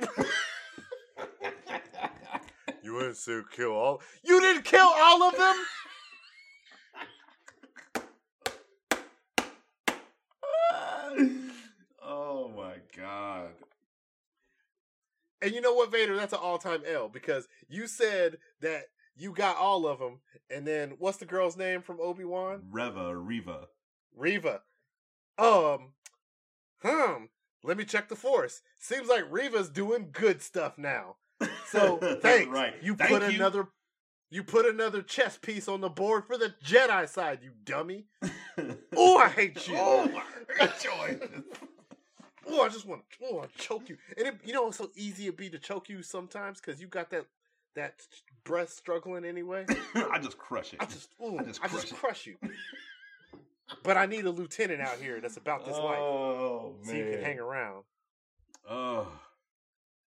You 2.82 2.98
didn't 2.98 3.16
say 3.16 3.40
kill 3.54 3.72
all. 3.72 4.02
You 4.24 4.40
didn't 4.40 4.64
kill 4.64 4.90
all 4.94 5.22
of 5.22 5.36
them. 5.36 5.54
Oh 12.02 12.50
my 12.56 12.74
god. 12.96 13.50
And 15.42 15.52
you 15.52 15.60
know 15.60 15.72
what, 15.74 15.90
Vader? 15.90 16.16
That's 16.16 16.32
an 16.32 16.40
all-time 16.42 16.82
L 16.86 17.08
because 17.08 17.48
you 17.68 17.86
said 17.86 18.38
that 18.60 18.84
you 19.16 19.32
got 19.32 19.56
all 19.56 19.86
of 19.86 19.98
them, 19.98 20.20
and 20.50 20.66
then 20.66 20.94
what's 20.98 21.18
the 21.18 21.24
girl's 21.26 21.56
name 21.56 21.82
from 21.82 21.98
Obi 22.00 22.24
Wan? 22.24 22.62
Reva, 22.70 23.16
Reva. 23.16 23.68
Riva. 24.16 24.60
Um, 25.38 25.92
hmm. 26.82 27.24
Let 27.62 27.76
me 27.76 27.84
check 27.84 28.08
the 28.08 28.16
Force. 28.16 28.62
Seems 28.78 29.08
like 29.08 29.24
Riva's 29.30 29.68
doing 29.68 30.08
good 30.12 30.42
stuff 30.42 30.78
now. 30.78 31.16
So 31.66 31.96
thanks. 32.22 32.50
right. 32.50 32.74
You 32.82 32.94
Thank 32.96 33.10
put 33.10 33.22
you. 33.30 33.36
another. 33.36 33.68
You 34.30 34.44
put 34.44 34.64
another 34.64 35.02
chess 35.02 35.36
piece 35.36 35.66
on 35.66 35.80
the 35.80 35.88
board 35.88 36.24
for 36.24 36.38
the 36.38 36.54
Jedi 36.64 37.08
side, 37.08 37.40
you 37.42 37.50
dummy. 37.64 38.06
Oh, 38.94 39.16
I 39.16 39.28
hate 39.28 39.66
you. 39.68 39.74
oh 39.78 40.06
my 40.58 40.66
joy. 40.82 41.18
Oh, 42.46 42.62
I 42.62 42.68
just 42.68 42.84
want 42.84 43.02
to 43.08 43.16
oh, 43.24 43.40
I 43.40 43.46
choke 43.56 43.88
you. 43.88 43.96
And 44.18 44.26
it, 44.26 44.34
you 44.44 44.52
know 44.52 44.68
it's 44.68 44.76
so 44.76 44.90
easy 44.94 45.28
it 45.28 45.36
be 45.38 45.48
to 45.48 45.58
choke 45.58 45.88
you 45.88 46.02
sometimes 46.02 46.60
because 46.60 46.78
you 46.78 46.86
got 46.86 47.08
that 47.10 47.24
that 47.74 48.02
breath 48.44 48.68
struggling 48.70 49.24
anyway. 49.24 49.64
I 49.94 50.18
just 50.18 50.36
crush 50.36 50.74
it. 50.74 50.80
I 50.82 50.84
just, 50.84 51.14
ooh, 51.22 51.38
I 51.38 51.42
I 51.42 51.44
just 51.44 51.62
just, 51.62 51.62
crush 51.62 51.82
it. 51.82 51.94
crush 51.94 52.26
you. 52.26 52.36
but 53.82 53.96
I 53.96 54.04
need 54.04 54.26
a 54.26 54.30
lieutenant 54.30 54.82
out 54.82 54.98
here 55.00 55.20
that's 55.20 55.38
about 55.38 55.64
this 55.64 55.76
life, 55.76 55.98
oh 55.98 56.74
so 56.82 56.92
you 56.92 57.04
can 57.12 57.22
hang 57.22 57.38
around. 57.38 57.84
Oh. 58.68 59.08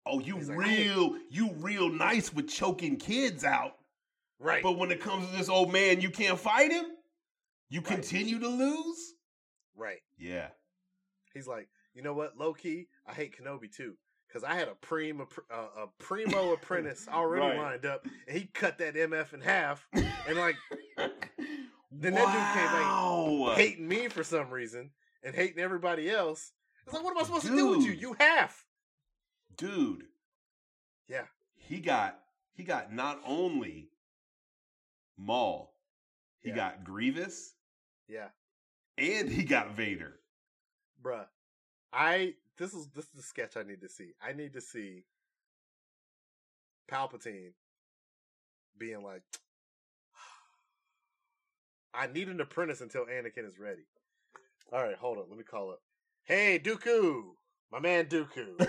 Oh, 0.07 0.21
you 0.21 0.37
He's 0.37 0.49
like, 0.49 0.59
real, 0.59 1.17
you 1.29 1.51
real 1.59 1.91
nice 1.91 2.33
with 2.33 2.49
choking 2.49 2.97
kids 2.97 3.45
out. 3.45 3.75
Right. 4.39 4.63
But 4.63 4.79
when 4.79 4.91
it 4.91 5.01
comes 5.01 5.29
to 5.31 5.37
this 5.37 5.49
old 5.49 5.73
man, 5.73 6.01
you 6.01 6.11
can't 6.11 6.39
fight 6.39 6.71
him. 6.73 6.85
You 7.69 7.81
Right. 7.81 7.89
continue 7.89 8.39
to 8.41 8.49
lose. 8.49 9.15
right. 9.75 10.01
Yeah. 10.17 10.49
He's 11.35 11.47
like, 11.47 11.69
you 11.95 12.03
know 12.03 12.15
what? 12.15 12.37
Low 12.37 12.53
key, 12.55 12.89
I 13.07 13.13
hate 13.15 13.37
Kenobi 13.37 13.71
too. 13.75 13.97
Because 14.27 14.43
I 14.45 14.55
had 14.55 14.69
a 14.69 14.75
primo, 14.75 15.29
uh, 15.51 15.67
a 15.85 15.87
primo 15.99 16.53
apprentice 16.55 17.07
already 17.09 17.47
Right. 17.47 17.57
lined 17.57 17.87
up, 17.87 18.05
and 18.27 18.37
he 18.39 18.47
cut 18.47 18.79
that 18.79 18.95
MF 18.97 19.33
in 19.35 19.41
half, 19.41 19.87
and 19.93 20.37
like 20.39 20.57
Then 21.91 22.15
that 22.15 22.27
dude 22.27 22.63
came 22.63 22.73
like 22.73 22.87
wow. 22.87 23.55
hating 23.57 23.89
me 23.89 24.09
for 24.09 24.23
some 24.23 24.51
reason, 24.51 24.91
and 25.23 25.35
hating 25.35 25.59
everybody 25.59 26.11
else. 26.11 26.53
It's 26.85 26.95
like, 26.95 27.03
what 27.05 27.11
am 27.13 27.19
I 27.19 27.23
supposed 27.25 27.47
to 27.47 27.57
do 27.57 27.69
with 27.69 27.83
you? 27.87 27.93
You 27.93 28.17
half. 28.19 28.67
dude. 29.57 30.05
Yeah. 31.09 31.25
He 31.57 31.81
got 31.81 32.19
he 32.55 32.65
got 32.65 32.93
not 32.93 33.21
only 33.27 33.89
Maul, 35.19 35.75
he 36.41 36.51
Yeah. 36.51 36.57
got 36.57 36.85
Grievous, 36.85 37.55
Yeah, 38.07 38.31
and 38.97 39.29
he 39.29 39.45
got 39.45 39.73
Vader. 39.73 40.21
bruh. 41.03 41.27
I 41.93 42.35
this 42.57 42.75
is 42.75 42.89
this 42.89 43.05
is 43.07 43.11
the 43.13 43.23
sketch 43.23 43.57
I 43.57 43.63
need 43.63 43.81
to 43.83 43.89
see. 43.89 44.13
I 44.21 44.33
need 44.33 44.53
to 44.55 44.61
see 44.61 45.05
Palpatine 46.91 47.53
being 48.77 49.03
like, 49.03 49.23
I 51.95 52.07
need 52.07 52.29
an 52.29 52.41
apprentice 52.41 52.81
until 52.81 53.07
Anakin 53.07 53.45
is 53.47 53.59
ready. 53.59 53.87
All 54.73 54.83
right, 54.83 54.97
hold 54.97 55.19
on. 55.19 55.25
Let 55.29 55.39
me 55.39 55.45
call 55.45 55.71
up. 55.71 55.81
Hey, 56.25 56.59
Dooku, 56.59 57.35
my 57.73 57.81
man 57.81 58.07
Dooku. 58.07 58.59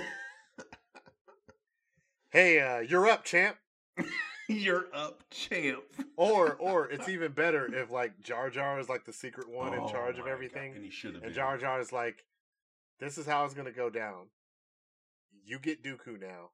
hey, 2.31 2.59
uh, 2.59 2.79
you're 2.79 3.07
up, 3.07 3.23
champ. 3.25 3.57
You're 4.49 4.87
up, 4.93 5.23
champ. 5.29 5.83
Or, 6.17 6.53
or 6.55 6.89
it's 6.89 7.07
even 7.07 7.31
better 7.33 7.71
if 7.73 7.91
like 7.91 8.19
Jar 8.21 8.49
Jar 8.49 8.79
is 8.79 8.89
like 8.89 9.05
the 9.05 9.13
secret 9.13 9.47
one 9.49 9.73
in 9.75 9.79
Oh 9.81 9.87
charge 9.89 10.15
of 10.17 10.21
my 10.25 10.25
God, 10.25 10.33
everything. 10.33 10.73
And 10.75 10.83
he 10.83 10.89
should 10.89 11.13
have 11.13 11.23
been. 11.23 11.33
Jar 11.33 11.57
Jar 11.57 11.79
is 11.79 11.93
like, 11.93 12.25
this 12.99 13.17
is 13.19 13.25
how 13.27 13.45
it's 13.45 13.53
gonna 13.53 13.71
go 13.71 13.89
down. 13.89 14.25
You 15.45 15.59
get 15.59 15.83
Dooku 15.83 16.19
now, 16.19 16.49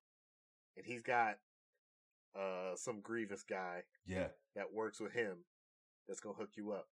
and 0.77 0.85
he's 0.85 1.01
got 1.01 1.37
uh 2.37 2.75
some 2.75 2.99
Grievous 2.99 3.43
guy 3.43 3.83
Yeah. 4.05 4.27
that 4.55 4.73
works 4.73 4.99
with 4.99 5.13
him 5.13 5.37
that's 6.07 6.19
gonna 6.19 6.35
hook 6.35 6.51
you 6.55 6.71
up. 6.73 6.87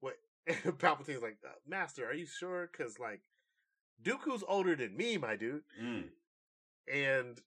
What 0.00 0.16
Palpatine's 0.78 1.22
like, 1.22 1.36
uh, 1.46 1.50
Master, 1.68 2.06
are 2.06 2.14
you 2.14 2.26
sure? 2.26 2.68
Because 2.72 2.98
like, 2.98 3.20
Dooku's 4.02 4.42
older 4.48 4.74
than 4.74 4.96
me, 4.96 5.18
my 5.18 5.36
dude, 5.36 5.62
Mm. 5.80 6.04
and 6.92 7.38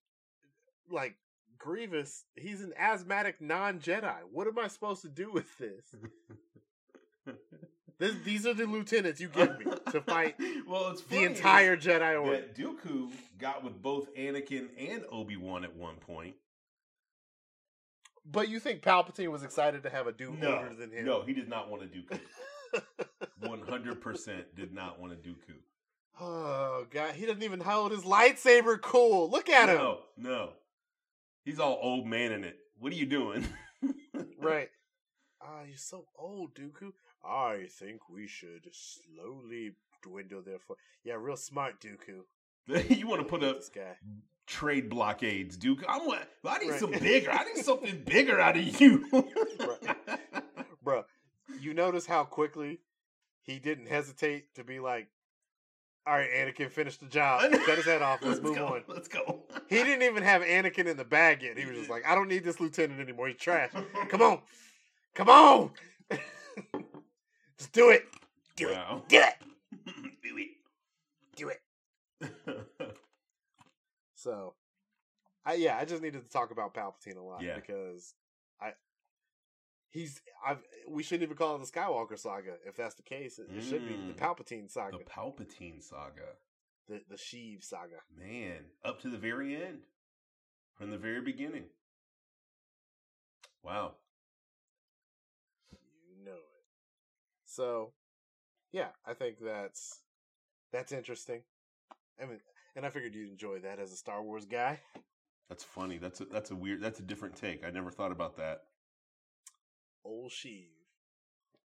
like 0.90 1.16
Grievous, 1.64 2.26
he's 2.36 2.62
an 2.62 2.74
asthmatic 2.78 3.40
non-Jedi. 3.40 4.16
What 4.32 4.48
am 4.48 4.60
I 4.60 4.68
supposed 4.68 5.02
to 5.04 5.08
do 5.10 5.32
with 5.32 5.58
this? 5.58 5.96
this 8.00 8.16
these 8.26 8.46
are 8.46 8.54
the 8.54 8.66
lieutenants 8.66 9.22
you 9.22 9.30
give 9.30 9.58
me 9.60 9.66
to 9.92 10.02
fight 10.02 10.36
well, 10.68 10.90
it's 10.92 11.04
the 11.04 11.24
entire 11.24 11.78
Jedi 11.78 12.22
Order. 12.22 12.32
that 12.42 12.56
Dooku 12.58 13.10
got 13.38 13.64
with 13.64 13.82
both 13.82 14.14
Anakin 14.16 14.68
and 14.78 15.04
Obi 15.10 15.38
Wan 15.38 15.64
at 15.64 15.74
one 15.76 15.96
point. 15.96 16.36
But 18.26 18.50
you 18.50 18.60
think 18.60 18.82
Palpatine 18.82 19.32
was 19.32 19.44
excited 19.44 19.84
to 19.84 19.90
have 19.90 20.08
a 20.08 20.12
dude 20.12 20.40
No, 20.42 20.56
older 20.58 20.76
than 20.78 20.92
him? 20.92 21.06
no, 21.06 21.22
he 21.24 21.34
did 21.34 21.48
not 21.50 21.70
want 21.70 21.84
a 21.84 21.86
Dooku. 21.86 22.20
One 23.48 23.62
hundred 23.62 24.02
percent 24.02 24.56
did 24.56 24.74
not 24.74 25.00
want 25.00 25.14
a 25.14 25.16
Dooku. 25.16 25.56
Oh 26.20 26.86
god, 26.90 27.14
he 27.16 27.26
doesn't 27.26 27.44
even 27.44 27.60
hold 27.60 27.92
his 27.92 28.02
lightsaber 28.04 28.82
cool. 28.82 29.30
Look 29.30 29.48
at 29.50 29.70
him. 29.70 29.76
No, 29.78 30.00
no, 30.18 30.50
he's 31.44 31.60
all 31.60 31.80
old 31.82 32.06
man 32.06 32.32
in 32.32 32.44
it. 32.44 32.58
What 32.80 32.92
are 32.94 32.96
you 32.96 33.06
doing? 33.06 33.46
Right. 34.40 34.70
Ah, 35.42 35.62
you're 35.68 35.78
so 35.78 36.06
old, 36.18 36.54
Dooku. 36.56 36.92
I 37.26 37.68
think 37.80 38.10
we 38.10 38.28
should 38.28 38.68
slowly 38.72 39.72
dwindle 40.02 40.42
their 40.42 40.60
for 40.60 40.76
Yeah, 41.06 41.16
real 41.18 41.38
smart, 41.38 41.76
Dooku. 41.82 42.24
you 42.98 43.08
want 43.08 43.22
to 43.22 43.28
put 43.28 43.44
up 43.44 43.62
trade 44.48 44.90
blockades, 44.90 45.58
Dooku? 45.58 45.84
I 45.88 45.98
want. 45.98 46.24
I 46.46 46.58
need 46.60 46.72
Right. 46.72 46.80
some 46.80 46.92
bigger. 47.00 47.32
I 47.32 47.46
need 47.46 47.64
something 47.64 48.04
bigger 48.06 48.40
out 48.40 48.58
of 48.58 48.82
you. 48.82 49.06
Bruh, 50.86 51.06
you 51.60 51.74
notice 51.74 52.06
how 52.06 52.24
quickly 52.26 52.80
he 53.42 53.60
didn't 53.60 53.88
hesitate 53.88 54.54
to 54.56 54.64
be 54.64 54.80
like, 54.80 55.08
all 56.06 56.14
right, 56.16 56.30
Anakin, 56.30 56.70
finish 56.70 56.98
the 56.98 57.06
job. 57.06 57.42
Cut 57.66 57.78
his 57.78 57.86
head 57.86 58.02
off. 58.02 58.20
Let's, 58.22 58.42
move 58.42 58.56
go. 58.56 58.68
on. 58.68 58.84
Let's 58.88 59.08
go. 59.08 59.40
He 59.70 59.78
didn't 59.78 60.02
even 60.04 60.22
have 60.24 60.42
Anakin 60.42 60.86
in 60.88 60.98
the 60.98 61.06
bag 61.06 61.42
yet. 61.42 61.58
He 61.58 61.66
was 61.66 61.78
just 61.78 61.90
like, 61.90 62.06
I 62.06 62.14
don't 62.16 62.28
need 62.28 62.44
this 62.44 62.60
lieutenant 62.60 63.00
anymore. 63.00 63.28
He's 63.28 63.38
trash. 63.38 63.72
Come 64.10 64.22
on. 64.22 64.40
Come 65.14 65.30
on. 65.30 65.72
just 67.58 67.72
do 67.72 67.90
it. 67.90 68.06
Do 68.56 68.70
Wow. 68.72 69.04
it. 69.10 69.10
Do 69.10 69.18
it. 69.20 69.36
Do 70.26 70.38
Do 71.36 71.50
it. 71.50 71.62
it. 72.22 72.98
So, 74.16 74.54
I 75.46 75.56
yeah, 75.56 75.78
I 75.78 75.86
just 75.86 76.02
needed 76.02 76.24
to 76.24 76.30
talk 76.30 76.52
about 76.52 76.74
Palpatine 76.74 77.18
a 77.18 77.22
lot 77.22 77.42
Yeah. 77.42 77.56
because 77.56 78.14
I 78.62 78.74
he's 79.94 80.22
I've 80.46 80.62
we 80.90 81.02
shouldn't 81.04 81.24
even 81.24 81.38
call 81.38 81.56
it 81.56 81.60
the 81.60 81.72
Skywalker 81.72 82.20
saga. 82.20 82.56
If 82.66 82.76
that's 82.76 82.96
the 82.96 83.04
case, 83.04 83.40
it, 83.40 83.48
it 83.56 83.62
should 83.64 83.88
be 83.88 83.94
the 83.96 84.14
Mm. 84.14 84.18
Palpatine 84.18 84.70
saga, 84.70 84.98
the 84.98 85.04
Palpatine 85.06 85.82
saga. 85.82 86.36
the 86.90 87.02
the 87.10 87.16
Sheev 87.16 87.64
saga. 87.64 88.02
Man, 88.18 88.66
up 88.84 89.00
to 89.04 89.10
the 89.10 89.18
very 89.18 89.56
end. 89.56 89.80
From 90.76 90.90
the 90.90 90.98
very 90.98 91.22
beginning. 91.22 91.66
Wow. 93.64 93.94
You 95.72 96.26
know 96.26 96.32
it. 96.32 96.66
So, 97.46 97.94
yeah, 98.72 98.88
I 99.06 99.14
think 99.14 99.38
that's 99.40 100.00
that's 100.72 100.92
interesting. 100.92 101.42
I 102.22 102.26
mean, 102.26 102.40
and 102.76 102.86
I 102.86 102.90
figured 102.90 103.14
you'd 103.16 103.30
enjoy 103.30 103.60
that 103.60 103.80
as 103.80 103.92
a 103.94 103.96
Star 103.96 104.24
Wars 104.24 104.46
guy. 104.46 104.80
That's 105.50 105.64
funny. 105.64 105.98
That's 106.00 106.22
a, 106.22 106.26
that's 106.26 106.52
a 106.52 106.56
weird. 106.56 106.82
That's 106.82 107.00
a 107.00 107.04
different 107.04 107.36
take. 107.36 107.64
I 107.66 107.70
never 107.70 107.92
thought 107.92 108.12
about 108.12 108.36
that. 108.38 108.64
Old 110.06 110.32
Sheev, 110.32 110.66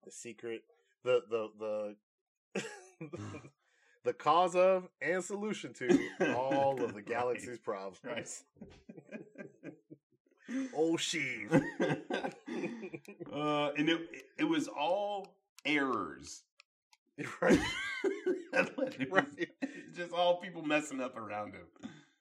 the 0.03 0.11
secret, 0.11 0.63
the 1.03 1.21
the 1.29 1.95
the 2.55 2.63
the 4.03 4.13
cause 4.13 4.55
of 4.55 4.89
and 5.01 5.23
solution 5.23 5.73
to 5.75 5.99
all 6.35 6.81
of 6.83 6.89
the 6.89 6.95
Right. 6.95 7.05
galaxy's 7.05 7.59
problems. 7.59 7.99
Old 10.73 10.99
Sheev. 10.99 11.51
uh, 13.31 13.71
and 13.77 13.89
it 13.89 14.01
it 14.37 14.43
was 14.43 14.67
all 14.67 15.35
errors. 15.65 16.43
right, 17.41 17.59
It 18.53 19.09
right, 19.11 19.25
just 19.95 20.11
all 20.13 20.37
people 20.41 20.61
messing 20.63 20.99
up 20.99 21.15
around 21.17 21.53
him. 21.53 21.67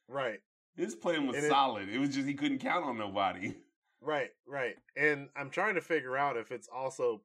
right. 0.09 0.41
His 0.77 0.95
plan 0.95 1.27
was 1.27 1.37
And 1.37 1.45
it- 1.47 1.51
solid. 1.51 1.89
It 1.91 1.99
was 1.99 2.15
just 2.15 2.27
he 2.27 2.33
couldn't 2.35 2.61
count 2.61 2.85
on 2.87 2.97
nobody. 2.97 3.55
Right, 4.03 4.31
right. 4.47 4.77
And 4.97 5.29
I'm 5.37 5.51
trying 5.51 5.77
to 5.77 5.81
figure 5.81 6.17
out 6.17 6.37
if 6.37 6.51
it's 6.51 6.69
also 6.69 7.23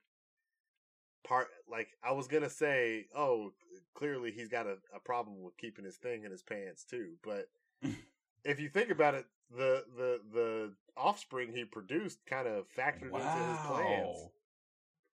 part 1.24 1.48
like 1.70 1.90
I 2.04 2.12
was 2.12 2.28
gonna 2.28 2.50
say, 2.50 3.08
oh, 3.16 3.54
clearly 3.96 4.32
he's 4.32 4.48
got 4.48 4.68
a, 4.68 4.78
a 4.96 5.00
problem 5.00 5.42
with 5.42 5.58
keeping 5.58 5.84
his 5.86 5.98
thing 5.98 6.24
in 6.24 6.32
his 6.32 6.44
pants 6.44 6.84
too. 6.84 7.14
But 7.24 7.50
if 8.44 8.60
you 8.60 8.70
think 8.70 8.92
about 8.92 9.16
it, 9.16 9.26
the 9.56 9.84
the 9.96 10.22
the 10.34 10.74
offspring 10.96 11.52
he 11.54 11.66
produced 11.66 12.20
kind 12.26 12.48
of 12.48 12.66
factored 12.76 13.14
into 13.14 13.50
his 13.50 13.58
plans. 13.68 14.30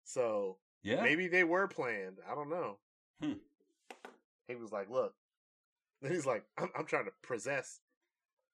So 0.03 0.57
Yeah. 0.83 1.01
maybe 1.03 1.27
they 1.27 1.43
were 1.43 1.67
planned. 1.67 2.17
I 2.29 2.35
don't 2.35 2.49
know. 2.49 2.77
Hmm. 3.21 3.33
He 4.47 4.55
was 4.55 4.71
like, 4.71 4.89
look. 4.89 5.13
Then 6.01 6.11
he's 6.13 6.25
like, 6.25 6.43
I'm, 6.57 6.69
I'm 6.77 6.85
trying 6.85 7.05
to 7.05 7.11
possess 7.21 7.79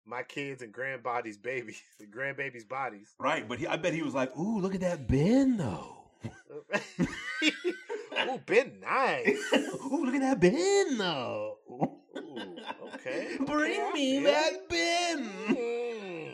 my 0.08 0.24
kids 0.24 0.62
and 0.62 0.72
grandbody's 0.72 1.38
babies, 1.38 1.82
grandbaby's 2.12 2.64
bodies. 2.66 3.14
Right, 3.20 3.48
but 3.48 3.60
he, 3.60 3.68
I 3.68 3.78
bet 3.78 3.94
he 3.94 4.02
was 4.02 4.14
like, 4.14 4.36
"Ooh, 4.38 4.60
look 4.60 4.76
at 4.76 4.82
that 4.82 5.08
Ben, 5.08 5.58
though. 5.58 5.96
oh, 8.18 8.42
Ben, 8.46 8.80
nice. 8.82 9.40
Ooh, 9.54 10.06
look 10.06 10.16
at 10.16 10.22
that 10.22 10.40
Ben, 10.40 10.98
though. 10.98 11.58
Ooh, 11.70 12.58
okay. 12.96 13.38
Bring 13.46 13.82
okay, 13.82 13.92
me 13.94 14.20
that. 14.24 14.70
Ben." 14.70 15.30
Mm. 15.50 16.32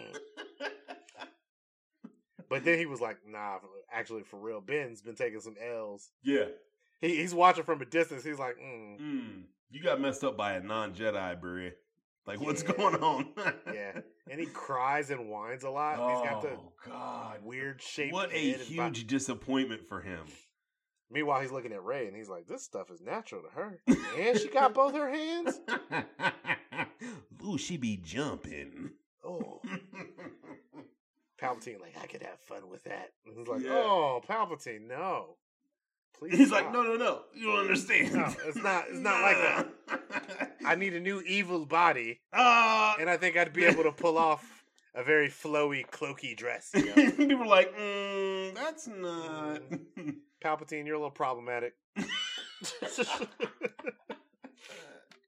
But 2.49 2.63
then 2.63 2.77
he 2.77 2.85
was 2.85 3.01
like, 3.01 3.17
"Nah, 3.27 3.57
actually, 3.91 4.23
for 4.23 4.37
real, 4.37 4.61
Ben's 4.61 5.01
been 5.01 5.15
taking 5.15 5.39
some 5.39 5.55
L's. 5.59 6.09
Yeah. 6.23 6.45
He, 7.01 7.17
he's 7.17 7.33
watching 7.33 7.63
from 7.63 7.81
a 7.81 7.85
distance. 7.85 8.23
He's 8.23 8.39
like, 8.39 8.57
mm, 8.57 8.99
Mm, 8.99 9.43
you 9.71 9.83
got 9.83 9.99
messed 9.99 10.23
up 10.23 10.37
by 10.37 10.53
a 10.53 10.61
non-Jedi, 10.61 11.39
Brie. 11.39 11.71
Like, 12.25 12.39
what's 12.41 12.63
going 12.63 12.95
on? 12.95 13.27
yeah." 13.73 13.99
And 14.31 14.39
he 14.39 14.45
cries 14.47 15.09
and 15.11 15.29
whines 15.29 15.63
a 15.63 15.69
lot. 15.69 15.99
oh 15.99 16.07
he's 16.21 16.29
got 16.29 16.41
the 16.41 16.51
oh, 16.51 16.71
God! 16.87 17.39
weird 17.43 17.81
shape. 17.81 18.13
What 18.13 18.31
a 18.33 18.53
huge 18.53 19.05
disappointment 19.05 19.85
for 19.87 19.99
him. 19.99 20.21
Meanwhile, 21.11 21.41
he's 21.41 21.51
looking 21.51 21.73
at 21.73 21.83
Rey 21.83 22.07
and 22.07 22.15
he's 22.15 22.29
like, 22.29 22.47
"This 22.47 22.63
stuff 22.63 22.89
is 22.89 23.01
natural 23.01 23.41
to 23.43 23.49
her, 23.49 23.81
and 24.17 24.39
she 24.39 24.47
got 24.47 24.73
both 24.73 24.95
her 24.95 25.09
hands." 25.09 25.59
Ooh, 27.45 27.57
she 27.57 27.75
be 27.77 27.97
jumping. 27.97 28.91
Oh, 29.23 29.61
Palpatine, 31.41 31.81
like 31.81 31.95
I 32.01 32.07
could 32.07 32.23
have 32.23 32.39
fun 32.39 32.69
with 32.69 32.83
that. 32.85 33.09
And 33.25 33.37
he's 33.37 33.47
like, 33.47 33.61
Yeah. 33.61 33.71
"Oh, 33.73 34.21
Palpatine, 34.27 34.87
no, 34.87 35.35
please." 36.17 36.37
He's 36.37 36.51
like, 36.51 36.71
no, 36.71 36.81
no, 36.83 36.95
no. 36.95 37.21
You 37.33 37.47
don't 37.47 37.59
understand. 37.61 38.13
No, 38.13 38.33
it's 38.45 38.57
not- 38.57 38.85
it's 38.89 38.99
not 38.99 39.21
like 39.21 39.37
that. 39.37 40.55
I 40.65 40.75
need 40.75 40.93
a 40.93 40.99
new 40.99 41.21
evil 41.21 41.65
body, 41.65 42.21
Uh, 42.31 42.95
and 42.99 43.09
I 43.09 43.17
think 43.17 43.35
I'd 43.37 43.53
be 43.53 43.65
able 43.71 43.83
to 43.83 43.91
pull 43.91 44.17
off 44.17 44.63
a 44.95 45.03
very 45.03 45.27
flowy, 45.29 45.85
cloaky 45.89 46.35
dress. 46.37 46.71
You 46.73 46.85
know? 46.85 46.93
people 47.11 47.43
are 47.43 47.47
like, 47.47 47.75
mm, 47.77 48.53
that's 48.55 48.87
not. 48.87 49.61
Palpatine, 50.43 50.85
you're 50.85 50.95
a 50.95 50.99
little 50.99 51.11
problematic. 51.11 51.73
of 51.97 52.07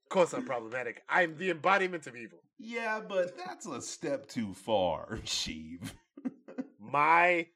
course, 0.08 0.32
I'm 0.32 0.44
problematic. 0.44 1.02
I'm 1.08 1.36
the 1.36 1.50
embodiment 1.50 2.06
of 2.06 2.16
evil. 2.16 2.38
yeah, 2.58 3.00
but 3.06 3.36
that's 3.36 3.66
a 3.66 3.82
step 3.82 4.26
too 4.28 4.54
far, 4.54 5.18
Sheev. 5.24 5.80
My 6.80 7.48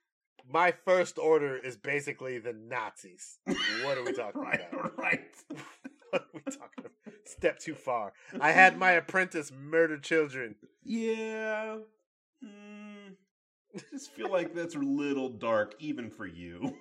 my 0.53 0.73
first 0.85 1.19
order 1.19 1.57
is 1.57 1.77
basically 1.77 2.39
the 2.39 2.53
Nazis. 2.53 3.39
What 3.85 3.99
are 3.99 4.05
we 4.05 4.13
talking 4.23 4.43
right, 4.43 4.61
about? 4.73 4.99
right. 4.99 5.21
What 6.11 6.23
are 6.23 6.27
we 6.35 6.41
talking 6.41 6.79
about? 6.81 6.93
Step 7.25 7.61
too 7.61 7.77
far. 7.77 8.13
I 8.41 8.51
had 8.51 8.77
my 8.77 8.91
apprentice 9.03 9.53
murder 9.53 9.97
children. 9.97 10.57
Yeah. 10.83 11.77
Mm, 12.45 13.15
I 13.77 13.81
just 13.93 14.11
feel 14.11 14.29
like 14.29 14.53
that's 14.53 14.75
a 14.75 14.81
little 14.81 15.29
dark, 15.29 15.77
even 15.79 16.11
for 16.11 16.27
you. 16.27 16.77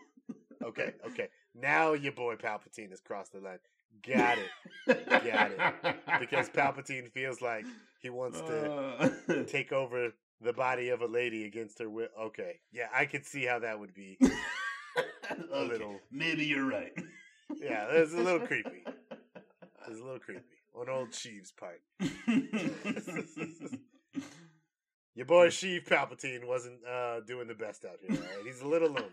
Okay, 0.64 0.94
okay. 1.06 1.30
Now 1.54 1.94
your 1.94 2.12
boy 2.14 2.38
Palpatine 2.38 2.90
has 2.90 3.02
crossed 3.02 3.34
the 3.34 3.40
line. 3.40 3.60
Got 4.06 4.40
it. 4.40 5.08
Got 5.10 5.52
it. 5.52 5.96
Because 6.20 6.50
Palpatine 6.50 7.12
feels 7.12 7.40
like 7.42 7.66
he 8.02 8.10
wants 8.10 8.42
to 8.42 8.72
Uh, 8.72 9.44
take 9.46 9.72
over 9.72 10.12
the 10.42 10.54
body 10.54 10.90
of 10.90 11.02
a 11.02 11.08
lady 11.08 11.46
against 11.46 11.80
her 11.80 11.90
will. 11.90 12.08
Okay, 12.20 12.60
yeah, 12.72 12.88
I 12.94 13.06
could 13.06 13.26
see 13.26 13.46
how 13.46 13.60
that 13.60 13.80
would 13.80 13.94
be. 13.94 14.18
okay, 14.22 15.68
little- 15.68 16.00
Maybe 16.12 16.46
you're 16.46 16.68
right. 16.68 16.94
Yeah, 17.56 17.88
it's 17.90 18.14
a 18.14 18.18
little 18.18 18.46
creepy. 18.46 18.84
It's 19.88 20.00
a 20.00 20.04
little 20.04 20.20
creepy 20.20 20.44
on 20.76 20.88
old 20.88 21.10
Sheev's 21.12 21.52
part. 21.52 21.82
Your 25.16 25.26
boy 25.26 25.48
Sheev 25.48 25.86
Palpatine 25.88 26.46
wasn't 26.46 26.86
uh, 26.86 27.22
doing 27.22 27.48
the 27.48 27.56
best 27.56 27.86
out 27.86 27.98
here. 28.00 28.16
All 28.16 28.24
right? 28.38 28.46
He's 28.46 28.62
a 28.62 28.68
little 28.68 28.90
lonely. 28.90 29.10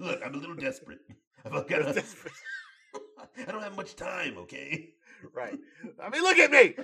Look, 0.00 0.20
I'm 0.26 0.34
a 0.34 0.38
little 0.38 0.56
desperate. 0.56 0.98
I've 1.44 1.68
got 1.68 1.82
a, 1.82 2.02
I 3.46 3.52
don't 3.52 3.62
have 3.62 3.76
much 3.76 3.94
time, 3.94 4.36
okay? 4.38 4.90
right. 5.32 5.56
I 6.02 6.10
mean, 6.10 6.22
look 6.22 6.38
at 6.38 6.50
me. 6.50 6.74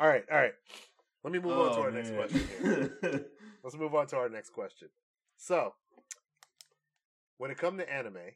All 0.00 0.08
right, 0.08 0.24
all 0.30 0.38
right. 0.38 0.54
Let 1.24 1.32
me 1.32 1.38
move 1.38 1.52
on 1.52 1.72
to 1.72 1.78
Oh, 1.78 1.82
our 1.82 1.90
next 1.92 2.10
question. 2.14 3.24
Let's 3.62 3.76
move 3.76 3.94
on 3.94 4.06
to 4.08 4.16
our 4.16 4.28
next 4.28 4.50
question. 4.50 4.88
So, 5.36 5.74
when 7.38 7.50
it 7.50 7.58
comes 7.58 7.80
to 7.80 7.92
anime, 7.92 8.32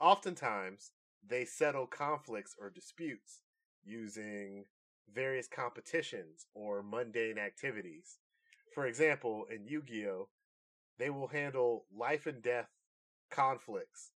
oftentimes 0.00 0.92
they 1.26 1.44
settle 1.44 1.86
conflicts 1.86 2.54
or 2.60 2.70
disputes 2.70 3.40
using 3.84 4.64
various 5.12 5.48
competitions 5.48 6.46
or 6.54 6.82
mundane 6.82 7.38
activities. 7.38 8.18
For 8.74 8.86
example, 8.86 9.46
in 9.54 9.66
Yu 9.66 9.82
Gi 9.82 10.06
Oh!, 10.08 10.28
they 10.98 11.10
will 11.10 11.28
handle 11.28 11.84
life 11.94 12.26
and 12.26 12.42
death 12.42 12.68
conflicts 13.30 14.12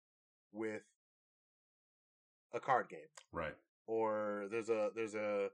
with 0.52 0.84
a 2.54 2.60
card 2.60 2.90
game 2.90 3.00
right. 3.32 3.56
Or 3.88 4.48
there's 4.52 4.70
a 4.70 4.92
there's 4.96 5.16
a 5.16 5.50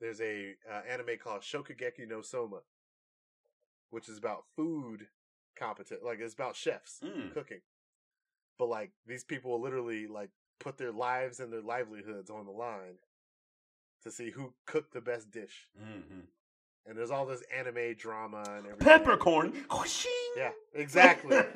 there's 0.00 0.20
a 0.20 0.54
uh, 0.70 0.80
anime 0.90 1.18
called 1.22 1.42
Shokugeki 1.42 2.08
no 2.08 2.22
Soma, 2.22 2.60
which 3.90 4.08
is 4.08 4.18
about 4.18 4.44
food 4.56 5.08
competition. 5.56 6.04
Like 6.04 6.20
it's 6.20 6.34
about 6.34 6.56
chefs 6.56 7.00
Mm. 7.02 7.32
cooking, 7.32 7.60
but 8.58 8.68
like 8.68 8.92
these 9.06 9.24
people 9.24 9.60
literally 9.60 10.06
like 10.06 10.30
put 10.60 10.78
their 10.78 10.92
lives 10.92 11.40
and 11.40 11.52
their 11.52 11.62
livelihoods 11.62 12.30
on 12.30 12.46
the 12.46 12.52
line 12.52 12.98
to 14.02 14.10
see 14.10 14.30
who 14.30 14.54
cooked 14.66 14.92
the 14.92 15.00
best 15.00 15.30
dish. 15.30 15.68
hmm 15.76 16.20
And 16.88 16.96
there's 16.96 17.10
all 17.10 17.26
this 17.26 17.42
anime 17.54 17.94
drama 17.98 18.38
and 18.56 18.66
everything. 18.66 18.78
Peppercorn. 18.78 19.52
Yeah, 20.36 20.50
exactly. 20.74 21.36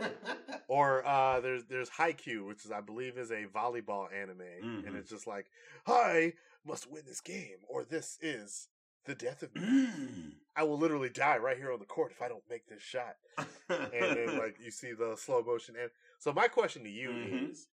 Or 0.68 1.04
uh, 1.06 1.40
there's 1.40 1.64
there's 1.64 1.90
Haikyuu, 1.90 2.46
which 2.46 2.64
is 2.64 2.70
I 2.70 2.80
believe 2.80 3.18
is 3.18 3.30
a 3.30 3.44
volleyball 3.44 4.10
anime, 4.10 4.40
and 4.40 4.84
Mhm. 4.86 4.96
it's 4.96 5.10
just 5.10 5.26
like 5.26 5.50
I 5.86 6.32
must 6.64 6.90
win 6.90 7.02
this 7.04 7.20
game, 7.20 7.58
or 7.68 7.84
this 7.84 8.16
is 8.22 8.68
the 9.04 9.14
death 9.14 9.42
of 9.42 9.54
me. 9.54 9.60
Mm. 9.60 10.32
I 10.56 10.62
will 10.62 10.78
literally 10.78 11.10
die 11.10 11.36
right 11.36 11.58
here 11.58 11.72
on 11.72 11.78
the 11.78 11.84
court 11.84 12.12
if 12.12 12.22
I 12.22 12.28
don't 12.28 12.48
make 12.48 12.68
this 12.68 12.80
shot. 12.80 13.16
And 13.68 14.16
then 14.16 14.38
like 14.38 14.56
you 14.64 14.70
see 14.70 14.92
the 14.92 15.14
slow 15.16 15.42
motion. 15.42 15.74
And 15.78 15.90
so 16.18 16.32
my 16.32 16.48
question 16.48 16.84
to 16.84 16.90
you 16.90 17.10
Mhm. 17.10 17.50
is, 17.50 17.68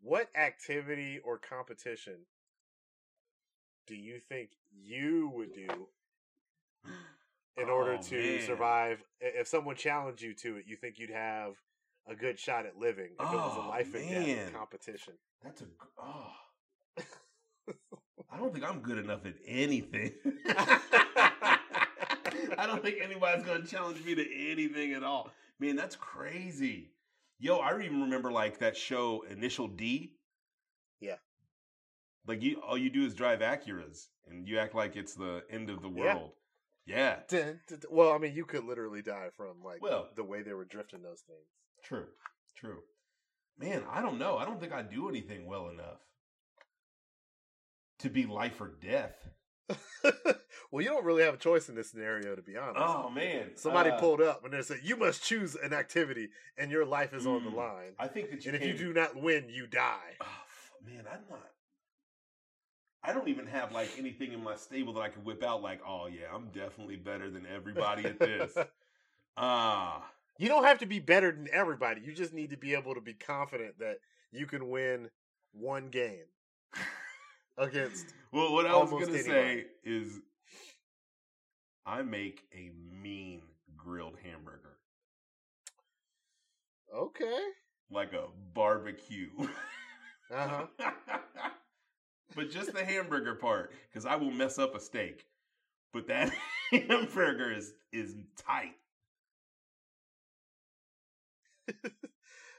what 0.00 0.30
activity 0.34 1.18
or 1.22 1.36
competition 1.36 2.26
do 3.86 3.94
you 3.94 4.18
think 4.20 4.50
you 4.72 5.28
would 5.34 5.52
do 5.52 5.88
in 7.56 7.68
order 7.68 7.94
Oh, 7.98 8.02
to 8.02 8.14
man. 8.16 8.46
survive? 8.46 9.02
If 9.20 9.46
someone 9.48 9.76
challenged 9.76 10.22
you 10.22 10.34
to 10.34 10.56
it, 10.56 10.64
you 10.66 10.76
think 10.76 10.98
you'd 10.98 11.10
have 11.10 11.54
a 12.08 12.14
good 12.14 12.38
shot 12.38 12.66
at 12.66 12.76
living 12.78 13.10
if 13.18 13.32
it 13.32 13.36
was 13.36 13.56
a 13.56 13.60
Oh, 13.60 13.68
life 13.68 13.94
and 13.94 14.08
death 14.26 14.52
competition. 14.52 15.14
That's 15.42 15.62
a. 15.62 15.66
Oh. 16.02 16.32
I 18.30 18.38
don't 18.38 18.52
think 18.52 18.64
I'm 18.64 18.80
good 18.80 18.98
enough 18.98 19.26
at 19.26 19.34
anything. 19.46 20.12
I 22.58 22.66
don't 22.66 22.82
think 22.82 22.96
anybody's 23.02 23.44
gonna 23.44 23.66
challenge 23.66 24.02
me 24.04 24.14
to 24.14 24.50
anything 24.50 24.94
at 24.94 25.02
all. 25.02 25.30
Man, 25.60 25.76
that's 25.76 25.96
crazy. 25.96 26.90
Yo, 27.38 27.58
I 27.58 27.78
even 27.80 28.00
remember 28.00 28.32
like 28.32 28.58
that 28.58 28.76
show 28.76 29.24
Initial 29.30 29.68
D. 29.68 30.14
Yeah. 31.00 31.16
Like 32.26 32.42
you, 32.42 32.60
all 32.66 32.78
you 32.78 32.88
do 32.90 33.04
is 33.04 33.14
drive 33.14 33.40
Acuras, 33.40 34.06
and 34.28 34.46
you 34.48 34.58
act 34.58 34.74
like 34.74 34.96
it's 34.96 35.14
the 35.14 35.42
end 35.50 35.68
of 35.70 35.82
the 35.82 35.88
world. 35.88 36.32
Yeah, 36.84 37.20
Dun, 37.28 37.60
dun, 37.68 37.78
dun. 37.80 37.90
Well, 37.90 38.12
I 38.12 38.18
mean, 38.18 38.34
you 38.34 38.44
could 38.44 38.64
literally 38.64 39.02
die 39.02 39.28
from 39.36 39.62
like 39.64 39.80
Well- 39.82 40.10
the 40.16 40.24
way 40.24 40.42
they 40.42 40.52
were 40.52 40.64
drifting 40.64 41.02
those 41.02 41.20
things. 41.20 41.46
true, 41.84 42.06
true. 42.56 42.82
Man, 43.58 43.84
I 43.88 44.00
don't 44.02 44.18
know. 44.18 44.36
I 44.38 44.44
don't 44.44 44.58
think 44.60 44.72
I 44.72 44.82
do 44.82 45.08
anything 45.08 45.46
well 45.46 45.68
enough 45.68 46.00
to 47.98 48.08
be 48.10 48.26
life 48.26 48.60
or 48.60 48.68
death. 48.68 49.14
well, 50.72 50.82
you 50.82 50.88
don't 50.88 51.04
really 51.04 51.22
have 51.22 51.34
a 51.34 51.38
choice 51.38 51.68
in 51.68 51.74
this 51.76 51.90
scenario, 51.90 52.34
to 52.34 52.42
be 52.42 52.56
honest. 52.56 52.80
Oh 52.84 53.08
man, 53.10 53.56
Somebody 53.56 53.90
Uh, 53.90 54.00
pulled 54.00 54.20
up 54.20 54.44
and 54.44 54.52
they 54.52 54.62
said, 54.62 54.80
"You 54.82 54.96
must 54.96 55.22
choose 55.22 55.54
an 55.54 55.72
activity, 55.72 56.30
and 56.56 56.70
your 56.70 56.84
life 56.84 57.14
is 57.14 57.26
on 57.26 57.44
the 57.44 57.50
Mm. 57.50 57.54
line. 57.56 57.94
I 57.98 58.08
think 58.08 58.30
that 58.30 58.44
you 58.44 58.52
and 58.52 58.60
if 58.62 58.68
you 58.68 58.76
do 58.76 58.92
not 58.92 59.14
win, 59.14 59.48
you 59.48 59.66
die." 59.68 60.16
Oh, 60.20 60.44
man, 60.82 61.06
I'm 61.06 61.24
not. 61.30 61.51
I 63.04 63.12
don't 63.12 63.28
even 63.28 63.46
have 63.46 63.72
like 63.72 63.90
anything 63.98 64.32
in 64.32 64.42
my 64.42 64.54
stable 64.56 64.92
that 64.94 65.00
I 65.00 65.08
could 65.08 65.24
whip 65.24 65.42
out. 65.42 65.62
Like, 65.62 65.80
oh 65.86 66.06
yeah, 66.06 66.26
I'm 66.32 66.46
definitely 66.54 66.96
better 66.96 67.30
than 67.30 67.46
everybody 67.52 68.04
at 68.06 68.18
this. 68.18 68.56
Ah, 69.34 70.10
You 70.38 70.48
don't 70.48 70.64
have 70.64 70.78
to 70.80 70.86
be 70.86 70.98
better 70.98 71.32
than 71.32 71.48
everybody. 71.50 72.02
You 72.04 72.12
just 72.12 72.34
need 72.34 72.50
to 72.50 72.58
be 72.58 72.74
able 72.74 72.94
to 72.94 73.00
be 73.00 73.14
confident 73.14 73.78
that 73.78 73.96
you 74.30 74.44
can 74.46 74.68
win 74.68 75.08
one 75.52 75.88
game 75.88 76.26
against. 77.56 78.12
well, 78.30 78.52
what 78.52 78.66
I 78.66 78.76
was 78.76 78.90
gonna 78.90 79.18
say 79.22 79.64
is, 79.84 80.20
I 81.86 82.02
make 82.02 82.42
a 82.54 82.70
mean 83.02 83.40
grilled 83.74 84.16
hamburger, 84.22 84.76
Okay. 86.94 87.40
like 87.90 88.12
a 88.12 88.26
barbecue. 88.52 89.30
Uh 90.30 90.66
huh. 90.78 90.90
but 92.34 92.50
just 92.50 92.72
the 92.72 92.84
hamburger 92.84 93.34
part, 93.34 93.72
because 93.90 94.06
I 94.06 94.16
will 94.16 94.30
mess 94.30 94.58
up 94.58 94.74
a 94.74 94.80
steak. 94.80 95.26
But 95.92 96.06
that 96.08 96.30
hamburger 96.70 97.52
is 97.52 97.72
is 97.92 98.14
tight. 98.36 98.74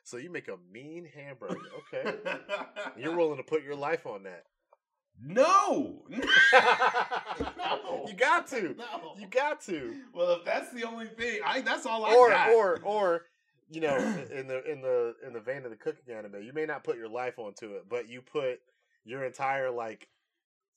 So 0.05 0.17
you 0.17 0.29
make 0.29 0.49
a 0.49 0.57
mean 0.71 1.07
hamburger. 1.15 1.55
Okay. 1.93 2.15
You're 2.97 3.15
willing 3.15 3.37
to 3.37 3.43
put 3.43 3.63
your 3.63 3.75
life 3.75 4.05
on 4.05 4.23
that. 4.23 4.43
no, 5.25 6.01
you 6.09 6.21
got 8.17 8.47
to. 8.47 8.75
No. 8.77 9.15
You 9.17 9.27
got 9.27 9.61
to. 9.61 9.95
Well, 10.13 10.31
if 10.33 10.45
that's 10.45 10.71
the 10.73 10.83
only 10.83 11.05
thing, 11.05 11.39
I 11.45 11.61
that's 11.61 11.85
all 11.85 12.03
I 12.03 12.13
Or 12.15 12.29
got. 12.29 12.49
or 12.51 12.79
or 12.83 13.21
you 13.71 13.79
know, 13.79 13.95
in 14.31 14.47
the 14.47 14.69
in 14.69 14.81
the 14.81 15.15
in 15.25 15.31
the 15.33 15.39
vein 15.39 15.63
of 15.63 15.71
the 15.71 15.77
cooking 15.77 16.13
anime, 16.13 16.43
you 16.43 16.51
may 16.51 16.65
not 16.65 16.83
put 16.83 16.97
your 16.97 17.07
life 17.09 17.39
onto 17.39 17.71
it, 17.75 17.85
but 17.87 18.09
you 18.09 18.21
put 18.21 18.59
your 19.05 19.23
entire 19.23 19.69
like 19.71 20.07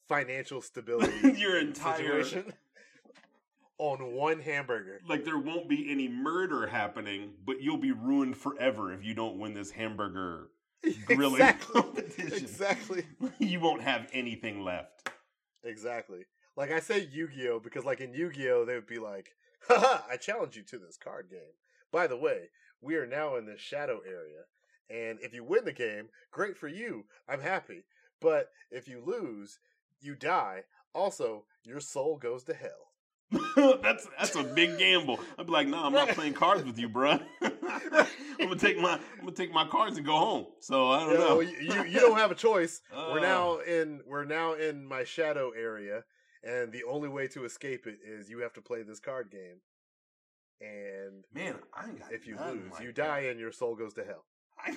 financial 0.09 0.61
stability 0.61 1.13
Your 1.39 1.59
entire- 1.59 1.97
situation 2.25 2.53
on 3.79 4.15
one 4.15 4.41
hamburger. 4.41 5.01
like 5.09 5.25
there 5.25 5.39
won't 5.39 5.69
be 5.69 5.91
any 5.91 6.09
murder 6.09 6.67
happening, 6.67 7.33
but 7.45 7.61
you'll 7.61 7.77
be 7.77 7.93
ruined 7.93 8.37
forever 8.37 8.93
if 8.93 9.05
you 9.05 9.15
don't 9.15 9.39
win 9.39 9.53
this 9.55 9.71
hamburger 9.71 10.49
grilling 11.07 11.35
exactly. 11.35 11.83
competition. 11.83 12.33
Exactly. 12.33 13.05
you 13.39 13.61
won't 13.61 13.83
have 13.83 14.09
anything 14.13 14.63
left. 14.63 15.11
Exactly. 15.65 16.25
Like 16.57 16.71
I 16.71 16.81
say 16.81 17.07
Yu-Gi-Oh 17.13 17.61
because 17.61 17.85
like 17.85 18.01
in 18.01 18.15
Yu-Gi-Oh 18.15 18.65
they 18.65 18.75
would 18.75 18.87
be 18.87 18.99
like, 18.99 19.31
"Haha, 19.69 20.03
I 20.11 20.17
challenge 20.17 20.57
you 20.57 20.63
to 20.63 20.79
this 20.79 20.97
card 20.97 21.29
game. 21.31 21.41
By 21.93 22.07
the 22.07 22.17
way, 22.17 22.51
we 22.81 22.95
are 22.97 23.07
now 23.07 23.37
in 23.37 23.47
the 23.47 23.59
shadow 23.59 24.01
area, 24.07 24.45
and 24.89 25.19
if 25.21 25.35
you 25.35 25.45
win 25.45 25.65
the 25.65 25.73
game, 25.73 26.09
great 26.31 26.57
for 26.57 26.69
you. 26.69 27.05
I'm 27.29 27.41
happy. 27.41 27.85
But 28.21 28.51
if 28.71 28.89
you 28.89 29.03
lose, 29.05 29.59
you 30.01 30.15
die. 30.15 30.65
Also, 30.95 31.45
your 31.65 31.81
soul 31.81 32.17
goes 32.17 32.45
to 32.45 32.55
hell." 32.55 32.93
that's 33.83 34.07
that's 34.19 34.37
a 34.37 34.45
big 34.45 34.79
gamble. 34.79 35.19
I'd 35.37 35.47
be 35.47 35.53
like, 35.53 35.67
nah, 35.67 35.85
I'm 35.87 35.93
not 35.93 36.11
playing 36.11 36.35
cards 36.35 36.63
with 36.65 36.79
you, 36.79 36.89
bruh. 36.89 37.21
I'm 37.43 38.07
gonna 38.39 38.57
take 38.57 38.79
my 38.79 38.93
I'm 38.93 39.21
gonna 39.21 39.33
take 39.33 39.53
my 39.53 39.67
cards 39.67 39.97
and 39.97 40.07
go 40.07 40.17
home. 40.17 40.47
So 40.61 40.91
I 40.93 41.01
don't 41.01 41.11
You, 41.13 41.19
know. 41.19 41.29
know, 41.29 41.41
you, 41.41 41.85
you 41.91 42.01
don't 42.01 42.19
have 42.19 42.31
a 42.31 42.37
choice. 42.37 42.81
we're 42.93 43.19
Oh. 43.19 43.21
now 43.21 43.57
in 43.59 44.01
we're 44.07 44.25
now 44.25 44.53
in 44.55 44.87
my 44.87 45.03
shadow 45.03 45.51
area, 45.51 46.05
and 46.45 46.73
the 46.73 46.85
only 46.85 47.09
way 47.09 47.27
to 47.29 47.45
escape 47.45 47.89
it 47.89 47.99
is 48.07 48.31
you 48.31 48.39
have 48.39 48.53
to 48.53 48.63
play 48.63 48.85
this 48.85 49.01
card 49.01 49.31
game. 49.33 49.61
And 50.61 51.25
Man, 51.35 51.57
I 51.75 51.89
ain't 51.89 51.99
got 51.99 52.13
if 52.13 52.29
you 52.29 52.37
lose, 52.39 52.73
like 52.75 52.81
you 52.83 52.93
that. 52.93 52.97
die 52.97 53.19
and 53.31 53.41
your 53.41 53.51
soul 53.53 53.75
goes 53.75 53.93
to 53.95 54.05
hell. 54.05 54.25
I, 54.65 54.77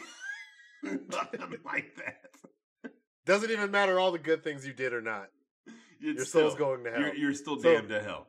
nothing 0.84 1.58
like 1.64 1.96
that. 1.98 2.32
Doesn't 3.26 3.52
even 3.52 3.72
matter 3.72 4.00
all 4.00 4.12
the 4.12 4.20
good 4.20 4.44
things 4.44 4.66
you 4.66 4.74
did 4.74 4.94
or 4.94 5.02
not. 5.02 5.30
It's 6.02 6.16
your 6.18 6.26
soul's 6.26 6.54
still- 6.54 6.66
going 6.66 6.84
to 6.86 6.92
hell. 6.92 7.00
You're, 7.02 7.14
you're 7.16 7.34
still 7.34 7.60
So- 7.62 7.74
damned 7.74 7.90
to 7.90 8.02
hell. 8.02 8.28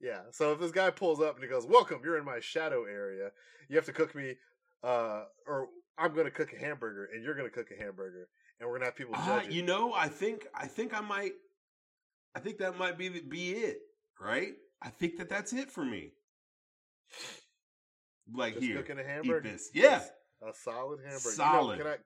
Yeah. 0.00 0.20
So 0.30 0.52
if 0.52 0.60
this 0.60 0.70
guy 0.70 0.90
pulls 0.90 1.20
up 1.20 1.34
and 1.34 1.42
he 1.44 1.50
goes, 1.50 1.66
"Welcome, 1.66 2.00
you're 2.04 2.16
in 2.18 2.24
my 2.24 2.38
shadow 2.40 2.84
area. 2.84 3.30
You 3.68 3.74
have 3.76 3.86
to 3.86 3.92
cook 3.92 4.14
me, 4.14 4.34
uh, 4.84 5.24
or 5.46 5.68
I'm 5.98 6.12
going 6.14 6.26
to 6.26 6.30
cook 6.30 6.52
a 6.52 6.58
hamburger, 6.58 7.08
and 7.12 7.22
you're 7.24 7.34
going 7.34 7.48
to 7.48 7.54
cook 7.54 7.68
a 7.76 7.80
hamburger, 7.82 8.28
and 8.60 8.68
we're 8.68 8.74
going 8.78 8.82
to 8.82 8.86
have 8.86 8.96
people 8.96 9.14
Ah, 9.16 9.38
judge 9.40 9.48
it." 9.48 9.52
you 9.52 9.62
know, 9.62 9.92
I 9.92 10.08
think 10.08 10.46
I 10.54 10.66
think 10.68 10.96
I 10.96 11.00
might. 11.00 11.32
I 12.34 12.40
think 12.40 12.58
that 12.58 12.78
might 12.78 12.96
be 12.98 13.08
the- 13.08 13.20
be 13.20 13.50
it, 13.50 13.78
right? 14.20 14.52
I 14.80 14.90
think 14.90 15.18
that 15.18 15.28
that's 15.28 15.52
it 15.52 15.70
for 15.72 15.84
me. 15.84 16.12
Like 18.32 18.54
Just 18.54 18.66
here, 18.66 18.76
cooking 18.78 18.98
a 18.98 19.02
eat 19.02 19.06
hamburger. 19.06 19.48
this. 19.50 19.70
Yeah, 19.74 20.02
A 20.42 20.52
solid 20.54 21.00
hamburger. 21.00 21.30
You 21.30 21.38
know, 21.38 21.44
Solid. 21.44 21.78
can 21.78 21.86
I 21.88 21.96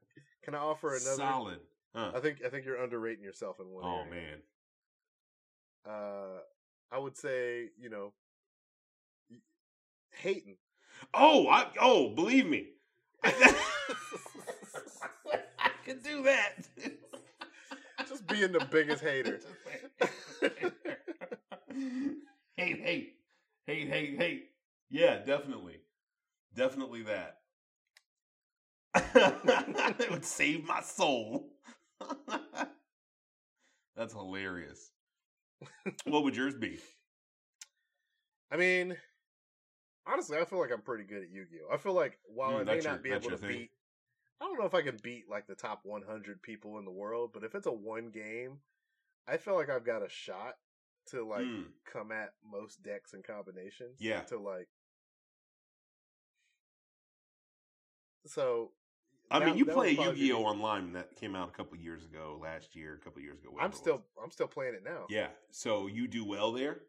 can 0.43 0.55
I 0.55 0.59
offer 0.59 0.89
another? 0.95 1.17
solid. 1.17 1.59
Huh. 1.97 2.13
I 2.15 2.21
think 2.21 2.45
I 2.45 2.49
think 2.51 2.67
you're 2.67 2.83
underrating 2.83 3.25
yourself 3.25 3.59
in 3.61 3.71
one 3.71 3.85
Oh 3.85 4.05
area. 4.05 4.11
man, 4.11 4.43
Uh, 5.85 6.41
I 6.91 6.99
would 6.99 7.17
say 7.17 7.71
you 7.81 7.89
know, 7.89 8.13
y- 9.31 9.37
hating. 10.13 10.57
Oh, 11.15 11.49
I 11.49 11.69
oh, 11.81 12.11
believe 12.11 12.47
me. 12.47 12.69
I 13.25 13.33
can 15.85 15.99
do 16.01 16.23
that. 16.25 16.55
Just 18.09 18.27
being 18.27 18.53
the 18.53 18.61
biggest 18.61 19.03
hater. 19.05 19.41
hate, 22.57 22.81
hate, 22.81 23.15
hate, 23.67 23.89
hate, 23.89 24.17
hate. 24.19 24.51
Yeah, 24.91 25.19
definitely, 25.25 25.77
definitely 26.55 27.03
that. 27.05 27.39
it 28.95 30.11
would 30.11 30.25
save 30.25 30.65
my 30.65 30.81
soul. 30.83 31.56
That's 33.97 34.13
hilarious. 34.13 34.91
What 36.05 36.25
would 36.25 36.37
yours 36.37 36.55
be? 36.55 36.79
I 38.51 38.57
mean, 38.57 38.97
honestly, 40.07 40.39
I 40.39 40.45
feel 40.45 40.61
like 40.61 40.71
I'm 40.73 40.83
pretty 40.83 41.05
good 41.05 41.23
at 41.25 41.31
Yu-Gi-Oh. 41.31 41.73
I 41.75 41.79
feel 41.79 41.95
like 41.95 42.19
while 42.27 42.57
Mm, 42.57 42.61
I 42.61 42.65
may 42.65 42.75
your- 42.75 42.83
not 42.85 43.03
be 43.03 43.11
able 43.11 43.31
to 43.31 43.37
thing. 43.37 43.49
beat, 43.49 43.71
I 44.41 44.45
don't 44.45 44.59
know 44.59 44.67
if 44.67 44.75
I 44.75 44.83
can 44.83 44.99
beat 45.03 45.29
like 45.29 45.47
the 45.47 45.55
top 45.55 45.81
100 45.85 46.43
people 46.43 46.79
in 46.79 46.85
the 46.85 46.91
world, 46.93 47.33
but 47.33 47.43
if 47.43 47.55
it's 47.55 47.67
a 47.67 47.73
one 47.73 48.11
game, 48.11 48.61
I 49.27 49.39
feel 49.39 49.55
like 49.55 49.71
I've 49.71 49.85
got 49.85 50.05
a 50.05 50.09
shot 50.09 50.57
to 51.07 51.25
like 51.27 51.47
Mm, 51.47 51.65
come 51.85 52.13
at 52.13 52.35
most 52.45 52.83
decks 52.83 53.13
and 53.15 53.25
combinations. 53.25 53.97
Yeah. 54.01 54.21
To 54.25 54.39
like, 54.39 54.69
so. 58.27 58.73
I 59.31 59.39
that- 59.41 59.47
mean, 59.47 59.57
you 59.57 59.67
play 59.67 59.91
Yu-Gi-Oh 59.91 60.45
online 60.45 60.93
that 60.93 61.17
came 61.17 61.35
out 61.35 61.49
a 61.49 61.53
couple 61.53 61.77
years 61.79 62.05
ago, 62.05 62.39
last 62.41 62.77
year, 62.77 62.95
a 62.95 62.99
couple 63.05 63.21
years 63.23 63.39
ago. 63.41 63.57
I'm 63.61 63.73
still, 63.73 64.05
I'm 64.23 64.31
still 64.31 64.47
playing 64.47 64.75
it 64.75 64.85
now. 64.85 65.07
yeah. 65.09 65.29
So 65.51 65.87
you 65.89 66.07
do 66.09 66.25
well 66.25 66.53
there. 66.53 66.81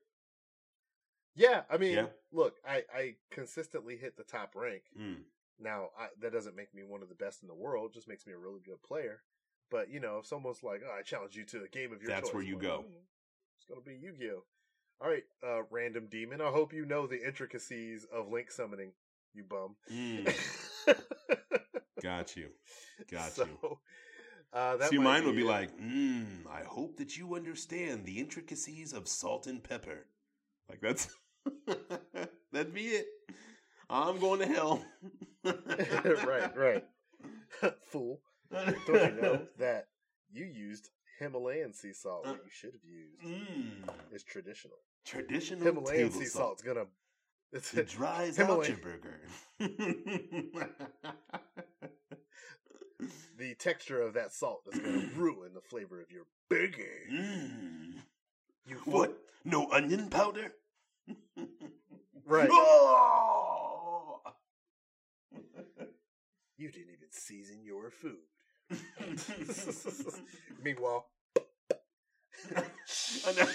Yeah, 1.36 1.64
I 1.70 1.78
mean, 1.78 1.94
Yeah. 1.94 2.08
look, 2.32 2.56
I 2.68 2.84
I 2.94 3.16
consistently 3.30 3.96
hit 3.98 4.18
the 4.18 4.24
top 4.24 4.56
rank. 4.56 4.84
Mm. 5.00 5.24
Now, 5.60 5.90
I, 5.98 6.08
that 6.22 6.32
doesn't 6.34 6.56
make 6.56 6.74
me 6.74 6.84
one 6.84 7.02
of 7.04 7.10
the 7.10 7.16
best 7.16 7.42
in 7.44 7.48
the 7.48 7.54
world; 7.54 7.94
just 7.94 8.08
makes 8.08 8.26
me 8.26 8.34
a 8.34 8.38
really 8.38 8.60
good 8.62 8.82
player. 8.82 9.22
But 9.70 9.90
you 9.90 10.00
know, 10.00 10.18
if 10.20 10.26
someone's 10.26 10.64
like, 10.64 10.82
"Oh, 10.84 10.92
I 10.98 11.04
challenge 11.04 11.36
you 11.36 11.44
to 11.46 11.64
a 11.64 11.68
game 11.68 11.92
of 11.94 12.02
your 12.02 12.10
That's 12.10 12.30
choice," 12.30 12.34
where 12.34 12.44
you 12.44 12.58
go. 12.58 12.86
"Mm, 12.88 13.04
It's 13.58 13.66
gonna 13.68 13.82
be 13.82 13.96
Yu-Gi-Oh. 13.96 14.44
All 15.00 15.10
right, 15.10 15.26
uh, 15.44 15.62
random 15.70 16.08
demon. 16.08 16.42
I 16.42 16.50
hope 16.50 16.74
you 16.74 16.86
know 16.86 17.06
the 17.06 17.24
intricacies 17.24 18.06
of 18.06 18.30
link 18.30 18.50
summoning. 18.50 18.94
You 19.36 19.44
bum. 19.44 19.76
Mm. 19.92 20.26
Got 22.08 22.38
you. 22.38 22.48
Got 23.12 23.32
so, 23.34 23.46
you. 23.46 23.78
Uh, 24.54 24.78
that 24.78 24.90
See, 24.90 24.98
might 24.98 25.04
mine 25.04 25.26
would 25.26 25.36
be 25.36 25.44
like, 25.44 25.78
mm, 25.78 26.48
I 26.50 26.64
hope 26.64 26.96
that 26.98 27.18
you 27.18 27.36
understand 27.36 28.06
the 28.06 28.18
intricacies 28.18 28.94
of 28.94 29.10
salt 29.10 29.46
and 29.46 29.62
pepper. 29.62 30.06
Like 30.70 30.80
that's 30.80 31.10
that'd 32.54 32.74
be 32.74 32.86
it. 32.86 33.08
I'm 33.90 34.20
going 34.20 34.40
to 34.40 34.46
hell. 34.46 34.86
right, 35.44 36.56
right. 36.58 36.86
Fool. 37.92 38.22
Don't 38.52 39.16
you 39.16 39.22
know 39.22 39.42
that 39.60 39.88
you 40.32 40.46
used 40.46 40.90
Himalayan 41.20 41.74
sea 41.74 41.92
salt? 41.92 42.26
What 42.26 42.40
you 42.46 42.50
should 42.50 42.72
have 42.72 42.86
used 42.86 43.22
Mm, 43.22 44.16
is 44.16 44.24
traditional. 44.24 44.78
traditional 45.04 45.66
Himalayan 45.66 46.12
sea 46.12 46.26
salt. 46.26 46.60
salt's 46.60 46.62
gonna. 46.62 46.86
It's 47.54 47.74
It 47.74 47.88
dries 47.90 48.40
out 48.40 48.68
your 48.68 48.78
burger. 48.78 49.22
the 53.38 53.56
texture 53.58 54.02
of 54.02 54.14
that 54.14 54.34
salt 54.34 54.64
is 54.72 54.80
going 54.80 55.10
to 55.10 55.16
ruin 55.16 55.54
the 55.54 55.62
flavor 55.62 56.02
of 56.02 56.12
your 56.12 56.26
burger. 56.50 57.08
Mm. 57.12 57.94
You 58.68 58.76
What? 58.86 59.18
No 59.46 59.70
onion 59.72 60.10
powder? 60.10 60.54
Right. 62.26 62.50
Oh! 62.52 64.20
You 66.60 66.72
didn't 66.72 66.90
even 66.90 67.12
season 67.12 67.64
your 67.64 67.92
food. 67.92 68.18
Meanwhile, 70.64 71.06
I 72.56 73.32
know. 73.34 73.48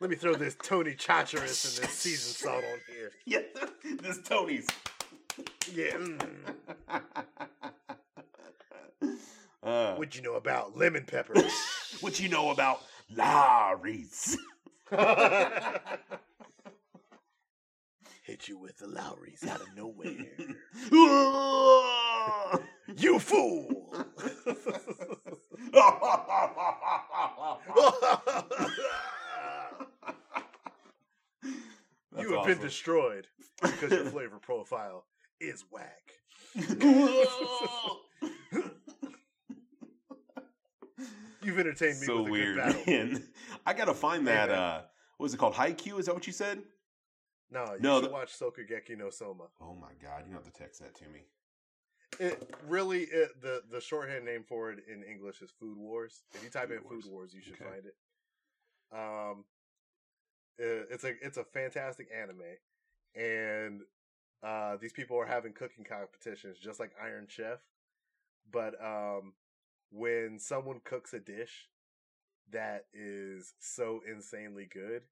Let 0.00 0.10
me 0.10 0.16
throw 0.16 0.34
this 0.34 0.56
Tony 0.62 0.94
Chachere's 0.94 1.64
and 1.78 1.84
this 1.88 1.90
seasoned 1.94 2.36
salt 2.36 2.64
on 2.64 2.80
here. 2.94 3.10
yeah, 3.24 3.40
this 4.02 4.20
Tony's. 4.22 4.66
Yeah. 5.72 5.92
mm. 5.92 6.20
Uh, 9.62 9.96
What 9.96 10.14
you 10.14 10.22
know 10.22 10.34
about 10.34 10.76
lemon 10.76 11.02
pepper? 11.04 11.34
what 12.00 12.20
you 12.20 12.28
know 12.28 12.50
about 12.50 12.82
Lawry's? 13.12 14.38
Hit 18.22 18.46
you 18.46 18.58
with 18.58 18.76
the 18.78 18.86
Lawry's 18.86 19.44
out 19.48 19.60
of 19.60 19.74
nowhere. 19.74 20.14
You 22.96 23.18
fool! 23.18 23.92
Have 32.44 32.46
been 32.58 32.66
destroyed 32.66 33.26
because 33.62 33.90
your 33.90 34.04
flavor 34.10 34.38
profile 34.38 35.04
is 35.40 35.64
whack. 35.70 36.12
You've 41.42 41.58
entertained 41.60 42.00
me 42.00 42.06
so 42.06 42.22
with 42.22 42.28
a 42.28 42.30
weird, 42.32 42.56
good 42.56 42.64
battle. 42.64 42.82
man. 42.86 43.22
I 43.64 43.72
gotta 43.74 43.94
find 43.94 44.26
that. 44.26 44.48
man. 44.48 44.58
uh 44.58 44.82
What 45.18 45.24
was 45.24 45.34
it 45.34 45.36
called? 45.36 45.54
Haikyuu? 45.54 45.98
Is 46.00 46.06
that 46.06 46.14
what 46.14 46.26
you 46.26 46.32
said? 46.32 46.62
No, 47.50 47.64
you 47.74 47.80
No, 47.80 48.00
should 48.00 48.08
the- 48.10 48.12
watch 48.12 48.36
Shokugeki 48.38 48.98
no 48.98 49.10
Soma. 49.10 49.44
Oh 49.60 49.74
my 49.74 49.92
god! 50.02 50.24
You 50.26 50.34
have 50.34 50.42
to 50.44 50.50
text 50.50 50.80
that 50.80 50.94
to 50.96 51.04
me. 51.08 51.20
It 52.18 52.50
really 52.66 53.02
it, 53.02 53.40
the 53.40 53.62
the 53.70 53.80
shorthand 53.80 54.24
name 54.24 54.42
for 54.48 54.72
it 54.72 54.80
in 54.92 55.02
English 55.04 55.42
is 55.42 55.50
Food 55.60 55.76
Wars. 55.76 56.24
If 56.34 56.42
you 56.42 56.50
type 56.50 56.68
Food 56.68 56.78
in 56.78 56.84
Wars. 56.84 57.04
Food 57.04 57.12
Wars, 57.12 57.34
you 57.34 57.42
should 57.42 57.54
Okay. 57.54 57.64
find 57.64 57.84
it. 57.86 57.94
Um, 58.92 59.44
it's 60.58 61.04
a 61.04 61.12
it's 61.22 61.36
a 61.36 61.44
fantastic 61.44 62.08
anime, 62.14 62.42
and 63.14 63.82
uh, 64.42 64.76
these 64.80 64.92
people 64.92 65.18
are 65.18 65.26
having 65.26 65.52
cooking 65.52 65.84
competitions 65.84 66.58
just 66.58 66.80
like 66.80 66.92
Iron 67.02 67.26
Chef. 67.28 67.58
But 68.50 68.74
um, 68.82 69.34
when 69.90 70.38
someone 70.38 70.80
cooks 70.84 71.12
a 71.14 71.20
dish 71.20 71.68
that 72.52 72.86
is 72.94 73.54
so 73.58 74.00
insanely 74.08 74.68
good, 74.72 75.02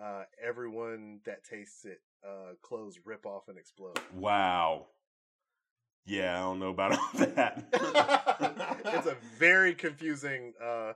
uh, 0.00 0.24
everyone 0.42 1.20
that 1.24 1.44
tastes 1.44 1.84
it, 1.84 2.00
uh, 2.26 2.54
clothes 2.62 2.98
rip 3.04 3.26
off 3.26 3.48
and 3.48 3.58
explode. 3.58 3.98
Wow. 4.14 4.86
Yeah, 6.06 6.38
I 6.38 6.42
don't 6.42 6.58
know 6.58 6.70
about 6.70 6.92
all 6.98 7.08
that. 7.14 7.64
it's 8.84 9.06
a 9.06 9.16
very 9.38 9.74
confusing 9.74 10.54
uh 10.62 10.92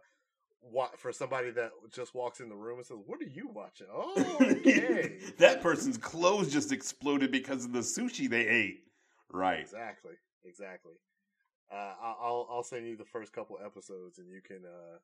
for 0.97 1.12
somebody 1.12 1.51
that 1.51 1.73
just 1.93 2.15
walks 2.15 2.41
in 2.41 2.49
the 2.49 2.55
room 2.55 2.79
and 2.79 2.87
says, 2.87 2.99
"What 3.07 3.21
are 3.21 3.27
you 3.27 3.49
watching?" 3.49 3.87
Oh, 3.93 4.37
okay, 4.41 5.19
that 5.39 5.61
person's 5.61 5.97
clothes 5.97 6.53
just 6.53 6.73
exploded 6.73 7.31
because 7.31 7.65
of 7.65 7.73
the 7.73 7.81
sushi 7.81 8.29
they 8.29 8.47
ate. 8.47 8.85
Right. 9.33 9.61
exactly, 9.61 10.15
exactly. 10.45 10.95
Uh, 11.73 11.95
I'll 12.03 12.47
I'll 12.51 12.62
send 12.62 12.87
you 12.87 12.97
the 12.97 13.05
first 13.05 13.33
couple 13.33 13.59
episodes, 13.65 14.19
and 14.19 14.29
you 14.31 14.41
can 14.41 14.65
uh 14.65 14.99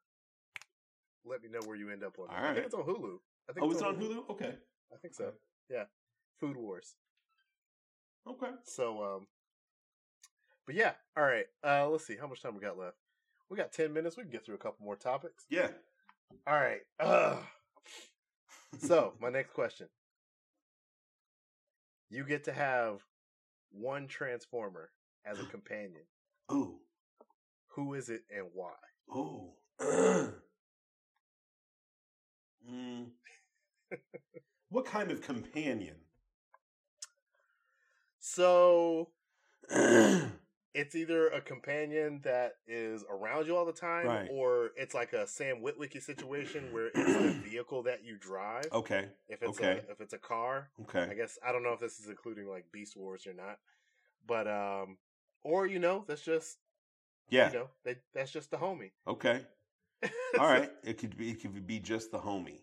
let 1.24 1.42
me 1.42 1.48
know 1.50 1.60
where 1.64 1.76
you 1.76 1.90
end 1.90 2.04
up 2.04 2.18
on. 2.18 2.28
All 2.28 2.44
I 2.44 2.54
think 2.54 2.66
it's 2.66 2.74
on 2.74 2.84
Hulu. 2.84 3.18
I 3.48 3.52
think 3.52 3.66
Oh, 3.66 3.70
it's 3.70 3.82
on 3.82 3.96
Hulu. 3.96 4.30
Okay. 4.30 4.54
I 4.92 4.96
think 4.96 5.14
so. 5.14 5.32
Yeah, 5.70 5.84
Food 6.38 6.56
Wars. 6.56 6.94
Okay. 8.26 8.50
So, 8.64 9.02
um, 9.02 9.26
but 10.66 10.74
yeah, 10.74 10.92
all 11.16 11.24
right. 11.24 11.46
Uh, 11.64 11.88
let's 11.88 12.06
see 12.06 12.16
how 12.16 12.26
much 12.26 12.42
time 12.42 12.54
we 12.54 12.60
got 12.60 12.78
left. 12.78 12.96
We 13.50 13.56
got 13.56 13.72
ten 13.72 13.92
minutes. 13.92 14.16
We 14.16 14.22
can 14.22 14.32
get 14.32 14.46
through 14.46 14.54
a 14.54 14.58
couple 14.58 14.84
more 14.84 14.96
topics. 14.96 15.44
Yeah. 15.50 15.68
All 16.46 16.54
right. 16.54 16.82
Ugh. 17.00 17.38
So, 18.78 19.14
my 19.20 19.28
next 19.28 19.52
question. 19.52 19.88
You 22.08 22.24
get 22.24 22.44
to 22.44 22.52
have 22.52 23.00
one 23.72 24.06
transformer 24.06 24.90
as 25.26 25.40
a 25.40 25.44
companion. 25.50 26.02
Oh. 26.48 26.78
Who 27.74 27.94
is 27.94 28.08
it 28.08 28.22
and 28.34 28.46
why? 28.54 28.70
Oh. 29.12 29.54
mm. 32.70 33.06
what 34.68 34.84
kind 34.84 35.10
of 35.10 35.22
companion? 35.22 35.96
So, 38.20 39.08
it's 40.74 40.94
either 40.94 41.28
a 41.28 41.40
companion 41.40 42.20
that 42.22 42.54
is 42.66 43.04
around 43.10 43.46
you 43.46 43.56
all 43.56 43.64
the 43.66 43.72
time 43.72 44.06
Right. 44.06 44.28
or 44.30 44.70
it's 44.76 44.94
like 44.94 45.12
a 45.12 45.26
Sam 45.26 45.62
Witwicky 45.62 46.00
situation 46.00 46.72
where 46.72 46.88
it's 46.94 46.96
the 46.96 47.30
vehicle 47.50 47.82
that 47.84 48.04
you 48.04 48.16
drive. 48.16 48.66
okay. 48.72 49.08
If 49.28 49.42
it's 49.42 49.58
okay. 49.58 49.82
a 49.88 49.90
if 49.90 50.00
it's 50.00 50.12
a 50.12 50.18
car, 50.18 50.70
Okay. 50.82 51.08
I 51.10 51.14
guess 51.14 51.38
I 51.46 51.52
don't 51.52 51.62
know 51.62 51.72
if 51.72 51.80
this 51.80 51.98
is 51.98 52.08
including 52.08 52.48
like 52.48 52.70
Beast 52.72 52.96
Wars 52.96 53.26
or 53.26 53.32
not. 53.34 53.58
But 54.26 54.46
um 54.46 54.98
or 55.42 55.66
you 55.66 55.78
know, 55.78 56.04
that's 56.06 56.22
just 56.22 56.58
Yeah. 57.28 57.48
you 57.52 57.58
know, 57.58 57.68
they, 57.84 57.96
that's 58.14 58.30
just 58.30 58.50
the 58.50 58.56
homie. 58.58 58.92
Okay. 59.08 59.40
All 60.38 60.46
right. 60.46 60.70
It 60.84 60.98
could 60.98 61.16
be. 61.16 61.30
It 61.30 61.42
could 61.42 61.66
be 61.66 61.78
just 61.78 62.10
the 62.10 62.18
homie. 62.18 62.60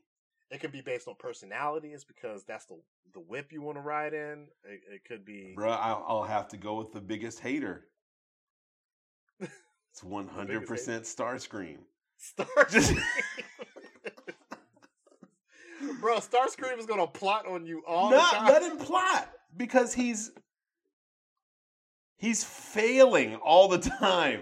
It 0.49 0.60
could 0.62 0.72
be 0.72 0.82
based 0.82 1.08
on 1.10 1.16
personalities 1.20 2.05
because 2.05 2.45
that's 2.45 2.66
the 2.66 2.80
the 3.14 3.20
whip 3.20 3.51
you 3.51 3.62
want 3.62 3.78
to 3.78 3.82
ride 3.82 4.14
in. 4.14 4.47
It, 4.64 4.82
it 4.91 5.05
could 5.05 5.26
be 5.26 5.53
Bruh, 5.58 5.78
I'll, 5.80 6.05
I'll 6.08 6.24
have 6.24 6.47
to 6.49 6.58
go 6.58 6.76
with 6.76 6.93
the 6.93 7.01
biggest 7.01 7.39
hater. 7.41 7.86
It's 9.39 10.03
one 10.03 10.27
hundred 10.27 10.65
percent 10.67 11.03
Starscream. 11.05 11.77
Starscream. 12.38 13.01
Bro, 15.99 16.17
Starscream 16.17 16.77
is 16.77 16.85
gonna 16.85 17.07
plot 17.07 17.47
on 17.47 17.65
you 17.65 17.83
all 17.88 18.09
the 18.09 18.17
Not 18.17 18.33
time. 18.33 18.47
let 18.47 18.61
him 18.63 18.77
plot 18.77 19.29
because 19.55 19.93
he's 19.93 20.31
he's 22.17 22.43
failing 22.43 23.35
all 23.35 23.67
the 23.67 23.79
time. 23.79 24.41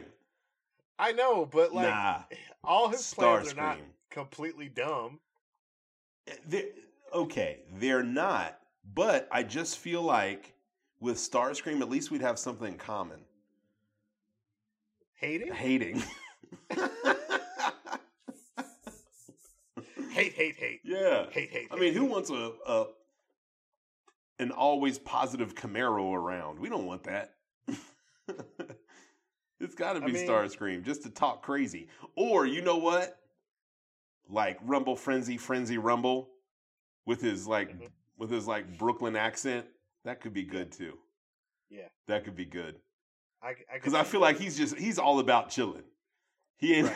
I 0.97 1.11
know, 1.11 1.45
but 1.45 1.73
like 1.73 1.89
nah, 1.89 2.23
all 2.63 2.89
his 2.89 3.13
plans 3.13 3.53
are 3.53 3.55
not 3.55 3.79
completely 4.09 4.69
dumb. 4.69 5.19
They're, 6.47 6.63
okay, 7.13 7.59
they're 7.77 8.03
not. 8.03 8.59
But 8.93 9.27
I 9.31 9.43
just 9.43 9.77
feel 9.77 10.01
like 10.01 10.53
with 10.99 11.17
Starscream, 11.17 11.81
at 11.81 11.89
least 11.89 12.11
we'd 12.11 12.21
have 12.21 12.39
something 12.39 12.73
in 12.73 12.77
common: 12.77 13.19
Hating? 15.15 15.53
hating. 15.53 16.03
Hate, 20.11 20.31
hate, 20.33 20.55
hate. 20.55 20.79
yeah. 20.85 21.25
Hate, 21.29 21.49
hate, 21.51 21.67
I 21.71 21.75
mean, 21.75 21.93
who 21.93 22.05
wants 22.05 22.29
a, 22.29 22.51
a 22.65 22.85
an 24.39 24.51
always 24.51 24.97
positive 24.97 25.55
Camaro 25.55 26.13
around? 26.15 26.57
We 26.57 26.69
don't 26.69 26.85
want 26.85 27.03
that. 27.03 27.33
it's 29.59 29.75
got 29.75 29.93
to 29.93 30.01
I 30.01 30.05
be 30.05 30.13
mean- 30.13 30.25
Starscream 30.27 30.83
just 30.85 31.03
to 31.03 31.09
talk 31.09 31.43
crazy. 31.43 31.89
Or 32.15 32.45
you 32.45 32.61
know 32.61 32.77
what? 32.77 33.17
Like 34.29 34.57
Rumble 34.63 34.95
Frenzy, 34.95 35.35
Frenzy 35.37 35.77
Rumble, 35.77 36.29
with 37.05 37.21
his 37.21 37.45
like 37.45 37.77
Mhm. 37.77 37.89
with 38.17 38.29
his 38.31 38.47
like 38.47 38.77
Brooklyn 38.77 39.17
accent. 39.17 39.65
That 40.05 40.21
could 40.21 40.33
be 40.33 40.43
good 40.43 40.71
too. 40.71 40.97
Yeah. 41.69 41.87
that 42.07 42.23
could 42.23 42.35
be 42.37 42.45
good 42.45 42.75
I, 43.45 43.49
I 43.49 43.53
because 43.75 43.93
could 43.93 43.99
I 43.99 44.03
feel 44.03 44.21
like 44.21 44.39
he's 44.39 44.57
just 44.57 44.75
he's 44.77 44.97
all 44.97 45.19
about 45.19 45.49
chilling. 45.49 45.83
He 46.57 46.73
ain't. 46.75 46.91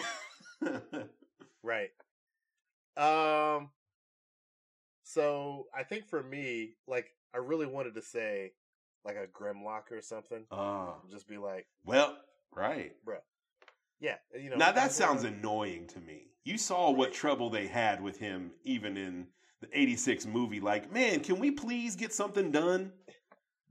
Right. 1.64 1.90
Um 2.98 3.70
so 5.04 5.68
I 5.76 5.84
think 5.84 6.08
for 6.08 6.22
me, 6.24 6.72
like 6.88 7.14
I 7.34 7.38
really 7.38 7.66
wanted 7.68 7.96
to 7.96 8.02
say 8.02 8.54
like 9.06 9.16
a 9.16 9.28
Grimlock 9.28 9.92
or 9.92 10.02
something. 10.02 10.46
Ah, 10.52 10.96
Just 11.10 11.28
be 11.28 11.38
like, 11.38 11.68
well, 11.86 12.18
right. 12.56 12.94
Bro. 13.06 13.18
Yeah, 14.02 14.16
you 14.38 14.50
know. 14.50 14.56
now 14.56 14.72
that 14.72 14.92
sounds 14.92 15.24
gonna- 15.24 15.36
annoying 15.36 15.88
to 15.88 16.00
me. 16.00 16.28
You 16.46 16.58
saw 16.58 16.90
what 16.90 17.14
trouble 17.14 17.50
they 17.50 17.68
had 17.68 18.02
with 18.02 18.18
him 18.18 18.52
even 18.64 18.98
in 18.98 19.28
the 19.62 19.68
86 19.78 20.26
movie. 20.26 20.60
Like, 20.62 20.92
man, 20.92 21.20
can 21.20 21.38
we 21.38 21.52
please 21.52 21.96
get 21.96 22.14
something 22.14 22.50
done? 22.50 22.94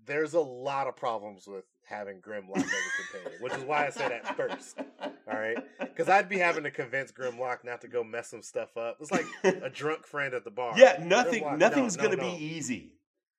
There's 0.04 0.34
a 0.34 0.40
lot 0.40 0.86
of 0.86 0.94
problems 0.96 1.46
with 1.46 1.64
having 1.89 2.20
Grimlock 2.20 2.57
as 2.59 2.64
a 2.64 3.12
companion, 3.12 3.43
which 3.43 3.53
is 3.55 3.62
why 3.64 3.86
I 3.86 3.91
said 3.91 4.12
at 4.12 4.36
first. 4.36 4.78
All 5.01 5.39
right, 5.39 5.57
because 5.78 6.09
I'd 6.09 6.28
be 6.28 6.39
having 6.39 6.64
to 6.64 6.70
convince 6.70 7.12
Grimlock 7.12 7.64
not 7.64 7.80
to 7.82 7.89
go 7.89 8.03
mess 8.05 8.28
some 8.28 8.43
stuff 8.43 8.76
up. 8.76 8.99
It's 9.01 9.11
like 9.11 9.26
a 9.45 9.70
drunk 9.70 10.07
friend 10.07 10.34
at 10.34 10.45
the 10.45 10.51
bar. 10.51 10.74
yeah, 10.76 11.03
nothing 11.03 11.45
Grimlock, 11.45 11.59
nothing's 11.59 11.97
no, 11.97 12.03
no, 12.05 12.09
going 12.09 12.18
to 12.18 12.24
no. 12.24 12.36
be 12.36 12.45
easy. 12.45 12.93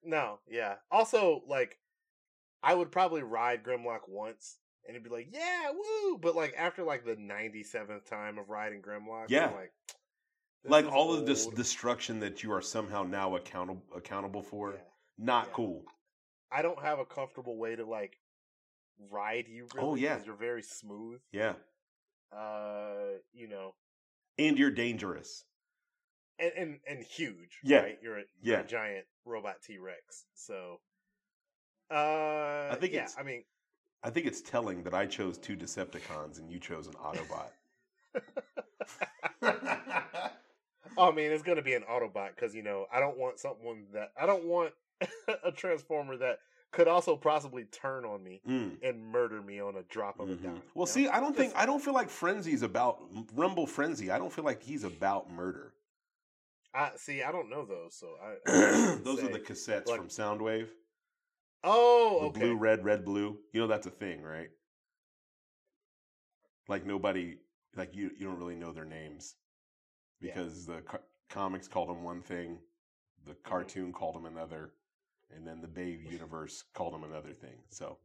No, 0.04 0.40
yeah. 0.50 0.76
Also, 0.92 1.44
like, 1.48 1.78
I 2.64 2.74
would 2.74 2.92
probably 2.92 3.22
ride 3.24 3.64
Grimlock 3.64 4.08
once 4.08 4.58
and 4.86 4.96
he'd 4.96 5.04
be 5.04 5.10
like, 5.10 5.28
"Yeah, 5.32 5.72
woo!" 5.72 6.18
But 6.18 6.36
like 6.36 6.54
after 6.58 6.84
like 6.84 7.06
the 7.06 7.16
ninety 7.16 7.64
seventh 7.64 8.10
time 8.10 8.38
of 8.38 8.50
riding 8.50 8.82
Grimlock, 8.82 9.26
Yeah. 9.30 9.48
I'm 9.48 9.56
like, 9.56 9.72
like 10.66 10.86
all 10.92 11.14
of 11.14 11.26
this 11.26 11.46
destruction 11.48 12.20
that 12.22 12.44
you 12.44 12.52
are 12.52 12.62
somehow 12.62 13.04
now 13.04 13.36
accountable 13.36 13.84
accountable 13.96 14.42
for. 14.42 14.74
Yeah. 14.74 14.80
Not 15.18 15.46
Yeah. 15.48 15.54
cool. 15.54 15.84
I 16.52 16.62
don't 16.64 16.82
have 16.82 17.00
a 17.00 17.06
comfortable 17.06 17.58
way 17.58 17.76
to 17.76 17.86
like 17.86 18.18
ride 19.10 19.48
you. 19.48 19.68
Really, 19.74 19.88
Oh, 19.88 19.96
yeah. 19.96 20.20
you're 20.26 20.36
very 20.36 20.62
smooth. 20.64 21.20
Yeah. 21.32 21.54
Uh, 22.36 23.18
you 23.34 23.48
know, 23.48 23.74
And 24.38 24.58
you're 24.58 24.72
dangerous. 24.72 25.46
and 26.40 26.52
and, 26.56 26.80
and 26.88 27.04
huge. 27.04 27.60
Yeah. 27.64 27.80
right? 27.82 27.98
You're 28.02 28.20
a, 28.20 28.24
you're 28.42 28.60
a 28.60 28.66
giant 28.68 29.06
robot 29.26 29.56
T 29.66 29.78
Rex. 29.80 30.26
So, 30.36 30.80
uh, 31.92 32.70
I 32.72 32.78
think 32.80 32.94
yeah. 32.94 33.08
I 33.18 33.24
mean, 33.24 33.44
I 34.04 34.10
think 34.12 34.26
it's 34.28 34.42
telling 34.42 34.84
that 34.84 34.94
I 34.94 35.06
chose 35.08 35.38
two 35.38 35.58
Decepticons 35.58 36.38
and 36.40 36.50
you 36.52 36.60
chose 36.60 36.88
an 36.88 36.94
Autobot. 36.94 37.52
oh 40.98 41.12
man, 41.12 41.32
it's 41.32 41.44
gonna 41.44 41.62
be 41.62 41.74
an 41.74 41.84
Autobot 41.90 42.36
because 42.36 42.54
you 42.56 42.64
know 42.64 42.86
I 42.94 43.00
don't 43.00 43.18
want 43.18 43.40
someone 43.40 43.86
that 43.94 44.12
I 44.20 44.26
don't 44.26 44.46
want 44.46 44.74
a 45.44 45.52
Transformer 45.52 46.18
that 46.18 46.40
could 46.72 46.88
also 46.88 47.16
possibly 47.16 47.64
turn 47.66 48.06
on 48.06 48.24
me 48.24 48.42
Mm, 48.48 48.78
and 48.84 49.04
murder 49.04 49.42
me 49.42 49.60
on 49.60 49.76
a 49.76 49.84
drop 49.84 50.20
of 50.20 50.30
a 50.30 50.34
mhm. 50.36 50.44
dime. 50.44 50.54
Well, 50.54 50.62
you 50.76 50.80
know? 50.82 50.86
see, 50.86 51.08
I 51.08 51.20
don't 51.20 51.36
think 51.36 51.54
I 51.56 51.66
don't 51.66 51.82
feel 51.84 51.94
like 51.94 52.10
Frenzy's 52.10 52.62
about 52.62 53.00
Rumble 53.34 53.66
Frenzy. 53.68 54.12
I 54.12 54.18
don't 54.20 54.32
feel 54.32 54.46
like 54.46 54.62
he's 54.62 54.84
about 54.84 55.32
murder. 55.32 55.74
I 56.74 56.92
see. 56.98 57.24
I 57.24 57.32
don't 57.32 57.50
know 57.50 57.66
those, 57.66 57.96
so 57.96 58.16
I. 58.22 58.36
I 58.52 58.96
Those 59.04 59.24
are 59.24 59.30
the 59.30 59.40
cassettes 59.40 59.88
Like- 59.88 59.98
from 59.98 60.10
Soundwave. 60.10 60.68
Oh, 61.64 62.20
The 62.22 62.26
okay. 62.28 62.40
blue, 62.42 62.56
red, 62.56 62.86
red, 62.86 63.04
blue. 63.04 63.38
You 63.52 63.62
know 63.62 63.68
that's 63.68 63.88
a 63.88 63.92
thing, 63.92 64.22
right? 64.22 64.50
Like 66.68 66.86
nobody, 66.86 67.38
like 67.76 67.96
you, 67.96 68.12
you 68.18 68.28
don't 68.28 68.38
really 68.38 68.56
know 68.56 68.72
their 68.72 68.86
names 68.86 69.36
Yeah. 70.22 70.34
because 70.36 70.66
the 70.66 70.82
co- 70.82 71.00
comics 71.30 71.68
called 71.68 71.90
them 71.90 72.04
one 72.04 72.22
thing, 72.22 72.60
the 73.26 73.32
Mm-hmm. 73.34 73.50
cartoon 73.50 73.92
called 73.92 74.16
them 74.16 74.26
another, 74.26 74.72
and 75.36 75.46
then 75.48 75.62
the 75.62 75.68
Bay 75.68 76.00
universe 76.10 76.64
called 76.74 76.94
him 76.94 77.04
another 77.04 77.34
thing. 77.34 77.58
So 77.70 77.98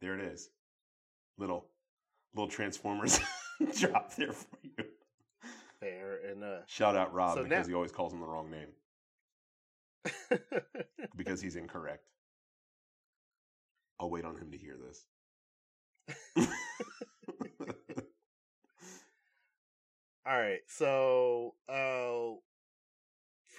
there 0.00 0.18
it 0.18 0.24
is, 0.24 0.50
little, 1.38 1.66
little 2.34 2.48
Transformers 2.48 3.20
drop 3.78 4.14
there 4.16 4.32
for 4.32 4.58
you. 4.62 4.84
Fair 5.80 6.18
enough. 6.32 6.62
Shout 6.66 6.96
out 6.96 7.12
Rob 7.14 7.36
So 7.36 7.44
because 7.44 7.66
now- 7.66 7.70
he 7.70 7.74
always 7.74 7.92
calls 7.92 8.12
him 8.12 8.20
the 8.20 8.26
wrong 8.26 8.50
name 8.50 8.68
because 11.16 11.40
he's 11.40 11.56
incorrect. 11.56 12.04
I'll 13.98 14.08
wait 14.10 14.24
on 14.24 14.36
him 14.36 14.50
to 14.50 14.56
hear 14.58 14.76
this. 14.78 15.06
All 20.26 20.38
right. 20.38 20.60
So, 20.68 21.54
uh, 21.68 22.38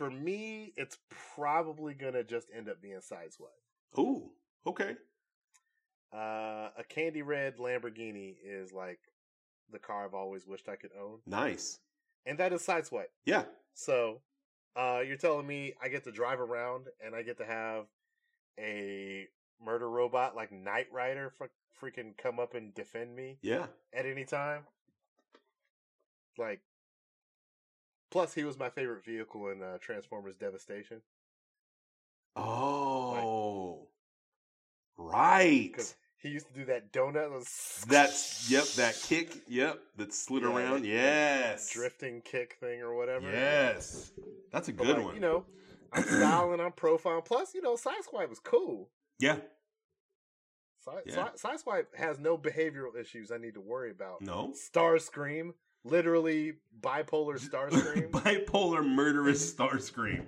for 0.01 0.09
me, 0.09 0.73
it's 0.77 0.97
probably 1.35 1.93
gonna 1.93 2.23
just 2.23 2.47
end 2.55 2.67
up 2.69 2.81
being 2.81 2.99
Sideswipe. 2.99 3.99
Ooh, 3.99 4.31
okay. 4.65 4.95
Uh, 6.11 6.69
a 6.77 6.83
candy 6.89 7.21
red 7.21 7.57
Lamborghini 7.57 8.35
is 8.43 8.73
like 8.73 8.99
the 9.71 9.79
car 9.79 10.05
I've 10.05 10.13
always 10.13 10.47
wished 10.47 10.67
I 10.67 10.75
could 10.75 10.91
own, 10.99 11.19
Nice. 11.27 11.79
and 12.25 12.37
that 12.39 12.51
is 12.51 12.65
Sideswipe. 12.65 13.11
Yeah. 13.25 13.43
So, 13.75 14.21
uh, 14.75 15.01
you're 15.05 15.17
telling 15.17 15.45
me 15.47 15.73
I 15.81 15.87
get 15.87 16.03
to 16.05 16.11
drive 16.11 16.39
around 16.39 16.87
and 17.05 17.15
I 17.15 17.21
get 17.21 17.37
to 17.37 17.45
have 17.45 17.85
a 18.59 19.27
murder 19.63 19.89
robot 19.89 20.35
like 20.35 20.51
Knight 20.51 20.87
Rider 20.91 21.29
fr- 21.37 21.45
freaking 21.79 22.17
come 22.17 22.39
up 22.39 22.55
and 22.55 22.73
defend 22.73 23.15
me 23.15 23.37
Yeah. 23.41 23.67
at 23.93 24.05
any 24.05 24.25
time? 24.25 24.63
Like, 26.37 26.61
plus 28.12 28.34
he 28.36 28.43
was 28.43 28.59
my 28.59 28.70
favorite 28.70 29.03
vehicle 29.03 29.47
in 29.49 29.64
uh, 29.64 29.78
Transformers 29.80 30.36
Devastation. 30.36 31.01
Oh. 32.36 33.88
right. 34.97 35.95
He 36.22 36.30
used 36.30 36.47
to 36.47 36.53
do 36.53 36.66
that 36.66 36.93
donut. 36.93 37.32
was- 37.32 37.84
That's 37.89 38.49
yep, 38.49 38.66
that 38.76 38.95
kick, 39.07 39.36
yep, 39.47 39.80
that 39.97 40.14
slid 40.14 40.43
Yeah, 40.43 40.55
around. 40.55 40.84
that- 40.84 40.88
Yes. 40.88 41.70
drifting 41.72 42.22
kick 42.22 42.57
thing 42.59 42.82
or 42.82 42.95
whatever. 42.95 43.30
Yes. 43.32 44.12
That's 44.51 44.68
a 44.70 44.74
But 44.74 44.86
good 44.86 44.97
like, 44.97 45.05
one. 45.05 45.16
You 45.16 45.22
know, 45.22 45.45
I'm 45.91 46.03
styling, 46.03 46.59
I'm 46.62 46.72
profiling. 46.74 47.26
Plus, 47.26 47.55
you 47.55 47.62
know, 47.62 47.76
Sideswipe 47.76 48.30
was 48.30 48.39
cool. 48.39 48.89
yeah. 49.20 49.38
Side, 50.84 51.03
Yeah. 51.05 51.30
Has 51.95 52.18
no 52.20 52.38
behavioral 52.39 52.95
issues 52.99 53.32
I 53.32 53.38
need 53.38 53.53
to 53.53 53.62
worry 53.62 53.91
about. 53.91 54.22
No. 54.22 54.51
Starscream, 54.55 55.53
literally 55.84 56.53
bipolar 56.82 57.39
Starscream. 57.39 58.09
Bipolar 58.11 58.86
murderous 58.88 59.53
Starscream. 59.55 60.25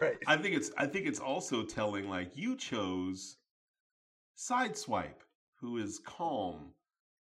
right. 0.00 0.16
I 0.26 0.36
think 0.36 0.56
it's 0.56 0.70
I 0.76 0.86
think 0.86 1.06
it's 1.06 1.20
also 1.20 1.62
telling 1.64 2.08
like 2.08 2.36
you 2.36 2.56
chose 2.56 3.36
Sideswipe, 4.36 5.22
who 5.60 5.78
is 5.78 6.00
calm 6.04 6.72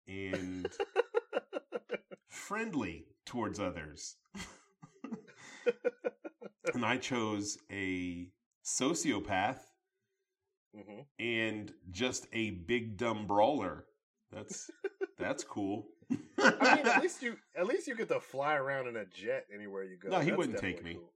and 0.07 0.71
friendly 2.30 3.05
towards 3.25 3.59
others. 3.59 4.15
and 6.73 6.86
I 6.86 6.97
chose 6.97 7.57
a 7.71 8.30
sociopath 8.65 9.59
hmm 10.75 11.01
and 11.19 11.73
just 11.89 12.28
a 12.34 12.51
big 12.51 12.97
dumb 12.97 13.25
brawler. 13.25 13.86
That's 14.32 14.69
that's 15.17 15.43
cool. 15.43 15.88
I 16.39 16.76
mean, 16.76 16.86
at 16.88 17.01
least 17.01 17.22
you 17.22 17.36
at 17.55 17.66
least 17.68 17.88
you 17.88 17.95
get 17.95 18.08
to 18.10 18.20
fly 18.20 18.55
around 18.55 18.88
in 18.88 18.95
a 18.95 19.05
jet 19.05 19.45
anywhere 19.53 19.84
you 19.84 19.97
go. 19.97 20.10
No, 20.10 20.20
he 20.20 20.26
That's 20.30 20.38
wouldn't 20.38 20.60
take 20.60 20.84
me. 20.84 20.93
cool. 20.95 21.12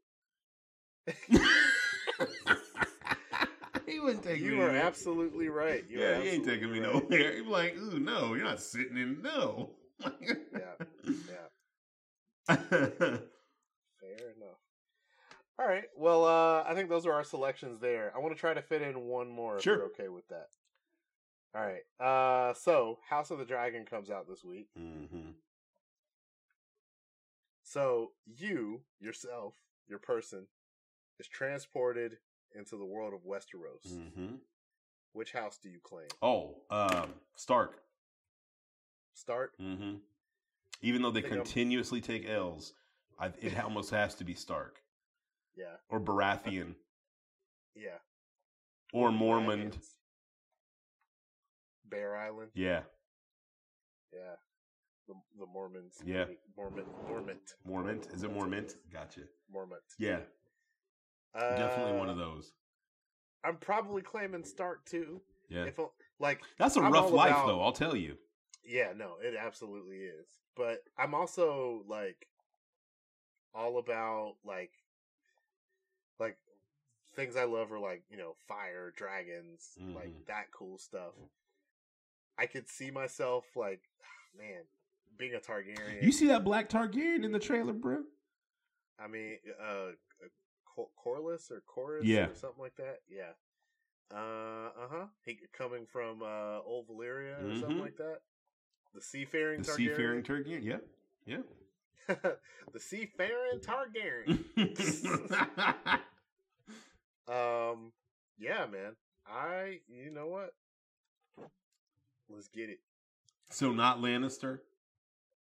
he 3.88 4.00
wouldn't 4.00 4.24
take 4.24 4.40
You 4.40 4.52
me. 4.52 4.58
You 4.58 4.62
are 4.64 4.70
absolutely 4.70 5.50
right. 5.50 5.84
You 5.90 6.00
yeah, 6.00 6.22
he 6.22 6.30
ain't 6.30 6.46
taking 6.46 6.72
me 6.72 6.80
right. 6.80 6.94
nowhere. 6.94 7.34
He'd 7.36 7.44
be 7.44 7.50
like, 7.50 7.76
ooh, 7.78 8.00
no, 8.00 8.34
you're 8.34 8.44
not 8.46 8.60
sitting 8.62 8.98
in 8.98 9.22
no. 9.22 9.72
Yeah, 10.22 10.76
yeah. 11.04 12.56
Fair 12.56 13.18
enough. 14.36 14.58
All 15.60 15.68
right. 15.68 15.86
Well, 15.96 16.26
uh, 16.26 16.64
I 16.68 16.74
think 16.74 16.90
those 16.90 17.06
are 17.06 17.14
our 17.14 17.24
selections 17.24 17.80
there. 17.80 18.12
I 18.16 18.20
want 18.20 18.34
to 18.36 18.40
try 18.40 18.54
to 18.54 18.62
fit 18.62 18.82
in 18.82 19.02
one 19.02 19.30
more 19.30 19.58
if 19.58 19.64
Sure. 19.64 19.76
you're 19.78 19.86
okay 19.88 20.08
with 20.10 20.28
that. 20.30 20.48
All 21.54 21.62
right. 21.66 21.84
Uh, 22.00 22.54
so 22.54 23.00
House 23.10 23.30
of 23.32 23.38
the 23.40 23.46
Dragon 23.46 23.86
comes 23.86 24.10
out 24.10 24.28
this 24.28 24.44
week. 24.44 24.70
hmm 24.78 25.32
So 27.64 28.12
you 28.26 28.82
yourself, 29.00 29.54
your 29.88 30.00
person, 30.00 30.48
is 31.20 31.28
transported 31.28 32.18
into 32.56 32.78
the 32.78 32.86
world 32.86 33.14
of 33.14 33.22
Westeros. 33.26 33.92
hmm 34.16 34.36
Which 35.14 35.32
house 35.32 35.58
do 35.62 35.70
you 35.70 35.80
claim? 35.84 36.08
Oh, 36.22 36.56
um, 36.70 37.14
Stark. 37.36 37.82
Start. 39.14 39.52
hmm 39.60 39.96
Even 40.82 41.02
though 41.02 41.12
they 41.12 41.22
Think 41.22 41.34
I'm- 41.34 41.44
continuously 41.44 42.02
take 42.02 42.28
L's, 42.30 42.74
I, 43.20 43.28
it 43.42 43.60
almost 43.64 43.92
has 43.92 44.16
to 44.16 44.24
be 44.24 44.34
Stark 44.34 44.82
Yeah. 45.56 45.76
or 45.90 46.00
Baratheon 46.00 46.76
Yeah. 47.76 47.98
or 48.94 49.12
Dragons. 49.12 49.98
Bear 51.92 52.16
Island. 52.18 52.50
Yeah, 52.56 52.82
Yeah. 54.14 54.36
The 55.08 55.14
the 55.40 55.46
Mormons. 55.46 56.02
Yeah. 56.06 56.26
Mormon. 56.58 56.86
Mormont. 57.08 57.54
Mormont. 57.68 58.14
Is 58.16 58.24
it 58.24 58.32
Mormont? 58.34 58.76
Gotcha. 58.92 59.22
Mormont. 59.54 59.80
Yeah, 60.00 60.22
Uh, 61.36 61.58
definitely 61.58 61.98
one 62.00 62.10
of 62.10 62.18
those. 62.18 62.54
I'm 63.44 63.58
probably 63.58 64.02
claiming 64.02 64.44
Stark 64.46 64.86
too. 64.86 65.22
Yeah, 65.50 65.66
If 65.66 65.80
like, 66.20 66.42
that's 66.58 66.78
a 66.78 66.82
I'm 66.82 66.94
rough 66.94 67.12
life, 67.12 67.32
about- 67.32 67.48
though. 67.48 67.62
I'll 67.62 67.74
tell 67.74 67.96
you. 67.96 68.18
yeah, 68.64 68.94
no, 68.96 69.18
it 69.22 69.36
absolutely 69.36 69.98
is. 69.98 70.28
But 70.56 70.84
I'm 70.98 71.14
also 71.14 71.84
like, 71.88 72.28
all 73.54 73.78
about 73.80 74.36
like, 74.46 74.72
like 76.20 76.38
things 77.16 77.36
I 77.36 77.44
love 77.46 77.72
are 77.74 77.80
like 77.80 78.04
you 78.10 78.18
know 78.18 78.36
fire, 78.48 78.92
dragons, 78.96 79.78
like 79.94 80.10
Mhm. 80.10 80.26
that 80.28 80.52
cool 80.52 80.78
stuff. 80.78 81.16
I 82.42 82.46
could 82.48 82.68
see 82.68 82.90
myself 82.92 83.46
like, 83.56 83.82
man, 84.38 84.64
being 85.18 85.36
a 85.36 85.40
Targaryen. 85.40 86.02
You 86.02 86.12
see 86.12 86.28
that 86.28 86.44
black 86.44 86.70
Targaryen 86.70 87.24
in 87.24 87.32
the 87.32 87.40
trailer, 87.40 87.74
bro? 87.74 88.00
I 89.00 89.08
mean, 89.08 89.38
uh, 89.64 89.92
Cor- 90.66 90.90
Corlys 91.06 91.52
or 91.52 91.62
Chorus 91.68 92.04
Yeah. 92.06 92.28
or 92.28 92.36
something 92.36 92.62
like 92.62 92.76
that. 92.78 93.00
Yeah. 93.10 93.32
Uh 94.14 94.70
huh. 94.90 95.06
He 95.26 95.38
coming 95.54 95.86
from 95.86 96.22
uh 96.22 96.60
old 96.66 96.88
Valyria 96.90 97.38
or 97.44 97.56
something 97.60 97.78
Mhm. 97.78 97.82
like 97.82 97.98
that. 97.98 98.20
The 98.94 99.02
seafaring 99.02 99.62
The 99.62 99.72
Targaryen. 99.72 99.76
seafaring 99.78 100.24
Targaryen. 100.24 100.64
Yeah, 100.64 100.78
yeah. 101.26 101.44
the 102.74 102.80
seafaring 102.80 103.60
Targaryen. 103.62 104.44
Um. 107.28 107.92
Yeah, 108.38 108.66
man. 108.66 108.96
I. 109.26 109.80
You 109.88 110.12
know 110.12 110.28
what? 110.28 110.54
Let's 112.34 112.48
get 112.48 112.70
it. 112.70 112.80
So 113.50 113.72
not 113.72 114.00
Lannister. 114.00 114.60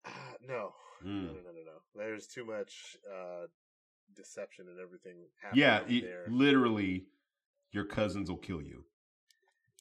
Uh, 0.06 0.10
no. 0.48 0.74
Mm. 1.06 1.26
no, 1.28 1.28
no, 1.28 1.34
no, 1.34 1.52
no, 1.52 1.62
no. 1.66 1.72
There's 1.96 2.28
too 2.28 2.46
much 2.46 2.98
uh, 3.12 3.48
deception 4.16 4.68
and 4.70 4.80
everything. 4.80 5.16
happening 5.42 5.62
Yeah, 5.64 5.82
it- 5.88 6.32
literally, 6.32 7.06
your 7.72 7.86
cousins 7.86 8.30
will 8.30 8.38
kill 8.38 8.62
you. 8.62 8.84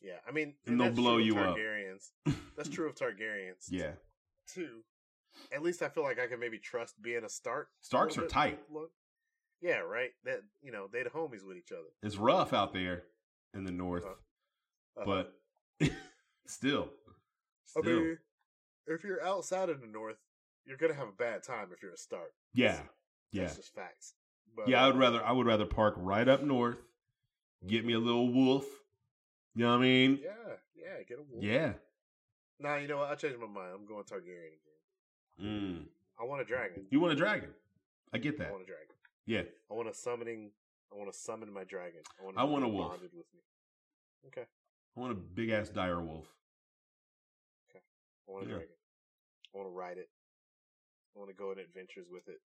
yeah. 0.02 0.18
I 0.26 0.30
mean, 0.32 0.54
And 0.66 0.80
they'll 0.80 0.90
blow 0.92 1.18
you 1.18 1.36
up. 1.38 1.56
That's 2.56 2.68
true 2.68 2.88
of 2.88 2.94
Targaryens. 2.94 3.66
Yeah, 3.70 3.92
Too. 4.46 4.82
At 5.52 5.62
least 5.62 5.80
I 5.82 5.88
feel 5.88 6.02
like 6.02 6.18
I 6.18 6.26
can 6.26 6.40
maybe 6.40 6.58
trust 6.58 7.00
being 7.00 7.24
a 7.24 7.28
Stark. 7.28 7.68
Starks 7.80 8.16
little 8.16 8.26
are 8.26 8.28
tight. 8.28 8.60
Look- 8.70 8.92
Yeah, 9.60 9.78
right. 9.78 10.10
That 10.24 10.40
you 10.62 10.72
know 10.72 10.88
they 10.92 11.02
the 11.02 11.10
homies 11.10 11.44
with 11.46 11.56
each 11.56 11.72
other. 11.72 11.88
It's 12.02 12.16
rough 12.16 12.52
out 12.52 12.72
there 12.72 13.04
in 13.54 13.64
the 13.64 13.70
north, 13.72 14.04
Uh-huh. 14.04 15.04
but 15.04 15.34
still, 16.46 16.90
I 17.76 17.86
mean, 17.86 18.18
if 18.86 19.04
you're 19.04 19.22
outside 19.24 19.68
of 19.68 19.80
the 19.80 19.86
North, 19.86 20.16
you're 20.64 20.76
gonna 20.76 20.94
have 20.94 21.08
a 21.08 21.12
bad 21.12 21.42
time 21.42 21.68
if 21.72 21.82
you're 21.82 21.92
a 21.92 21.96
Stark. 21.96 22.32
yeah, 22.54 22.80
yeah, 23.32 23.42
That's 23.42 23.56
just 23.56 23.74
facts. 23.74 24.14
But, 24.56 24.68
yeah. 24.68 24.82
I 24.82 24.86
would 24.86 24.96
uh, 24.96 24.98
rather 24.98 25.24
I 25.24 25.32
would 25.32 25.46
rather 25.46 25.66
park 25.66 25.94
right 25.96 26.26
up 26.26 26.42
north, 26.42 26.78
get 27.66 27.84
me 27.84 27.92
a 27.92 27.98
little 27.98 28.32
wolf. 28.32 28.64
You 29.54 29.64
know 29.64 29.70
what 29.70 29.78
I 29.78 29.82
mean? 29.82 30.18
Yeah, 30.22 30.30
yeah. 30.74 31.02
Get 31.08 31.18
a 31.18 31.22
wolf. 31.22 31.42
Yeah. 31.42 31.72
Nah, 32.58 32.76
you 32.76 32.88
know 32.88 32.98
what? 32.98 33.10
I 33.10 33.14
changed 33.14 33.38
my 33.38 33.46
mind. 33.46 33.72
I'm 33.74 33.86
going 33.86 34.04
Targaryen 34.04 34.52
again. 34.52 35.42
Mm. 35.42 35.84
I 36.20 36.24
want 36.24 36.42
a 36.42 36.44
dragon. 36.44 36.84
You 36.90 37.00
want 37.00 37.12
a 37.12 37.16
dragon? 37.16 37.50
I 38.12 38.18
get 38.18 38.36
that. 38.38 38.48
I 38.48 38.50
want 38.50 38.64
a 38.64 38.66
dragon. 38.66 38.94
Yeah. 39.26 39.42
I 39.70 39.74
want 39.74 39.88
a 39.88 39.94
summoning. 39.94 40.50
I 40.92 40.96
want 40.96 41.10
to 41.12 41.18
summon 41.18 41.52
my 41.52 41.64
dragon. 41.64 42.00
I 42.20 42.24
want. 42.24 42.36
I 42.36 42.44
want 42.44 42.64
a 42.64 42.68
wolf. 42.68 42.90
bonded 42.90 43.10
With 43.14 43.26
me. 43.32 43.40
Okay. 44.26 44.46
I 44.96 45.00
want 45.00 45.12
a 45.12 45.16
big 45.16 45.50
ass 45.50 45.68
dire 45.68 46.00
wolf. 46.00 46.26
I 48.30 48.32
want 48.32 48.46
a 48.46 48.48
Yeah. 48.48 48.54
dragon. 48.58 48.76
I 49.52 49.58
want 49.58 49.68
to 49.68 49.72
ride 49.72 49.98
it. 49.98 50.08
I 51.16 51.18
want 51.18 51.30
to 51.30 51.34
go 51.36 51.50
on 51.50 51.58
adventures 51.58 52.06
with 52.10 52.28
it. 52.28 52.40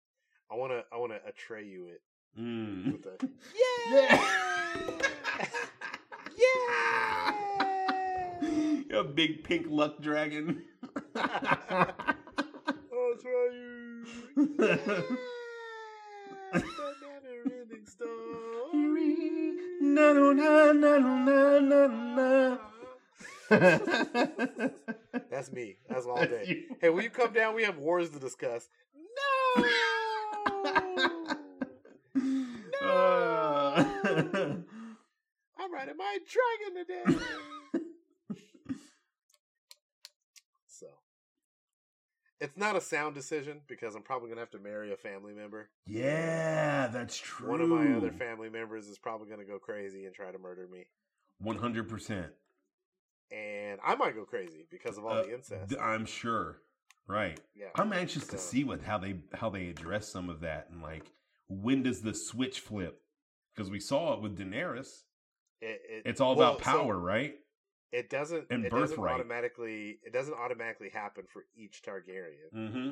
I 0.50 0.54
want 0.54 0.70
to. 0.72 0.84
I 0.92 0.96
want 0.96 1.12
to 1.12 1.18
Atreyu 1.28 1.88
it 1.90 2.02
Mm. 2.38 2.92
with 2.92 3.06
a. 3.06 3.18
Yeah. 6.38 6.52
a 9.00 9.04
big 9.04 9.42
pink 9.44 9.66
luck 9.68 10.00
dragon. 10.00 10.62
Atreyu. 12.92 14.06
Yeah. 14.36 14.76
the 16.52 16.60
never-ending 17.22 17.86
story. 17.86 19.52
Na, 19.80 20.12
no, 20.12 20.32
na, 20.32 20.72
na, 20.72 20.98
no, 20.98 21.14
na, 21.24 21.58
na, 21.58 21.86
na. 21.86 22.58
That's 25.30 25.52
me. 25.52 25.76
That's 25.88 26.06
all 26.06 26.24
day. 26.24 26.44
You. 26.46 26.76
Hey, 26.80 26.88
will 26.90 27.02
you 27.02 27.10
come 27.10 27.32
down? 27.32 27.54
We 27.54 27.64
have 27.64 27.78
wars 27.78 28.10
to 28.10 28.18
discuss. 28.18 28.68
No. 29.56 29.64
Uh, 32.84 33.84
I'm 35.58 35.72
riding 35.72 35.96
my 35.96 36.18
dragon 36.28 36.84
today. 36.84 37.20
so, 40.66 40.86
it's 42.40 42.56
not 42.56 42.74
a 42.76 42.80
sound 42.80 43.14
decision 43.14 43.60
because 43.68 43.94
I'm 43.94 44.02
probably 44.02 44.28
gonna 44.28 44.40
have 44.40 44.50
to 44.50 44.58
marry 44.58 44.92
a 44.92 44.96
family 44.96 45.32
member. 45.32 45.68
yeah, 45.86 46.88
that's 46.88 47.16
true. 47.16 47.48
One 47.48 47.60
of 47.60 47.68
my 47.68 47.92
other 47.96 48.10
family 48.10 48.50
members 48.50 48.88
is 48.88 48.98
probably 48.98 49.28
gonna 49.30 49.44
go 49.44 49.58
crazy 49.60 50.04
and 50.06 50.14
try 50.14 50.32
to 50.32 50.38
murder 50.38 50.66
me, 50.70 50.86
One 51.38 51.56
hundred 51.58 51.88
percent. 51.88 52.32
And 53.32 53.80
I 53.84 53.94
might 53.96 54.14
go 54.14 54.24
crazy 54.24 54.66
because 54.70 54.98
of 54.98 55.04
all 55.04 55.12
Uh, 55.12 55.22
the 55.22 55.34
incest. 55.34 55.74
I'm 55.80 56.04
sure. 56.06 56.58
Right. 57.08 57.40
yeah, 57.54 57.66
I'm 57.74 57.92
anxious 57.92 58.26
to 58.28 58.38
see 58.38 58.62
what 58.64 58.82
how 58.82 58.96
they 58.98 59.16
how 59.34 59.50
they 59.50 59.68
address 59.68 60.08
some 60.08 60.30
of 60.30 60.40
that 60.40 60.68
and 60.70 60.80
like 60.82 61.10
when 61.48 61.82
does 61.82 62.00
the 62.00 62.14
switch 62.14 62.60
flip? 62.60 63.00
Because 63.54 63.70
we 63.70 63.80
saw 63.80 64.14
it 64.14 64.20
with 64.22 64.38
Daenerys. 64.38 65.02
it, 65.60 65.80
it, 65.88 66.02
It's 66.06 66.20
all 66.20 66.34
well, 66.36 66.52
about 66.54 66.64
so 66.64 66.70
power, 66.70 66.98
right? 66.98 67.34
it 67.92 68.08
doesn't. 68.08 68.46
and 68.50 68.64
it 68.64 68.70
doesn't 68.70 68.96
birthright. 68.96 69.14
automatically. 69.16 69.98
It 70.02 70.12
doesn't 70.12 70.32
automatically 70.34 70.88
happen 70.88 71.24
for 71.30 71.44
each 71.54 71.82
Targaryen. 71.82 72.50
Mm-hmm. 72.54 72.90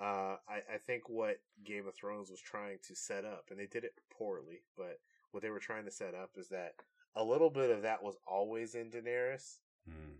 Uh, 0.00 0.36
I, 0.48 0.62
I 0.74 0.78
think 0.86 1.08
what 1.08 1.40
Game 1.64 1.86
of 1.88 1.94
Thrones 1.94 2.30
was 2.30 2.40
trying 2.40 2.78
to 2.86 2.94
set 2.94 3.24
up, 3.26 3.46
and 3.50 3.58
they 3.58 3.66
did 3.66 3.84
it 3.84 3.92
poorly, 4.16 4.62
but 4.76 5.00
what 5.32 5.42
they 5.42 5.50
were 5.50 5.58
trying 5.58 5.84
to 5.84 5.90
set 5.90 6.14
up 6.14 6.30
is 6.38 6.48
that 6.48 6.74
a 7.16 7.22
little 7.24 7.50
bit 7.50 7.70
of 7.70 7.82
that 7.82 8.02
was 8.02 8.16
always 8.26 8.74
in 8.74 8.90
Daenerys. 8.90 9.56
Mm. 9.88 10.18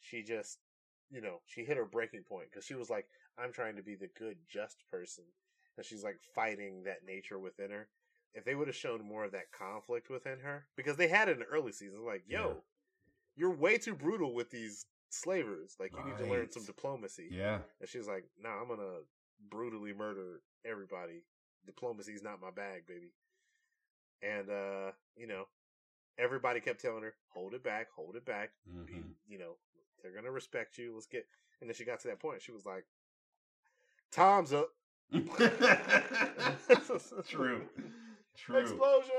She 0.00 0.22
just, 0.22 0.58
you 1.10 1.20
know, 1.20 1.40
she 1.46 1.64
hit 1.64 1.76
her 1.76 1.84
breaking 1.84 2.22
point 2.24 2.48
because 2.50 2.64
she 2.64 2.74
was 2.74 2.90
like, 2.90 3.06
I'm 3.38 3.52
trying 3.52 3.76
to 3.76 3.82
be 3.82 3.94
the 3.94 4.08
good, 4.18 4.36
just 4.48 4.84
person. 4.90 5.24
And 5.76 5.84
she's 5.84 6.04
like 6.04 6.18
fighting 6.34 6.84
that 6.84 7.04
nature 7.06 7.38
within 7.38 7.70
her. 7.70 7.88
If 8.34 8.44
they 8.44 8.54
would 8.54 8.68
have 8.68 8.76
shown 8.76 9.02
more 9.04 9.24
of 9.24 9.32
that 9.32 9.52
conflict 9.52 10.10
within 10.10 10.38
her, 10.40 10.66
because 10.76 10.96
they 10.96 11.08
had 11.08 11.28
it 11.28 11.32
in 11.32 11.38
the 11.40 11.46
early 11.46 11.72
seasons, 11.72 12.02
like, 12.04 12.24
yo, 12.28 12.48
Yeah. 12.48 12.54
you're 13.36 13.50
way 13.54 13.78
too 13.78 13.94
brutal 13.94 14.34
with 14.34 14.50
these 14.50 14.86
slavers. 15.10 15.76
Like, 15.80 15.92
you 15.96 16.04
need 16.04 16.18
to 16.18 16.26
learn 16.26 16.50
some 16.50 16.64
diplomacy. 16.64 17.28
Yeah. 17.30 17.60
And 17.80 17.88
she's 17.88 18.06
like, 18.06 18.24
"No, 18.38 18.50
nah, 18.50 18.60
I'm 18.62 18.68
gonna 18.68 19.00
brutally 19.48 19.92
murder 19.94 20.42
everybody. 20.64 21.24
Diplomacy's 21.64 22.22
not 22.22 22.40
my 22.40 22.50
bag, 22.50 22.86
baby." 22.86 23.12
And 24.22 24.50
uh, 24.50 24.92
you 25.16 25.26
know, 25.26 25.46
everybody 26.18 26.60
kept 26.60 26.80
telling 26.80 27.02
her, 27.02 27.14
"Hold 27.28 27.54
it 27.54 27.62
back, 27.62 27.90
hold 27.90 28.16
it 28.16 28.24
back." 28.24 28.52
Be- 28.86 28.94
Mhm. 28.94 29.14
You 29.28 29.38
know, 29.38 29.56
they're 30.02 30.12
gonna 30.14 30.30
respect 30.30 30.78
you. 30.78 30.94
Let's 30.94 31.06
get. 31.06 31.26
And 31.60 31.68
then 31.70 31.74
she 31.74 31.84
got 31.84 32.00
to 32.00 32.08
that 32.08 32.20
point. 32.20 32.42
She 32.42 32.52
was 32.52 32.64
like, 32.66 32.84
"Time's 34.10 34.52
up." 34.52 34.68
True. 37.28 37.68
True. 38.36 38.58
Explosion. 38.58 39.10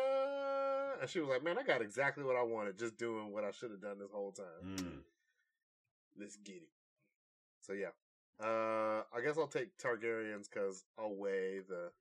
And 1.01 1.09
she 1.09 1.19
was 1.19 1.29
like, 1.29 1.43
"Man, 1.43 1.57
I 1.57 1.63
got 1.63 1.81
exactly 1.81 2.23
what 2.23 2.35
I 2.35 2.43
wanted. 2.43 2.77
Just 2.77 2.97
doing 2.97 3.31
what 3.31 3.43
I 3.43 3.51
should 3.51 3.71
have 3.71 3.81
done 3.81 3.99
this 3.99 4.11
whole 4.11 4.31
time. 4.31 4.45
Mm. 4.77 5.03
Let's 6.19 6.35
get 6.37 6.57
it." 6.57 6.69
So 7.61 7.73
yeah, 7.73 7.91
uh, 8.39 9.03
I 9.13 9.21
guess 9.23 9.37
I'll 9.37 9.47
take 9.47 9.77
Targaryens 9.77 10.49
because 10.49 10.83
I'll 10.97 11.15
weigh 11.15 11.59
the 11.67 11.91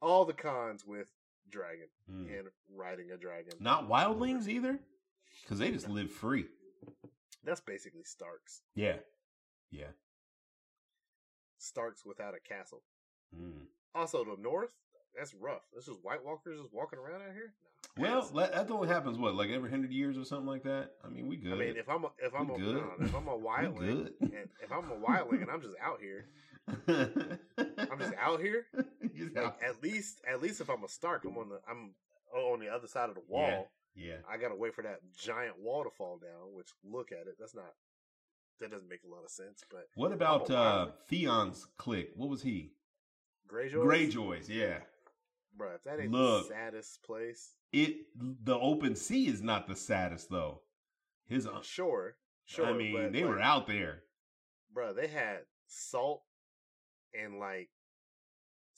all 0.00 0.24
the 0.24 0.32
cons 0.32 0.84
with 0.86 1.08
dragon 1.50 1.86
Mm. 2.10 2.38
and 2.38 2.48
riding 2.74 3.10
a 3.10 3.16
dragon. 3.16 3.52
Not 3.60 3.88
wildlings 3.88 4.48
either, 4.48 4.78
because 5.42 5.58
they 5.58 5.70
just 5.70 5.88
live 5.88 6.10
free. 6.10 6.46
That's 7.44 7.60
basically 7.60 8.04
Starks. 8.04 8.62
Yeah. 8.74 8.96
Yeah. 9.70 9.88
Starks 11.58 12.04
without 12.04 12.34
a 12.34 12.40
castle. 12.40 12.82
Mm. 13.36 13.66
Also, 13.94 14.24
the 14.24 14.36
North. 14.40 14.72
That's 15.16 15.34
rough. 15.34 15.62
This 15.74 15.88
is 15.88 15.98
White 16.02 16.24
Walkers 16.24 16.58
just 16.60 16.72
walking 16.72 16.98
around 16.98 17.22
out 17.22 17.34
here. 17.34 17.52
Nah, 17.96 18.02
Well, 18.02 18.22
that's- 18.22 18.50
that, 18.52 18.68
that 18.68 18.72
only 18.74 18.88
happens 18.88 19.18
what, 19.18 19.34
like 19.34 19.50
every 19.50 19.68
hundred 19.70 19.92
years 19.92 20.16
or 20.16 20.24
something 20.24 20.46
like 20.46 20.62
that. 20.62 20.92
I 21.04 21.08
mean, 21.08 21.28
we 21.28 21.36
good. 21.36 21.52
I 21.52 21.56
mean, 21.56 21.76
if 21.76 21.88
I'm 21.88 22.04
a, 22.04 22.10
if 22.18 22.34
I'm 22.34 22.48
We 22.48 22.54
a, 22.54 22.58
good. 22.58 22.74
no, 22.76 22.92
if 23.06 23.14
I'm 23.14 23.28
a 23.28 23.38
wildling, 23.38 24.12
and 24.20 24.48
if 24.62 24.72
I'm 24.72 24.90
a 24.90 24.96
wildling 24.96 25.42
and 25.42 25.50
I'm 25.50 25.60
just 25.60 25.76
out 25.82 26.00
here, 26.00 26.24
I'm 27.92 27.98
just 27.98 28.14
out 28.20 28.40
here. 28.40 28.66
Just 29.16 29.34
Like 29.36 29.44
out- 29.44 29.56
at 29.62 29.82
least, 29.82 30.20
at 30.30 30.40
least 30.40 30.60
if 30.62 30.70
I'm 30.70 30.82
a 30.84 30.88
Stark, 30.88 31.24
I'm 31.26 31.36
on 31.36 31.50
the 31.50 31.60
I'm 31.68 31.90
on 32.34 32.60
the 32.60 32.68
other 32.68 32.86
side 32.88 33.08
of 33.10 33.14
the 33.14 33.22
wall. 33.28 33.70
yeah. 33.94 34.16
I 34.30 34.38
gotta 34.38 34.54
wait 34.56 34.74
for 34.74 34.82
that 34.82 35.00
giant 35.16 35.58
wall 35.60 35.84
to 35.84 35.90
fall 35.90 36.18
down. 36.18 36.54
Which 36.54 36.68
look 36.82 37.12
at 37.12 37.26
it, 37.26 37.36
that's 37.38 37.54
not 37.54 37.72
that 38.60 38.70
doesn't 38.70 38.88
make 38.88 39.00
a 39.04 39.08
lot 39.14 39.24
of 39.24 39.30
sense. 39.30 39.62
But 39.70 39.86
What 39.94 40.12
about 40.12 40.50
uh. 40.50 40.88
Theon's 41.08 41.66
clique? 41.76 42.10
What 42.16 42.30
was 42.30 42.42
he? 42.42 42.72
Greyjoy, 43.50 43.84
Greyjoys, 43.84 44.48
yeah. 44.48 44.78
bro, 45.56 45.74
if 45.74 45.82
that 45.84 46.00
ain't 46.00 46.10
Look. 46.12 46.48
the 46.48 46.54
saddest 46.54 47.02
place. 47.02 47.50
It 47.72 47.96
the 48.16 48.58
open 48.58 48.96
sea 48.96 49.26
is 49.26 49.42
not 49.42 49.66
the 49.68 49.76
saddest 49.76 50.30
though. 50.30 50.62
His 51.28 51.46
uh, 51.46 51.60
Sure, 51.62 52.14
sure. 52.46 52.66
I 52.66 52.72
mean, 52.72 52.94
but, 52.94 53.12
they 53.12 53.24
like, 53.24 53.30
were 53.34 53.40
out 53.40 53.66
there. 53.66 54.04
bro. 54.72 54.94
They 54.94 55.08
had 55.08 55.40
salt 55.66 56.22
and 57.14 57.38
like 57.38 57.68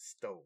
stone. 0.05 0.39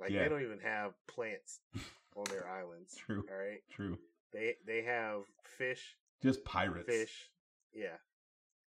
Like 0.00 0.10
Yeah. 0.10 0.22
they 0.24 0.28
don't 0.28 0.42
even 0.42 0.58
have 0.60 0.92
plants 1.06 1.60
on 2.16 2.24
their 2.30 2.46
islands. 2.48 2.94
True. 2.96 3.24
All 3.30 3.36
right, 3.36 3.60
True. 3.70 3.98
they 4.32 4.56
they 4.66 4.82
have 4.82 5.22
fish, 5.44 5.96
Just 6.22 6.44
pirates. 6.44 6.86
fish. 6.86 7.30
Yeah, 7.72 7.96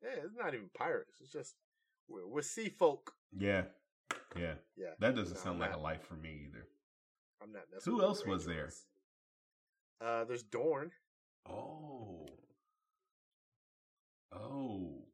yeah. 0.03 0.11
It's 0.25 0.37
not 0.37 0.55
even 0.55 0.71
pirates. 0.75 1.21
It's 1.21 1.33
just 1.33 1.55
we're, 2.09 2.27
we're 2.27 2.43
sea 2.43 2.69
folk. 2.69 3.13
Yeah. 3.37 3.63
Yeah. 4.37 4.55
Yeah, 4.77 4.91
That 5.01 5.15
doesn't 5.17 5.35
No, 5.37 5.41
sound 5.41 5.55
I'm 5.57 5.61
like 5.61 5.71
not- 5.71 5.79
a 5.81 5.83
life 5.83 6.03
for 6.03 6.15
me 6.15 6.47
either. 6.49 6.67
I'm 7.43 7.53
not. 7.53 7.63
Who 7.85 8.03
else 8.03 8.25
was 8.27 8.45
there? 8.47 8.71
Uh, 10.01 10.25
there's 10.25 10.43
Dorne. 10.43 10.91
Oh. 11.49 12.27
Oh. 14.33 15.05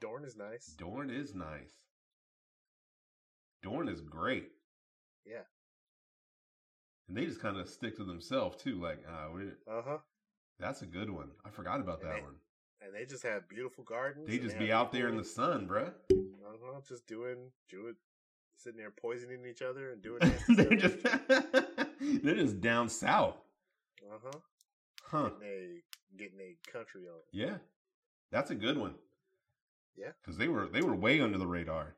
Dorne 0.00 0.24
is 0.24 0.36
nice. 0.36 0.66
Dorne 0.78 1.10
is 1.10 1.34
nice. 1.34 1.72
Dorne 3.62 3.88
is 3.88 4.00
great. 4.00 4.50
Yeah. 5.26 5.42
And 7.08 7.16
they 7.16 7.26
just 7.26 7.40
kind 7.40 7.56
of 7.56 7.68
stick 7.68 7.96
to 7.96 8.04
themselves 8.04 8.56
too. 8.62 8.80
Like, 8.80 9.04
uh, 9.08 9.28
we 9.34 9.42
Uh 9.70 9.82
huh. 9.82 9.98
that's 10.58 10.82
a 10.82 10.86
good 10.86 11.10
one. 11.10 11.30
I 11.44 11.50
forgot 11.50 11.80
about 11.80 12.00
And 12.00 12.10
that 12.10 12.16
they- 12.16 12.22
one. 12.22 12.34
and 12.80 12.94
they 12.94 13.04
just 13.04 13.22
have 13.22 13.48
beautiful 13.48 13.84
gardens. 13.84 14.28
They 14.28 14.38
just 14.38 14.54
have 14.54 14.58
be 14.60 14.72
out 14.72 14.92
there 14.92 15.08
in 15.08 15.16
the 15.16 15.24
sun, 15.24 15.66
bruh. 15.68 15.92
uh-huh, 16.10 16.80
just 16.88 17.06
doing, 17.06 17.50
doing, 17.68 17.94
sitting 18.56 18.78
there 18.78 18.90
poisoning 18.90 19.44
each 19.46 19.62
other 19.62 19.92
and 19.92 20.02
doing. 20.02 20.20
they're 20.48 20.76
just 20.76 21.02
they're 22.22 22.34
just 22.36 22.60
down 22.60 22.88
south. 22.88 23.36
uh 24.10 24.18
huh. 24.24 24.38
Huh. 25.02 25.28
Getting 25.40 25.48
a 25.48 26.16
getting 26.18 26.40
a 26.40 26.70
country 26.72 27.02
on. 27.08 27.20
Yeah. 27.32 27.58
That's 28.32 28.50
a 28.50 28.56
good 28.56 28.76
one. 28.76 28.94
Yeah. 29.96 30.10
Because 30.20 30.36
they 30.36 30.48
were 30.48 30.66
they 30.66 30.82
were 30.82 30.94
way 30.96 31.20
under 31.20 31.38
the 31.38 31.46
radar. 31.46 31.94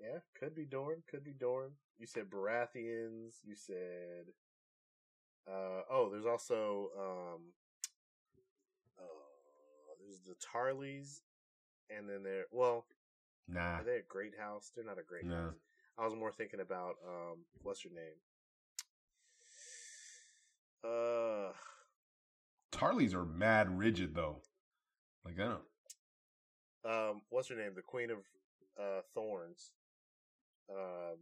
Yeah, 0.00 0.18
could 0.34 0.54
be 0.54 0.64
Dorne, 0.64 1.02
could 1.08 1.22
be 1.22 1.32
Dorne. 1.32 1.70
You 2.02 2.08
said 2.08 2.30
Baratheons. 2.30 3.34
You 3.44 3.54
said, 3.54 4.26
uh, 5.46 5.82
oh, 5.88 6.08
there's 6.10 6.26
also 6.26 6.90
um, 6.98 7.40
uh, 8.98 9.94
there's 10.00 10.18
the 10.26 10.34
Tarlys, 10.44 11.20
and 11.96 12.08
then 12.08 12.24
there. 12.24 12.46
Well, 12.50 12.86
Nah. 13.46 13.76
are 13.78 13.84
they 13.84 13.98
a 13.98 14.02
Great 14.08 14.36
House? 14.36 14.72
They're 14.74 14.84
not 14.84 14.98
a 14.98 15.04
Great 15.04 15.26
No. 15.26 15.36
House. 15.36 15.54
I 15.96 16.04
was 16.04 16.16
more 16.16 16.32
thinking 16.32 16.58
about 16.58 16.96
um, 17.06 17.44
what's 17.62 17.84
your 17.84 17.92
name? 17.92 18.18
Uh, 20.82 21.52
Tarlys 22.72 23.14
are 23.14 23.24
mad 23.24 23.78
rigid 23.78 24.12
though. 24.12 24.42
Like 25.24 25.38
I 25.38 25.44
don't 25.44 25.62
um, 26.84 27.22
what's 27.30 27.46
her 27.48 27.54
name? 27.54 27.74
The 27.76 27.82
Queen 27.82 28.10
of 28.10 28.18
uh, 28.76 29.02
Thorns. 29.14 29.70
Um, 30.68 31.18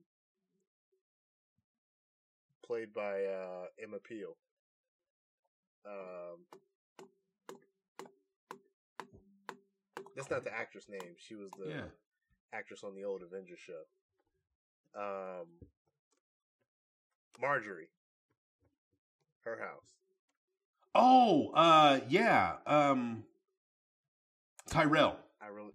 played 2.71 2.95
by 2.95 3.25
uh, 3.25 3.65
Emma 3.83 3.99
Peel. 3.99 4.37
Um, 5.85 6.39
that's 10.15 10.31
not 10.31 10.45
the 10.45 10.55
actress 10.55 10.87
name. 10.89 11.17
She 11.19 11.35
was 11.35 11.51
the 11.59 11.69
Yeah. 11.69 11.89
actress 12.53 12.85
on 12.85 12.95
the 12.95 13.03
old 13.03 13.23
Avengers 13.23 13.59
show. 13.59 13.83
Um, 14.95 15.49
Margaery. 17.43 17.89
Her 19.45 19.59
house. 19.59 19.97
Oh, 20.95 21.51
uh 21.55 22.01
yeah. 22.09 22.57
Um 22.67 23.25
Tyrell. 24.69 25.17
I 25.41 25.47
really 25.49 25.73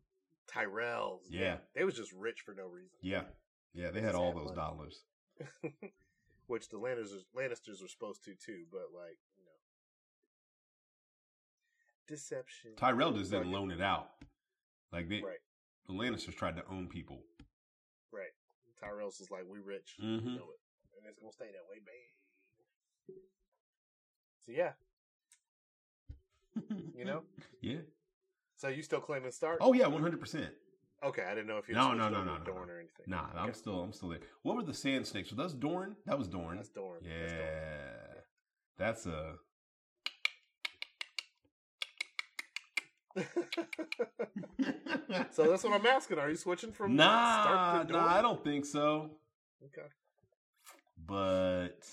Tyrells. 0.48 1.22
Yeah. 1.30 1.58
They 1.74 1.84
was 1.84 1.96
just 1.96 2.14
rich 2.14 2.42
for 2.46 2.54
no 2.54 2.68
reason. 2.68 2.98
Yeah. 3.02 3.24
Yeah, 3.74 3.88
they 3.92 4.00
They 4.00 4.06
had 4.06 4.16
all 4.16 4.34
those 4.34 4.46
money. 4.46 4.56
dollars. 4.56 5.04
Which 6.48 6.70
the 6.70 6.78
Lannisters, 6.78 7.24
Lannisters 7.36 7.82
were 7.82 7.88
supposed 7.88 8.24
to 8.26 8.36
too, 8.36 8.66
but 8.72 8.88
like, 8.94 9.18
you 9.38 9.44
know. 9.46 9.52
Deception. 12.08 12.72
Tyrell 12.78 13.12
just 13.14 13.32
didn't 13.32 13.52
loan 13.52 13.72
it 13.72 13.82
out. 13.82 14.10
Like 14.92 15.10
they 15.10 15.22
Right, 15.22 15.40
the 15.88 15.94
Lannisters 15.94 16.36
tried 16.36 16.56
to 16.58 16.64
own 16.70 16.88
people. 16.88 17.24
right. 18.12 18.32
Tyrell's 18.80 19.20
is 19.20 19.32
like, 19.32 19.44
we 19.50 19.60
rich. 19.60 19.96
Mhm. 20.00 20.24
You 20.26 20.38
know 20.38 20.52
it. 20.52 20.60
And 20.98 21.08
it's 21.10 21.20
gonna 21.20 21.32
stay 21.32 21.52
that 21.52 21.68
way, 21.70 21.80
bang. 21.80 23.16
So 24.46 24.52
yeah, 24.52 24.74
you 26.96 27.06
know? 27.06 27.24
Yeah. 27.62 27.80
So 28.58 28.68
you 28.68 28.84
still 28.84 29.00
claiming 29.02 29.32
Stark? 29.32 29.58
Oh 29.62 29.74
yeah, 29.74 29.88
one 29.88 30.02
hundred 30.04 30.20
percent. 30.20 30.54
Okay, 31.04 31.24
I 31.24 31.36
didn't 31.36 31.48
know 31.48 31.58
if 31.58 31.68
you 31.68 31.76
No, 31.76 31.94
no, 31.94 32.10
no, 32.10 32.24
no, 32.24 32.38
no, 32.38 32.44
Dorne 32.44 32.68
no. 32.68 32.74
or 32.74 32.80
anything. 32.80 33.06
Nah, 33.08 33.26
I'm 33.36 33.54
still 33.54 33.82
I'm 33.82 33.94
still 33.94 34.10
there. 34.10 34.20
What 34.44 34.56
were 34.56 34.64
the 34.64 34.74
sand 34.74 35.06
snakes? 35.06 35.32
Was 35.32 35.52
that 35.54 35.60
Dorne? 35.60 35.96
That 36.06 36.18
was 36.18 36.28
Dorne. 36.28 36.56
That's 36.58 36.70
Dorne. 36.70 37.02
yeah. 37.04 38.22
That's 38.78 39.06
a 39.06 39.36
That's 43.16 43.34
Dorne. 43.36 45.26
so 45.32 45.50
that's 45.50 45.64
what 45.64 45.74
I'm 45.74 45.86
asking. 45.86 46.18
Are 46.20 46.30
you 46.30 46.36
switching 46.36 46.72
from 46.72 46.96
Nah, 46.96 47.42
Stark 47.44 47.88
to 47.88 47.94
Dorne? 47.94 48.06
nah, 48.06 48.14
I 48.16 48.22
don't 48.22 48.44
think 48.44 48.66
so. 48.66 49.12
Okay. 49.64 49.88
But 51.08 51.88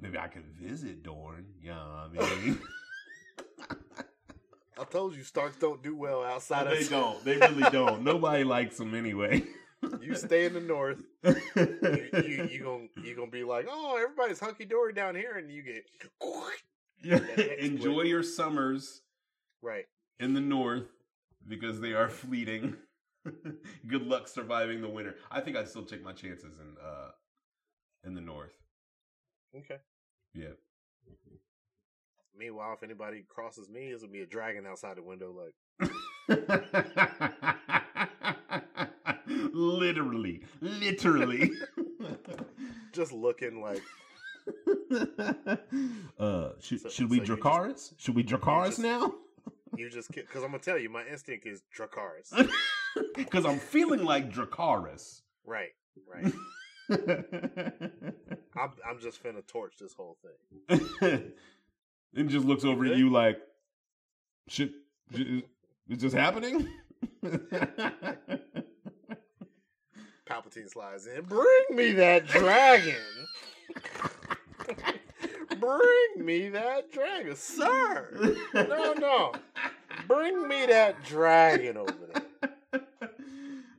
maybe 0.00 0.18
I 0.18 0.28
could 0.28 0.46
visit 0.46 1.02
Dorne. 1.02 1.46
Yeah, 1.62 1.78
I 1.80 2.08
mean 2.08 2.58
I 4.78 4.84
told 4.84 5.14
you 5.14 5.22
Starks 5.22 5.56
don't 5.56 5.82
do 5.82 5.96
well 5.96 6.24
outside 6.24 6.66
of. 6.66 6.78
they 6.78 6.84
don't. 6.88 7.24
They 7.24 7.36
really 7.36 7.70
don't. 7.70 8.02
Nobody 8.02 8.44
likes 8.44 8.76
them 8.78 8.94
anyway. 8.94 9.44
You 10.00 10.14
stay 10.14 10.46
in 10.46 10.54
the 10.54 10.60
north. 10.60 11.02
You, 11.22 11.36
you, 12.24 12.48
you 12.50 12.62
gonna 12.62 13.06
you 13.06 13.14
gonna 13.14 13.30
be 13.30 13.44
like, 13.44 13.66
oh, 13.70 13.98
everybody's 14.02 14.40
hunky 14.40 14.64
dory 14.64 14.92
down 14.94 15.14
here, 15.14 15.36
and 15.36 15.50
you 15.50 15.62
get 15.62 15.84
Enjoy 17.58 18.02
your 18.02 18.22
summers 18.22 19.02
right. 19.62 19.84
in 20.18 20.32
the 20.32 20.40
north 20.40 20.86
because 21.46 21.80
they 21.80 21.92
are 21.92 22.08
fleeting. 22.08 22.76
Good 23.86 24.06
luck 24.06 24.28
surviving 24.28 24.80
the 24.80 24.88
winter. 24.88 25.16
I 25.30 25.40
think 25.40 25.56
I'd 25.56 25.68
still 25.68 25.84
take 25.84 26.02
my 26.02 26.12
chances 26.12 26.58
in 26.58 26.76
uh 26.82 27.10
in 28.04 28.14
the 28.14 28.20
north. 28.20 28.56
Okay. 29.56 29.78
Yeah. 30.34 30.54
Meanwhile, 32.36 32.74
if 32.74 32.82
anybody 32.82 33.24
crosses 33.28 33.68
me, 33.68 33.86
it's 33.88 34.02
gonna 34.02 34.12
be 34.12 34.22
a 34.22 34.26
dragon 34.26 34.66
outside 34.66 34.96
the 34.96 35.02
window. 35.02 35.32
Like, 35.32 35.54
literally, 39.26 40.42
literally. 40.60 41.50
just 42.92 43.12
looking 43.12 43.60
like 43.60 43.82
uh, 46.18 46.50
should 46.60 46.80
So- 46.80 46.88
should 46.88 47.10
we 47.10 47.24
so 47.24 47.34
you 47.34 47.42
just- 47.42 48.00
Should 48.00 48.14
we 48.14 48.24
Dracarys 48.24 48.66
just- 48.66 48.78
now? 48.80 49.14
you 49.76 49.90
just 49.90 50.10
because 50.12 50.42
I'm 50.44 50.50
gonna 50.50 50.62
tell 50.62 50.78
you, 50.78 50.88
my 50.88 51.04
instinct 51.06 51.46
is 51.46 51.62
Dracarys. 51.76 52.48
Because 53.16 53.44
I'm 53.44 53.58
feeling 53.58 54.04
like 54.04 54.30
Dracarys. 54.32 55.22
right. 55.44 55.70
Right. 56.06 56.32
I'm 56.90 58.70
I'm 58.88 59.00
just 59.00 59.22
finna 59.22 59.44
torch 59.46 59.74
this 59.80 59.94
whole 59.94 60.16
thing. 60.68 61.32
And 62.16 62.28
just 62.28 62.46
looks 62.46 62.64
over 62.64 62.84
at 62.86 62.96
you 62.96 63.10
like, 63.10 63.38
shit, 64.48 64.72
shit 65.14 65.44
is 65.88 66.00
this 66.00 66.12
happening? 66.12 66.68
Palpatine 70.26 70.70
slides 70.70 71.06
in. 71.06 71.22
Bring 71.24 71.64
me 71.70 71.92
that 71.92 72.26
dragon. 72.26 72.94
Bring 75.60 76.24
me 76.24 76.48
that 76.48 76.90
dragon, 76.90 77.36
sir. 77.36 78.36
No, 78.54 78.94
no. 78.94 79.32
Bring 80.08 80.48
me 80.48 80.66
that 80.66 81.04
dragon 81.04 81.76
over 81.76 81.94
there. 82.72 82.80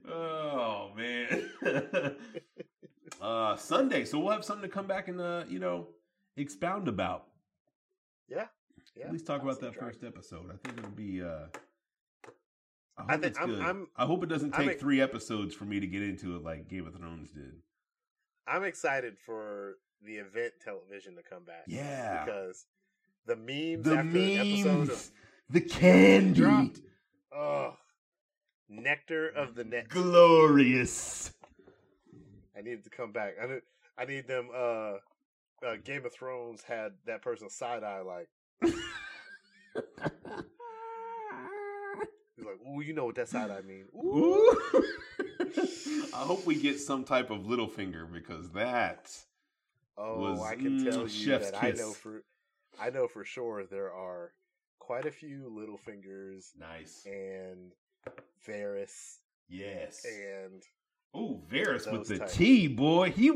oh 0.09 0.91
man. 0.95 1.49
uh 3.21 3.55
Sunday, 3.55 4.05
so 4.05 4.19
we'll 4.19 4.31
have 4.31 4.45
something 4.45 4.69
to 4.69 4.73
come 4.73 4.87
back 4.87 5.07
and 5.07 5.19
uh, 5.19 5.43
you 5.47 5.59
know, 5.59 5.87
expound 6.37 6.87
about. 6.87 7.25
Yeah. 8.29 8.45
Yeah. 8.95 9.05
At 9.07 9.11
least 9.13 9.25
talk 9.27 9.41
about 9.41 9.59
that 9.61 9.73
dragon. 9.73 9.89
first 9.89 10.03
episode. 10.03 10.49
I 10.51 10.57
think 10.67 10.77
it'll 10.79 10.91
be 10.91 11.21
uh 11.21 11.47
I 12.97 13.01
hope 13.01 13.09
I 13.11 13.13
think 13.13 13.25
it's 13.25 13.37
I'm- 13.39 13.49
good. 13.49 13.61
I'm- 13.61 13.87
I 13.97 14.05
hope 14.05 14.23
it 14.23 14.27
doesn't 14.29 14.57
I'm 14.57 14.67
take 14.67 14.79
three 14.79 15.01
episodes 15.01 15.53
for 15.53 15.65
me 15.65 15.79
to 15.79 15.87
get 15.87 16.01
into 16.01 16.35
it 16.35 16.43
like 16.43 16.67
Game 16.69 16.87
of 16.87 16.95
Thrones 16.95 17.31
did. 17.31 17.61
I'm 18.47 18.63
excited 18.63 19.17
for 19.25 19.75
the 20.01 20.15
event 20.17 20.53
television 20.63 21.15
to 21.15 21.23
come 21.23 21.43
back. 21.43 21.63
Yeah. 21.67 22.23
Because 22.25 22.65
the 23.25 23.35
memes 23.35 23.83
The 23.85 23.95
after 23.97 23.99
an 24.01 24.17
episode 24.17 24.69
of 24.81 24.87
memes, 24.89 25.11
the 25.49 25.61
candy, 25.61 26.39
dropped. 26.39 26.79
oh 27.35 27.75
nectar 28.69 29.27
of 29.29 29.55
the 29.55 29.63
net. 29.63 29.89
glorious. 29.89 31.33
I 32.57 32.61
needed 32.61 32.83
to 32.85 32.89
come 32.89 33.11
back. 33.11 33.33
I 33.41 33.47
need 33.47 33.61
I 33.97 34.05
need 34.05 34.27
them 34.27 34.49
uh, 34.55 34.93
uh 35.65 35.75
Game 35.83 36.05
of 36.05 36.13
Thrones 36.13 36.61
had 36.63 36.93
that 37.05 37.21
person 37.21 37.49
side 37.49 37.83
eye 37.83 38.01
like 38.01 38.29
he's 42.35 42.45
like, 42.45 42.59
ooh, 42.67 42.81
you 42.81 42.93
know 42.93 43.05
what 43.05 43.15
that 43.15 43.29
side 43.29 43.49
eye 43.51 43.61
mean. 43.61 43.85
Ooh. 43.95 44.57
I 46.13 46.19
hope 46.19 46.45
we 46.45 46.55
get 46.55 46.79
some 46.79 47.03
type 47.03 47.29
of 47.29 47.41
Littlefinger 47.41 48.11
because 48.11 48.49
that 48.51 49.11
Oh, 49.97 50.19
was, 50.19 50.41
I 50.41 50.55
can 50.55 50.71
mm, 50.71 50.83
tell 50.83 51.01
you 51.03 51.07
chef's 51.07 51.51
that 51.51 51.63
I 51.63 51.71
know 51.71 51.91
for 51.93 52.23
I 52.79 52.89
know 52.89 53.07
for 53.07 53.23
sure 53.23 53.63
there 53.65 53.91
are 53.93 54.33
quite 54.79 55.05
a 55.05 55.11
few 55.11 55.49
Littlefingers 55.49 56.47
nice. 56.59 57.01
and 57.05 57.71
Varys 58.47 59.19
Yes. 59.47 60.05
and 60.05 60.63
Oh, 61.13 61.41
Varys 61.49 61.89
with 61.91 62.07
the 62.07 62.19
types. 62.19 62.33
T, 62.33 62.67
boy. 62.67 63.11
He 63.11 63.31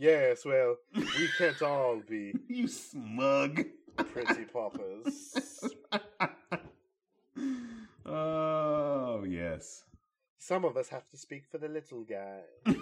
yes, 0.00 0.44
well, 0.44 0.76
we 0.94 1.28
can't 1.38 1.62
all 1.62 2.00
be 2.08 2.34
you 2.48 2.66
smug. 2.66 3.64
pretty 3.96 4.44
paupers. 4.44 5.36
oh, 8.06 9.24
yes. 9.24 9.84
Some 10.38 10.64
of 10.64 10.76
us 10.76 10.88
have 10.88 11.08
to 11.10 11.16
speak 11.16 11.44
for 11.50 11.58
the 11.58 11.68
little 11.68 12.02
guy. 12.02 12.40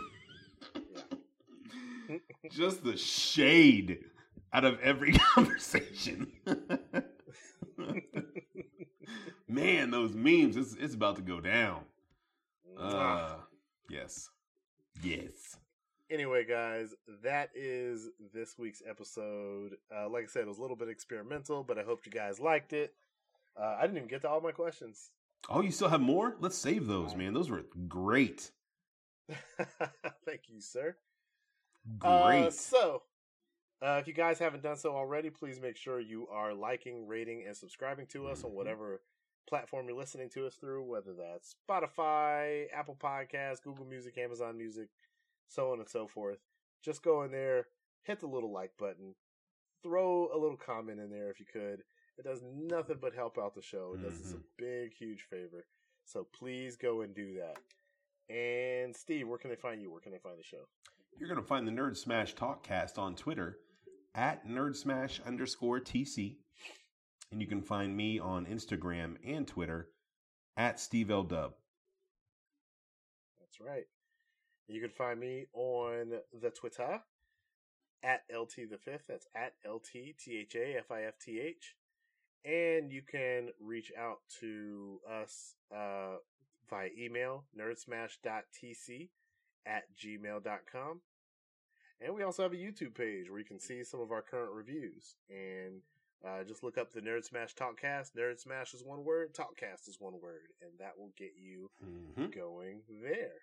Just 2.50 2.84
the 2.84 2.96
shade. 2.96 3.98
out 4.52 4.64
of 4.64 4.80
every 4.80 5.12
conversation. 5.12 6.32
Man, 9.48 9.90
those 9.90 10.14
memes, 10.14 10.56
it's, 10.56 10.74
it's 10.74 10.94
about 10.94 11.16
to 11.16 11.22
go 11.22 11.40
down. 11.40 11.80
Uh, 12.78 13.34
yes. 13.90 14.30
Yes. 15.02 15.56
Anyway, 16.10 16.44
guys, 16.44 16.94
that 17.22 17.50
is 17.54 18.08
this 18.32 18.56
week's 18.58 18.82
episode. 18.88 19.76
Uh, 19.94 20.08
like 20.08 20.24
I 20.24 20.26
said, 20.26 20.42
it 20.42 20.48
was 20.48 20.58
a 20.58 20.62
little 20.62 20.76
bit 20.76 20.88
experimental, 20.88 21.62
but 21.62 21.78
I 21.78 21.82
hope 21.82 22.06
you 22.06 22.12
guys 22.12 22.40
liked 22.40 22.72
it. 22.72 22.94
Uh, 23.60 23.76
I 23.78 23.82
didn't 23.82 23.96
even 23.98 24.08
get 24.08 24.22
to 24.22 24.28
all 24.28 24.40
my 24.40 24.52
questions. 24.52 25.10
Oh, 25.48 25.60
you 25.60 25.70
still 25.70 25.88
have 25.88 26.00
more? 26.00 26.36
Let's 26.40 26.56
save 26.58 26.86
those, 26.86 27.14
man. 27.14 27.32
Those 27.34 27.50
were 27.50 27.64
great. 27.88 28.50
Thank 30.24 30.42
you, 30.48 30.60
sir. 30.60 30.96
Great. 31.98 32.10
Uh, 32.10 32.50
so, 32.50 33.02
uh, 33.82 33.98
if 34.00 34.06
you 34.08 34.12
guys 34.14 34.38
haven't 34.38 34.62
done 34.62 34.76
so 34.76 34.94
already, 34.94 35.30
please 35.30 35.60
make 35.60 35.76
sure 35.76 36.00
you 36.00 36.26
are 36.28 36.52
liking, 36.54 37.06
rating, 37.06 37.44
and 37.46 37.56
subscribing 37.56 38.06
to 38.08 38.26
us 38.28 38.44
on 38.44 38.50
Mhm. 38.50 38.54
whatever 38.54 39.02
platform 39.46 39.88
you're 39.88 39.96
listening 39.96 40.28
to 40.30 40.46
us 40.46 40.56
through, 40.56 40.82
whether 40.84 41.14
that's 41.14 41.54
Spotify, 41.68 42.66
Apple 42.72 42.96
Podcasts, 42.96 43.62
Google 43.62 43.86
Music, 43.86 44.18
Amazon 44.18 44.58
Music, 44.58 44.88
so 45.48 45.72
on 45.72 45.80
and 45.80 45.88
so 45.88 46.06
forth. 46.06 46.38
Just 46.84 47.02
go 47.02 47.22
in 47.22 47.32
there, 47.32 47.66
hit 48.04 48.20
the 48.20 48.26
little 48.26 48.52
like 48.52 48.72
button, 48.78 49.14
throw 49.82 50.28
a 50.32 50.38
little 50.38 50.56
comment 50.56 51.00
in 51.00 51.10
there 51.10 51.30
if 51.30 51.40
you 51.40 51.46
could. 51.50 51.82
It 52.18 52.24
does 52.24 52.42
nothing 52.42 52.98
but 53.00 53.14
help 53.14 53.38
out 53.38 53.54
the 53.54 53.62
show. 53.62 53.94
It 53.94 54.02
does 54.02 54.20
us 54.20 54.32
a 54.32 54.36
mm-hmm. 54.36 54.42
big, 54.58 54.92
huge 54.92 55.26
favor. 55.30 55.66
So 56.04 56.26
please 56.36 56.76
go 56.76 57.02
and 57.02 57.14
do 57.14 57.34
that. 57.34 57.58
And 58.34 58.94
Steve, 58.94 59.28
where 59.28 59.38
can 59.38 59.50
they 59.50 59.56
find 59.56 59.80
you? 59.80 59.90
Where 59.90 60.00
can 60.00 60.12
they 60.12 60.18
find 60.18 60.38
the 60.38 60.42
show? 60.42 60.66
You're 61.18 61.28
going 61.28 61.40
to 61.40 61.46
find 61.46 61.66
the 61.66 61.72
Nerd 61.72 61.96
Smash 61.96 62.34
Talkcast 62.34 62.98
on 62.98 63.14
Twitter 63.14 63.58
at 64.14 64.46
Nerd 64.46 64.76
Smash 64.76 65.20
underscore 65.26 65.80
TC. 65.80 66.36
And 67.30 67.40
you 67.40 67.46
can 67.46 67.62
find 67.62 67.96
me 67.96 68.18
on 68.18 68.46
Instagram 68.46 69.16
and 69.24 69.46
Twitter 69.46 69.88
at 70.56 70.80
Steve 70.80 71.10
L. 71.10 71.22
Dub. 71.22 71.52
That's 73.38 73.60
right. 73.60 73.84
You 74.68 74.80
can 74.80 74.90
find 74.90 75.18
me 75.18 75.46
on 75.54 76.12
the 76.40 76.50
Twitter 76.50 77.00
at 78.02 78.22
LT 78.32 78.70
the 78.70 78.78
fifth. 78.78 79.04
That's 79.08 79.26
at 79.34 79.54
LT 79.68 80.16
T 80.18 80.38
H 80.40 80.54
A 80.56 80.76
F 80.78 80.90
I 80.90 81.02
F 81.04 81.14
T 81.18 81.40
H. 81.40 81.74
And 82.44 82.92
you 82.92 83.02
can 83.02 83.48
reach 83.60 83.90
out 83.98 84.18
to 84.40 85.00
us 85.10 85.54
uh, 85.74 86.16
via 86.70 86.88
email, 86.98 87.44
nerdsmash.tc 87.58 89.08
at 89.66 89.82
gmail.com. 89.96 91.00
And 92.00 92.14
we 92.14 92.22
also 92.22 92.44
have 92.44 92.52
a 92.52 92.56
YouTube 92.56 92.94
page 92.94 93.28
where 93.28 93.40
you 93.40 93.44
can 93.44 93.58
see 93.58 93.82
some 93.82 94.00
of 94.00 94.12
our 94.12 94.22
current 94.22 94.52
reviews. 94.52 95.16
And 95.28 95.80
uh, 96.24 96.44
just 96.44 96.62
look 96.62 96.78
up 96.78 96.92
the 96.92 97.00
Nerd 97.00 97.24
Smash 97.24 97.54
Talkcast. 97.54 98.10
Nerd 98.16 98.38
Smash 98.38 98.72
is 98.74 98.84
one 98.84 99.04
word, 99.04 99.34
Talkcast 99.34 99.88
is 99.88 99.96
one 99.98 100.20
word. 100.22 100.52
And 100.62 100.70
that 100.78 100.96
will 100.96 101.12
get 101.16 101.32
you 101.36 101.70
Mhm. 101.84 102.30
going 102.34 102.82
there. 103.02 103.40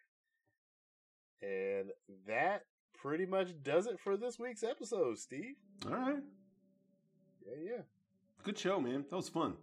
And 1.41 1.91
that 2.27 2.63
pretty 2.93 3.25
much 3.25 3.49
does 3.63 3.87
it 3.87 3.99
for 3.99 4.17
this 4.17 4.39
week's 4.39 4.63
episode, 4.63 5.17
Steve. 5.19 5.55
All 5.85 5.91
right. 5.91 6.23
Yeah, 7.45 7.71
yeah. 7.75 7.81
Good 8.43 8.57
show, 8.57 8.79
man. 8.79 9.05
That 9.09 9.15
was 9.15 9.29
fun. 9.29 9.53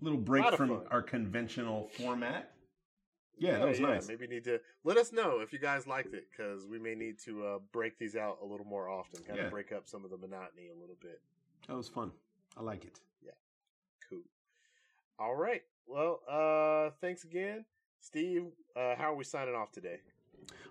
A 0.00 0.04
little 0.04 0.18
break 0.18 0.44
of 0.44 0.54
from 0.56 0.68
fun. 0.68 0.80
our 0.90 1.02
conventional 1.02 1.88
format. 1.96 2.52
Yeah, 3.38 3.58
that 3.58 3.68
was 3.68 3.80
nice. 3.80 4.08
Maybe 4.08 4.26
need 4.26 4.44
to 4.44 4.60
let 4.84 4.96
us 4.96 5.12
know 5.12 5.40
if 5.40 5.52
you 5.52 5.58
guys 5.58 5.86
liked 5.86 6.14
it 6.14 6.26
because 6.30 6.66
we 6.66 6.78
may 6.78 6.94
need 6.94 7.18
to 7.26 7.44
uh, 7.46 7.58
break 7.72 7.98
these 7.98 8.16
out 8.16 8.38
a 8.42 8.46
little 8.46 8.64
more 8.64 8.88
often, 8.88 9.22
kind 9.24 9.38
Yeah. 9.38 9.44
of 9.46 9.50
break 9.50 9.72
up 9.72 9.86
some 9.86 10.04
of 10.04 10.10
the 10.10 10.16
monotony 10.16 10.68
a 10.74 10.80
little 10.80 10.96
bit. 11.02 11.20
That 11.68 11.76
was 11.76 11.88
fun. 11.88 12.12
I 12.56 12.62
like 12.62 12.84
it. 12.86 12.98
Yeah. 13.22 13.32
Cool. 14.08 14.22
All 15.18 15.34
right. 15.36 15.62
Well, 15.86 16.20
uh, 16.28 16.90
thanks 17.02 17.24
again, 17.24 17.66
Steve. 18.00 18.46
Uh, 18.74 18.94
how 18.96 19.12
are 19.12 19.16
we 19.16 19.24
signing 19.24 19.54
off 19.54 19.70
today? 19.70 20.00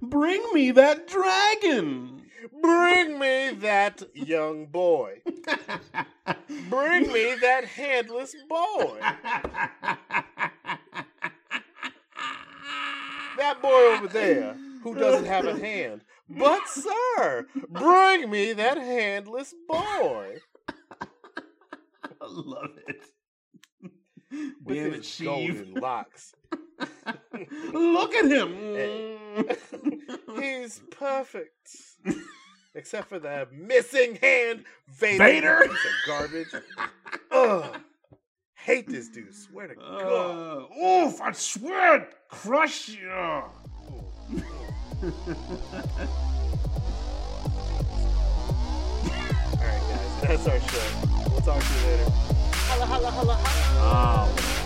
Bring 0.02 0.44
me 0.54 0.72
that 0.72 1.08
dragon. 1.08 2.22
Bring 2.62 3.20
me 3.20 3.52
that 3.60 4.04
young 4.14 4.68
boy. 4.68 5.22
Bring 6.70 7.12
me 7.12 7.36
that 7.42 7.66
headless 7.66 8.36
boy. 8.48 9.00
That 13.38 13.62
boy 13.62 13.96
over 13.98 14.08
there 14.08 14.56
who 14.84 14.96
doesn't 14.96 15.26
have 15.26 15.46
a 15.46 15.58
hand. 15.58 16.02
But, 16.30 16.68
sir, 16.68 17.46
bring 17.70 18.30
me 18.30 18.54
that 18.54 18.78
handless 18.78 19.54
boy. 19.68 20.38
I 22.22 22.28
love 22.28 22.72
it. 22.88 23.06
With 24.64 24.76
Damn 24.78 24.94
his 24.94 25.20
it, 25.20 25.24
golden 25.24 25.74
locks. 25.76 26.34
Look 27.74 28.14
at 28.14 28.26
him. 28.26 28.76
Eh. 28.76 29.18
Mm. 29.38 30.42
He's 30.42 30.82
perfect. 30.92 31.78
Except 32.74 33.08
for 33.08 33.20
the 33.20 33.48
missing 33.52 34.16
hand, 34.22 34.64
Vader. 34.88 35.24
Vader? 35.24 35.60
Piece 35.62 35.72
of 35.72 36.08
garbage. 36.08 36.48
Ugh. 37.32 37.82
Hate 38.56 38.90
this 38.90 39.10
dude. 39.10 39.34
Swear 39.34 39.68
to 39.68 39.80
uh, 39.80 40.00
God. 40.00 40.68
Uh, 40.72 40.86
oof, 40.86 41.22
I 41.22 41.32
swear 41.34 41.94
I'd 41.94 42.08
crush 42.30 42.90
you. 42.90 43.10
All 43.12 43.54
right, 49.62 49.82
guys. 49.90 50.22
That's 50.22 50.48
our 50.48 50.60
show. 50.60 51.08
We'll 51.30 51.42
talk 51.42 51.62
to 51.62 51.74
you 51.74 51.86
later. 51.88 52.10
Holla, 52.10 52.86
holla, 52.86 53.12
holla, 53.12 53.34
holla. 53.36 54.28
Oh, 54.28 54.65